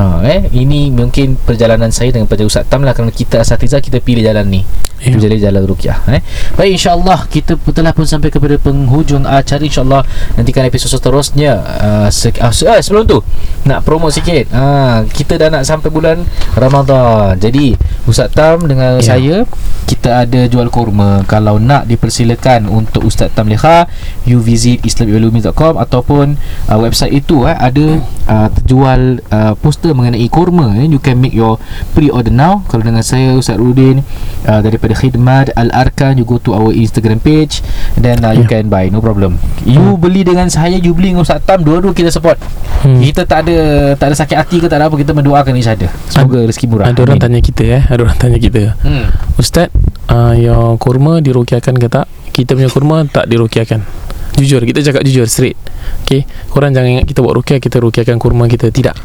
ha, 0.00 0.22
eh? 0.26 0.50
Ini 0.50 0.90
mungkin 0.90 1.38
perjalanan 1.38 1.94
saya 1.94 2.10
Dengan 2.10 2.26
Pelajar 2.26 2.46
Ustaz 2.50 2.64
Tam 2.66 2.82
lah 2.82 2.90
Kerana 2.90 3.14
kita 3.14 3.38
asatiza 3.38 3.78
Kita 3.78 4.02
pilih 4.02 4.26
jalan 4.26 4.50
ni 4.50 4.62
Ya. 4.96 5.12
Itu 5.12 5.20
jadi 5.20 5.36
jalan 5.36 5.68
rukyah 5.68 6.08
eh? 6.08 6.24
Baik 6.56 6.80
insyaAllah 6.80 7.28
Kita 7.28 7.52
telah 7.68 7.92
pun 7.92 8.08
sampai 8.08 8.32
kepada 8.32 8.56
penghujung 8.56 9.28
acara 9.28 9.60
InsyaAllah 9.60 10.00
Nantikan 10.34 10.64
episod 10.64 10.88
seterusnya 10.88 11.52
uh, 11.60 12.08
se- 12.08 12.32
uh, 12.32 12.48
se- 12.48 12.64
uh, 12.64 12.80
Sebelum 12.80 13.04
tu 13.04 13.20
Nak 13.68 13.84
promote 13.84 14.16
sikit 14.16 14.48
uh, 14.56 15.04
Kita 15.04 15.36
dah 15.36 15.52
nak 15.52 15.68
sampai 15.68 15.92
bulan 15.92 16.24
Ramadan 16.56 17.36
Jadi 17.36 17.76
Ustaz 18.08 18.32
Tam 18.32 18.64
dengan 18.64 18.96
Ya. 18.96 19.04
saya 19.04 19.36
Kita 19.84 20.24
ada 20.24 20.48
jual 20.48 20.72
kurma 20.72 21.20
Kalau 21.28 21.60
nak 21.60 21.84
dipersilakan 21.84 22.64
Untuk 22.64 23.04
Ustaz 23.04 23.28
Tam 23.36 23.52
Leha 23.52 23.84
You 24.24 24.40
visit 24.40 24.80
islamiulumi.com 24.80 25.76
Ataupun 25.76 26.40
uh, 26.66 26.78
website 26.80 27.12
itu 27.12 27.44
eh, 27.44 27.52
Ada 27.52 28.00
uh, 28.26 28.48
terjual 28.48 29.20
uh, 29.28 29.52
poster 29.60 29.92
mengenai 29.92 30.24
kurma 30.32 30.72
eh. 30.80 30.88
You 30.88 30.96
can 30.96 31.20
make 31.20 31.36
your 31.36 31.60
pre-order 31.92 32.32
now 32.32 32.64
Kalau 32.72 32.80
dengan 32.80 33.04
saya 33.04 33.36
Ustaz 33.36 33.60
Rudin 33.60 34.00
uh, 34.46 34.60
Daripada 34.62 34.85
Khidmat 34.92 35.50
Al-Arkan. 35.56 36.14
You 36.14 36.22
go 36.22 36.38
to 36.38 36.52
our 36.52 36.70
Instagram 36.70 37.18
page 37.18 37.64
Then 37.96 38.22
uh, 38.22 38.30
you 38.30 38.44
Ya. 38.44 38.60
can 38.60 38.68
buy. 38.68 38.86
No 38.86 39.00
problem. 39.00 39.40
You 39.64 39.96
beli 39.96 40.22
dengan 40.22 40.46
saya 40.46 40.76
You 40.76 40.92
beli 40.92 41.10
dengan 41.10 41.24
Ustaz 41.24 41.42
Tam 41.42 41.64
Dua-dua 41.64 41.90
kita 41.90 42.12
support. 42.12 42.36
Hmm. 42.84 43.00
Kita 43.00 43.24
tak 43.24 43.48
ada 43.48 43.56
Tak 43.96 44.12
ada 44.12 44.16
sakit 44.16 44.36
hati 44.36 44.56
ke 44.60 44.68
tak 44.68 44.78
ada 44.78 44.86
apa 44.86 44.94
Kita 44.94 45.10
mendoakan 45.10 45.56
each 45.56 45.66
other 45.66 45.88
Semoga 46.06 46.44
rezeki 46.44 46.66
murah. 46.68 46.86
Ada 46.86 47.00
orang 47.00 47.18
Amin. 47.18 47.24
tanya 47.24 47.40
kita 47.40 47.64
eh. 47.64 47.82
Ada 47.82 48.00
orang 48.04 48.18
tanya 48.20 48.38
kita. 48.38 48.62
Hmm. 48.84 49.08
Ustaz 49.34 49.72
uh, 50.06 50.36
Your 50.36 50.76
kurma 50.76 51.18
dirukiakan 51.18 51.74
ke 51.74 51.88
tak? 51.88 52.06
Kita 52.30 52.52
punya 52.52 52.68
kurma 52.68 53.08
tak 53.08 53.26
dirukiakan 53.26 53.80
Jujur 54.36 54.60
Kita 54.62 54.80
cakap 54.82 55.00
jujur 55.02 55.24
Straight. 55.24 55.56
Okay 56.02 56.24
Korang 56.48 56.70
jangan 56.70 56.88
ingat 56.92 57.06
Kita 57.06 57.20
buat 57.20 57.34
rukyah 57.34 57.56
Kita 57.56 57.76
rukyahkan 57.78 58.16
kurma 58.16 58.46
kita 58.46 58.68
Tidak. 58.68 58.96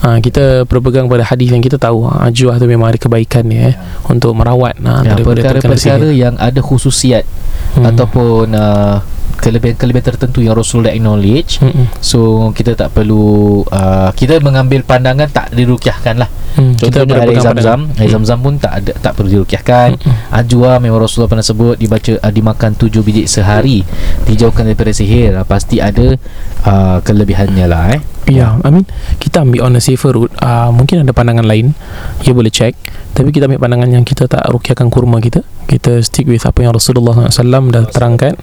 Ha, 0.00 0.16
Kita 0.18 0.64
berpegang 0.64 1.06
pada 1.06 1.22
hadis 1.22 1.50
Yang 1.50 1.68
kita 1.68 1.76
tahu. 1.76 2.06
Ha, 2.06 2.26
Ajuah 2.26 2.56
tu 2.56 2.64
memang 2.64 2.88
ada 2.88 2.96
kebaikan 2.96 3.44
dia 3.44 3.70
eh, 3.70 3.74
Untuk 4.06 4.32
merawat. 4.32 4.78
Ha, 4.78 5.04
ya, 5.04 5.14
perkara-perkara 5.18 5.76
sihir. 5.76 6.14
yang 6.14 6.34
ada 6.36 6.58
khususiat 6.58 7.26
Hmm. 7.70 7.86
ataupun 7.86 8.50
uh, 8.50 8.98
kelebihan-kelebihan 9.40 10.06
tertentu 10.14 10.44
yang 10.44 10.54
Rasul 10.54 10.86
dah 10.86 10.92
acknowledge 10.92 11.58
Mm-mm. 11.64 11.88
so 12.04 12.52
kita 12.52 12.76
tak 12.76 12.92
perlu 12.92 13.64
uh, 13.66 14.12
kita 14.12 14.38
mengambil 14.44 14.84
pandangan 14.84 15.26
tak 15.32 15.50
dirukyahkan 15.56 16.20
lah 16.20 16.30
Hmm, 16.50 16.74
kita 16.74 17.06
Contohnya 17.06 17.22
air 17.30 17.38
zam-zam 17.38 17.80
Air 17.94 18.10
zam-zam 18.10 18.42
pun 18.42 18.58
tak 18.58 18.82
ada, 18.82 18.90
tak 18.98 19.14
perlu 19.14 19.38
dirukyahkan 19.38 19.94
Ajwa 20.34 20.82
memang 20.82 20.98
Rasulullah 20.98 21.30
pernah 21.30 21.46
sebut 21.46 21.78
Dibaca 21.78 22.18
uh, 22.18 22.32
dimakan 22.34 22.74
tujuh 22.74 23.06
biji 23.06 23.30
sehari 23.30 23.86
Dijauhkan 24.26 24.66
daripada 24.66 24.90
sihir 24.90 25.38
uh, 25.38 25.46
Pasti 25.46 25.78
ada 25.78 26.18
uh, 26.66 26.98
kelebihannya 27.06 27.66
lah 27.70 27.94
eh 27.94 28.02
Ya, 28.30 28.54
I 28.62 28.70
mean 28.70 28.86
kita 29.18 29.42
ambil 29.42 29.66
on 29.66 29.74
a 29.74 29.82
safer 29.82 30.14
route. 30.14 30.30
Uh, 30.38 30.70
mungkin 30.70 31.02
ada 31.02 31.10
pandangan 31.10 31.42
lain. 31.42 31.74
You 32.22 32.30
boleh 32.30 32.52
check. 32.52 32.78
Tapi 33.10 33.34
kita 33.34 33.50
ambil 33.50 33.58
pandangan 33.58 33.90
yang 33.90 34.04
kita 34.06 34.30
tak 34.30 34.46
rukyahkan 34.46 34.86
kurma 34.86 35.18
kita. 35.18 35.42
Kita 35.66 36.00
stick 36.04 36.28
with 36.28 36.44
apa 36.44 36.62
yang 36.64 36.72
Rasulullah 36.76 37.28
SAW 37.28 37.72
dah 37.72 37.84
terangkan. 37.88 38.34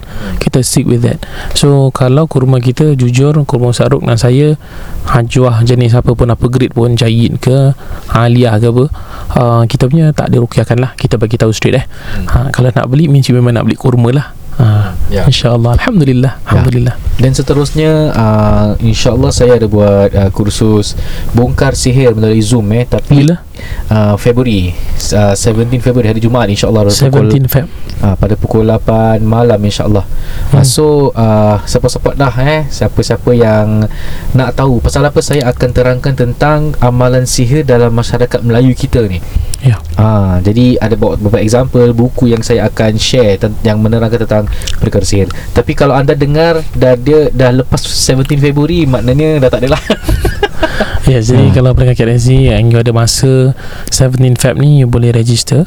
Kita 0.42 0.60
stick 0.60 0.84
with 0.84 1.06
that. 1.06 1.22
So 1.54 1.90
kalau 1.94 2.26
kurma 2.26 2.58
kita 2.58 2.94
jujur 2.98 3.36
kurma 3.46 3.70
Saruk 3.70 4.04
dan 4.04 4.18
saya 4.18 4.58
hajuah 5.08 5.62
jenis 5.64 5.96
apa 5.96 6.12
pun 6.12 6.28
apa 6.28 6.46
grade 6.50 6.74
pun 6.74 6.98
jayid 6.98 7.40
ke 7.40 7.72
aliyah 8.12 8.60
ke 8.60 8.66
apa 8.68 8.84
uh, 9.38 9.62
kita 9.64 9.86
punya 9.88 10.10
tak 10.10 10.34
dirukyahkan 10.34 10.78
lah. 10.80 10.90
Kita 10.98 11.20
bagi 11.20 11.38
tahu 11.38 11.54
straight 11.54 11.78
eh. 11.78 11.86
Ha, 12.28 12.50
kalau 12.50 12.74
nak 12.74 12.86
beli 12.90 13.08
you 13.08 13.32
memang 13.36 13.56
nak 13.56 13.64
beli 13.68 13.78
kurma 13.78 14.10
lah. 14.10 14.26
Ha, 14.58 14.97
Ya. 15.08 15.24
InsyaAllah. 15.24 15.80
Alhamdulillah. 15.80 16.32
Alhamdulillah. 16.44 16.94
Dan 17.18 17.32
seterusnya 17.34 18.12
uh, 18.14 18.68
InsyaAllah 18.78 19.32
saya 19.32 19.58
ada 19.58 19.66
buat 19.66 20.12
uh, 20.14 20.30
kursus 20.30 20.94
Bongkar 21.34 21.74
sihir 21.74 22.14
melalui 22.14 22.44
Zoom 22.44 22.68
eh. 22.76 22.84
Tapi 22.84 23.24
Bila? 23.24 23.40
uh, 23.90 24.14
Februari. 24.20 24.70
Uh, 25.10 25.32
17 25.34 25.80
Februari 25.80 26.12
hari 26.12 26.20
Jumaat 26.20 26.52
InsyaAllah 26.52 26.86
pada 26.86 26.94
pukul 26.94 27.26
17 27.32 27.48
Feb. 27.48 27.66
Uh, 27.98 28.14
Pada 28.14 28.34
pukul 28.38 28.62
8 28.68 29.18
malam 29.24 29.58
InsyaAllah. 29.58 30.04
Hmm. 30.52 30.60
uh, 30.60 30.64
So 30.64 31.10
uh, 31.16 31.58
Support-support 31.66 32.14
dah 32.14 32.30
eh. 32.38 32.68
Siapa-siapa 32.70 33.34
yang 33.34 33.88
Nak 34.38 34.54
tahu 34.54 34.78
Pasal 34.78 35.02
apa 35.02 35.18
saya 35.18 35.50
akan 35.50 35.68
terangkan 35.74 36.14
Tentang 36.14 36.78
amalan 36.78 37.26
sihir 37.26 37.66
Dalam 37.66 37.90
masyarakat 37.90 38.38
Melayu 38.46 38.76
kita 38.76 39.02
ni. 39.08 39.18
Ya. 39.58 39.74
Ah, 39.98 40.38
jadi 40.38 40.78
ada 40.78 40.94
beberapa 40.94 41.42
example 41.42 41.90
buku 41.90 42.30
yang 42.30 42.46
saya 42.46 42.70
akan 42.70 42.94
share 42.94 43.42
ten- 43.42 43.58
yang 43.66 43.82
menerangkan 43.82 44.22
tentang 44.22 44.46
perkara 44.78 44.97
sihir. 45.04 45.28
Tapi 45.54 45.72
kalau 45.74 45.94
anda 45.94 46.14
dengar 46.14 46.62
dah 46.74 46.94
dia 46.94 47.28
dah 47.30 47.62
lepas 47.62 47.80
17 47.82 48.38
Februari 48.38 48.86
maknanya 48.86 49.42
dah 49.46 49.50
tak 49.50 49.60
ada 49.66 49.68
lah. 49.76 49.82
Ya, 51.08 51.24
jadi 51.24 51.48
hmm. 51.48 51.56
kalau 51.56 51.72
pendengar 51.72 51.96
KRSZ 51.96 52.52
yang 52.52 52.68
you 52.68 52.76
ada 52.76 52.92
masa 52.92 53.56
17 53.88 54.36
Feb 54.36 54.60
ni 54.60 54.84
you 54.84 54.86
boleh 54.92 55.08
register 55.08 55.64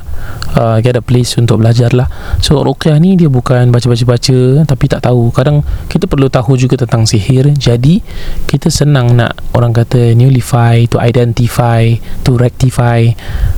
uh, 0.53 0.77
get 0.85 0.93
a 0.93 1.01
place 1.01 1.33
untuk 1.33 1.65
belajar 1.65 1.89
lah. 1.97 2.05
So 2.45 2.61
ruqyah 2.61 3.01
ni 3.01 3.17
dia 3.17 3.25
bukan 3.25 3.73
baca-baca-baca 3.73 4.69
tapi 4.69 4.85
tak 4.85 5.01
tahu. 5.01 5.33
Kadang 5.33 5.65
kita 5.89 6.05
perlu 6.05 6.29
tahu 6.29 6.53
juga 6.61 6.77
tentang 6.77 7.09
sihir. 7.09 7.57
Jadi 7.57 8.05
kita 8.45 8.69
senang 8.69 9.17
nak 9.17 9.33
orang 9.57 9.73
kata 9.73 10.13
nullify, 10.13 10.85
to 10.85 11.01
identify, 11.01 11.89
to 12.21 12.37
rectify. 12.37 13.01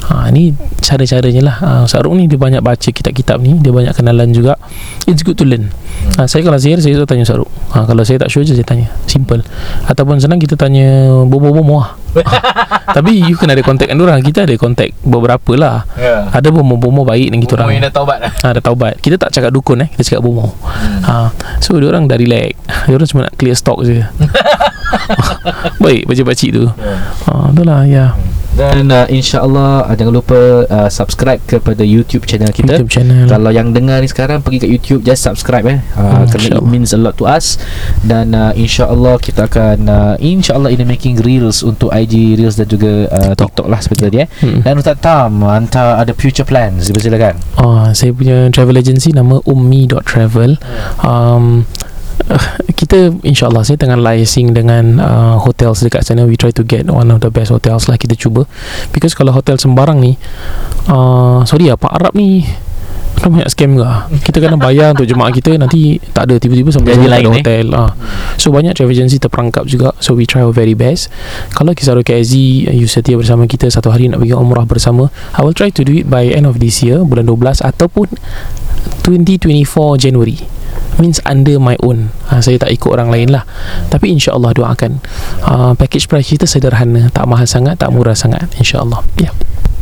Ha, 0.07 0.31
ni 0.31 0.55
cara-caranya 0.79 1.41
lah. 1.43 1.55
Uh, 1.59 1.83
Saruk 1.83 2.15
ni 2.15 2.31
dia 2.31 2.39
banyak 2.39 2.63
baca 2.63 2.89
kitab-kitab 2.95 3.43
ni, 3.43 3.59
dia 3.59 3.75
banyak 3.75 3.91
kenalan 3.91 4.31
juga. 4.31 4.55
It's 5.03 5.19
good 5.19 5.35
to 5.39 5.45
learn. 5.47 5.71
Ha, 6.15 6.31
saya 6.31 6.47
kalau 6.47 6.59
sihir 6.59 6.79
saya 6.79 6.95
tanya 7.03 7.27
Saruk. 7.27 7.51
Ha, 7.75 7.83
kalau 7.83 8.07
saya 8.07 8.23
tak 8.23 8.29
sure 8.31 8.47
je 8.47 8.55
saya 8.55 8.67
tanya. 8.67 8.87
Simple. 9.07 9.43
Ataupun 9.87 10.19
senang 10.19 10.39
kita 10.39 10.55
tanya 10.55 11.11
bobo-bobo 11.27 11.72
lah. 11.81 11.91
Ha, 12.83 13.01
tapi 13.01 13.25
you 13.25 13.33
kena 13.33 13.57
ada 13.57 13.65
kontak 13.65 13.89
dengan 13.89 14.05
orang. 14.05 14.21
Kita 14.21 14.45
ada 14.45 14.53
kontak 14.53 14.93
beberapa 15.01 15.57
lah. 15.57 15.81
Ya. 15.97 16.29
Ada 16.29 16.53
bomo-bomo 16.53 17.01
baik 17.01 17.33
dengan 17.33 17.41
kita 17.41 17.57
orang. 17.57 17.81
dah 17.81 17.89
taubat 17.89 18.17
dah. 18.21 18.31
Ha, 18.37 18.47
dah 18.53 18.61
taubat. 18.61 18.93
Kita 19.01 19.17
tak 19.17 19.33
cakap 19.33 19.49
dukun 19.49 19.81
eh, 19.81 19.89
kita 19.97 20.13
cakap 20.13 20.21
bomo. 20.21 20.53
Hmm. 20.61 21.01
Ha, 21.01 21.13
so 21.57 21.73
dia 21.81 21.89
orang 21.89 22.05
dah 22.05 22.13
relax. 22.19 22.53
Dia 22.85 22.93
orang 22.93 23.09
cuma 23.09 23.21
nak 23.25 23.33
clear 23.33 23.57
stock 23.57 23.81
je. 23.81 24.05
baik 25.83 26.05
pakcik-pakcik 26.05 26.49
tu. 26.53 26.69
Ha, 26.69 27.49
itulah 27.49 27.81
ya. 27.89 28.13
Dan 28.53 28.93
uh, 28.93 29.09
insya-Allah 29.09 29.89
uh, 29.89 29.95
jangan 29.97 30.13
lupa 30.13 30.69
uh, 30.69 30.89
subscribe 30.89 31.41
kepada 31.49 31.81
YouTube 31.81 32.29
channel 32.29 32.53
kita. 32.53 32.77
YouTube 32.77 32.93
channel. 32.93 33.25
Kalau 33.25 33.49
yang 33.49 33.73
dengar 33.73 33.97
ni 33.99 34.07
sekarang 34.07 34.45
pergi 34.45 34.61
kat 34.61 34.69
YouTube 34.69 35.01
just 35.01 35.25
subscribe 35.25 35.65
eh. 35.65 35.81
Uh, 35.97 36.11
Hmm, 36.13 36.29
kerana 36.29 36.61
it 36.61 36.67
means 36.69 36.93
a 36.93 36.99
lot 36.99 37.17
to 37.17 37.25
us 37.25 37.57
dan 38.05 38.37
uh, 38.37 38.53
insya-Allah 38.53 39.17
kita 39.17 39.49
akan 39.49 39.77
uh, 39.89 40.15
insya-Allah 40.21 40.69
in 40.69 40.77
the 40.77 40.87
making 40.87 41.17
reels 41.25 41.65
untuk 41.65 41.89
IG 41.89 42.37
reels 42.37 42.55
dan 42.55 42.69
juga 42.69 43.09
uh, 43.09 43.33
TikTok 43.33 43.65
lah 43.65 43.81
seperti 43.81 44.01
tadi 44.07 44.17
eh. 44.23 44.27
Hmm. 44.45 44.61
Dan 44.61 44.77
Ustaz 44.77 45.01
Tam 45.01 45.41
Anta 45.43 45.97
ada 45.97 46.13
future 46.13 46.45
plans 46.45 46.93
Silakan 46.93 47.35
Ah, 47.59 47.91
saya 47.91 48.15
punya 48.15 48.47
travel 48.53 48.79
agency 48.79 49.11
nama 49.11 49.43
ummi.travel. 49.43 50.55
Um, 51.03 51.67
uh, 52.29 52.45
kita 52.79 53.13
insyaallah 53.23 53.63
saya 53.65 53.77
tengah 53.79 53.97
liaising 53.97 54.53
dengan 54.53 54.99
uh, 54.99 55.35
hotels 55.41 55.81
dekat 55.81 56.05
sana. 56.05 56.27
We 56.27 56.37
try 56.39 56.51
to 56.55 56.63
get 56.65 56.87
one 56.89 57.09
of 57.09 57.21
the 57.21 57.31
best 57.33 57.49
hotels 57.49 57.89
lah 57.89 57.97
kita 57.97 58.17
cuba. 58.17 58.45
Because 58.91 59.17
kalau 59.17 59.33
hotel 59.33 59.57
sembarang 59.57 59.99
ni 60.01 60.17
uh, 60.89 61.41
sorry 61.47 61.69
lah 61.69 61.77
Pak 61.79 61.91
Arab 61.93 62.13
ni 62.13 62.45
kan 63.13 63.29
banyak 63.29 63.45
scam 63.55 63.77
ke 63.77 63.87
kita 64.25 64.43
kena 64.43 64.59
bayar 64.59 64.91
untuk 64.97 65.07
jemaah 65.07 65.31
kita. 65.31 65.55
Nanti 65.55 66.01
tak 66.11 66.27
ada 66.27 66.35
tiba-tiba 66.41 66.73
sampai 66.73 66.97
Jadi 66.97 67.07
lain, 67.07 67.23
ada 67.23 67.29
eh? 67.29 67.35
hotel. 67.39 67.65
Ah. 67.71 67.91
so 68.35 68.51
banyak 68.51 68.75
travel 68.75 68.91
agency 68.91 69.21
terperangkap 69.21 69.63
juga. 69.69 69.95
So 70.03 70.17
we 70.17 70.27
try 70.27 70.43
our 70.43 70.51
very 70.51 70.75
best. 70.75 71.07
Kalau 71.55 71.71
kisah 71.71 71.95
KZ 71.95 72.35
you 72.73 72.89
setia 72.89 73.15
bersama 73.15 73.47
kita 73.47 73.69
satu 73.71 73.93
hari 73.93 74.11
nak 74.11 74.19
pergi 74.19 74.35
umrah 74.35 74.67
bersama 74.67 75.07
I 75.37 75.45
will 75.45 75.55
try 75.55 75.71
to 75.71 75.81
do 75.87 75.93
it 76.03 76.11
by 76.11 76.27
end 76.27 76.49
of 76.49 76.59
this 76.59 76.83
year 76.83 77.05
bulan 77.05 77.29
12 77.29 77.63
ataupun 77.63 78.11
2024 79.07 80.03
January 80.03 80.62
means 80.99 81.21
under 81.25 81.57
my 81.57 81.77
own 81.81 82.13
ha, 82.29 82.41
saya 82.43 82.59
tak 82.59 82.73
ikut 82.73 82.89
orang 82.89 83.09
lain 83.09 83.33
lah 83.33 83.43
tapi 83.89 84.11
insyaAllah 84.13 84.51
doakan 84.53 84.99
uh, 85.45 85.73
package 85.77 86.09
price 86.09 86.29
kita 86.33 86.45
sederhana 86.45 87.09
tak 87.13 87.25
mahal 87.29 87.45
sangat 87.45 87.79
tak 87.79 87.89
murah 87.93 88.17
sangat 88.17 88.49
insyaAllah 88.57 89.01
ya 89.19 89.29
yeah. 89.29 89.33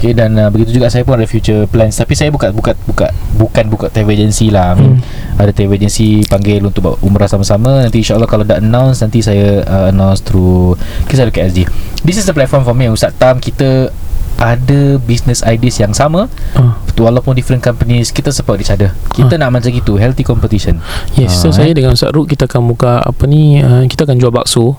Okay 0.01 0.17
dan 0.17 0.33
uh, 0.33 0.49
begitu 0.49 0.81
juga 0.81 0.89
saya 0.89 1.05
pun 1.05 1.13
ada 1.13 1.29
future 1.29 1.69
plans 1.69 1.93
Tapi 1.93 2.17
saya 2.17 2.33
buka 2.33 2.49
buka 2.49 2.73
buka 2.89 3.13
bukan 3.37 3.69
buka 3.69 3.85
travel 3.85 4.17
agency 4.17 4.49
lah. 4.49 4.73
Hmm. 4.73 4.97
Ada 5.37 5.53
travel 5.53 5.77
agency 5.77 6.25
panggil 6.25 6.65
untuk 6.65 6.81
buat 6.81 6.97
umrah 7.05 7.29
sama-sama. 7.29 7.85
Nanti 7.85 8.01
insya-Allah 8.01 8.25
kalau 8.25 8.41
dah 8.41 8.57
announce 8.57 9.05
nanti 9.05 9.21
saya 9.21 9.61
uh, 9.61 9.93
announce 9.93 10.25
through 10.25 10.73
Kisah 11.05 11.29
Dekat 11.29 11.53
SG. 11.53 11.69
This 12.01 12.17
is 12.17 12.25
the 12.25 12.33
platform 12.33 12.65
for 12.65 12.73
me 12.73 12.89
Ustaz 12.89 13.13
Tam 13.13 13.37
kita 13.37 13.93
ada 14.41 14.97
business 14.99 15.45
ideas 15.45 15.77
yang 15.77 15.93
sama 15.93 16.25
uh, 16.55 16.73
walaupun 16.97 17.31
different 17.31 17.61
companies 17.61 18.09
kita 18.09 18.29
support 18.29 18.57
each 18.57 18.69
other 18.69 18.89
kita 19.11 19.37
nak 19.37 19.53
macam 19.53 19.69
gitu 19.69 19.95
healthy 19.95 20.21
competition 20.21 20.81
Yes, 21.13 21.37
so 21.37 21.49
Ah, 21.49 21.55
saya 21.55 21.71
dengan 21.71 21.93
Ustaz 21.93 22.09
Ruk 22.09 22.25
kita 22.25 22.45
akan 22.45 22.65
buka 22.67 22.99
apa 22.99 23.23
ni 23.23 23.57
uh, 23.57 23.85
kita 23.85 24.03
akan 24.03 24.17
jual 24.17 24.29
bakso 24.29 24.73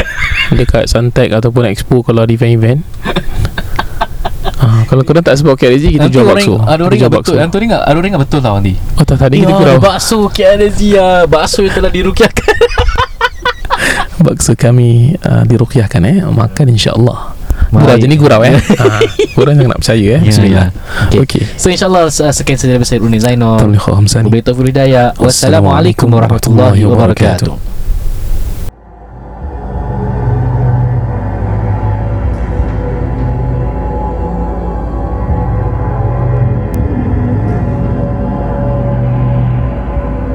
dekat 0.56 0.86
Suntec 0.86 1.28
ataupun 1.28 1.66
Expo 1.66 2.00
kalau 2.00 2.22
ada 2.22 2.30
event-event. 2.30 2.80
Ah, 4.54 4.86
kalau 4.86 5.02
korang 5.02 5.20
tak 5.20 5.34
sebab 5.34 5.54
KLZ 5.54 5.90
kita 5.90 6.06
Nanti 6.06 6.14
jual 6.14 6.22
orang- 6.22 6.38
bakso. 6.38 6.54
Ada 6.60 6.80
orang 6.80 6.94
ingat 6.96 7.10
betul 7.12 7.34
Nanti 7.34 7.54
orang 7.56 7.66
ingat 7.68 7.82
Ada 7.82 7.96
orang 7.96 8.08
ingat 8.08 8.22
betul 8.22 8.38
tau 8.40 8.54
nanti 8.54 8.74
Oh 8.94 9.02
tak 9.02 9.18
tadi 9.18 9.36
kita 9.36 9.50
Ya, 9.50 9.58
gurau. 9.58 9.76
Bakso 9.76 10.18
KLZ 10.28 10.78
ya 10.80 11.06
Bakso 11.26 11.60
yang 11.60 11.74
telah 11.74 11.90
dirukiahkan 11.90 12.54
Bakso 14.24 14.52
kami 14.54 15.18
uh, 15.18 15.42
dirukyahkan 15.42 16.02
eh. 16.04 16.16
Makan 16.22 16.66
insya-Allah. 16.70 17.34
Gurau 17.70 17.86
Baik. 17.94 18.02
je 18.02 18.06
ni 18.08 18.16
gurau 18.18 18.40
eh. 18.42 18.54
korang 19.36 19.54
jangan 19.54 19.70
nak 19.76 19.80
percaya 19.84 20.00
eh. 20.00 20.20
Ya, 20.20 20.20
Bismillah. 20.24 20.66
ya. 21.12 21.20
Okey. 21.22 21.42
So 21.60 21.68
insyaAllah 21.68 22.08
Sekian 22.10 22.58
saja 22.58 22.74
dari 22.74 22.86
saya 22.88 23.00
Unin 23.04 23.20
Zainal 23.22 23.60
taufiq 24.42 24.72
hidayah. 24.72 25.14
Wassalamualaikum 25.20 26.08
warahmatullahi 26.10 26.82
wabarakatuh 26.82 27.81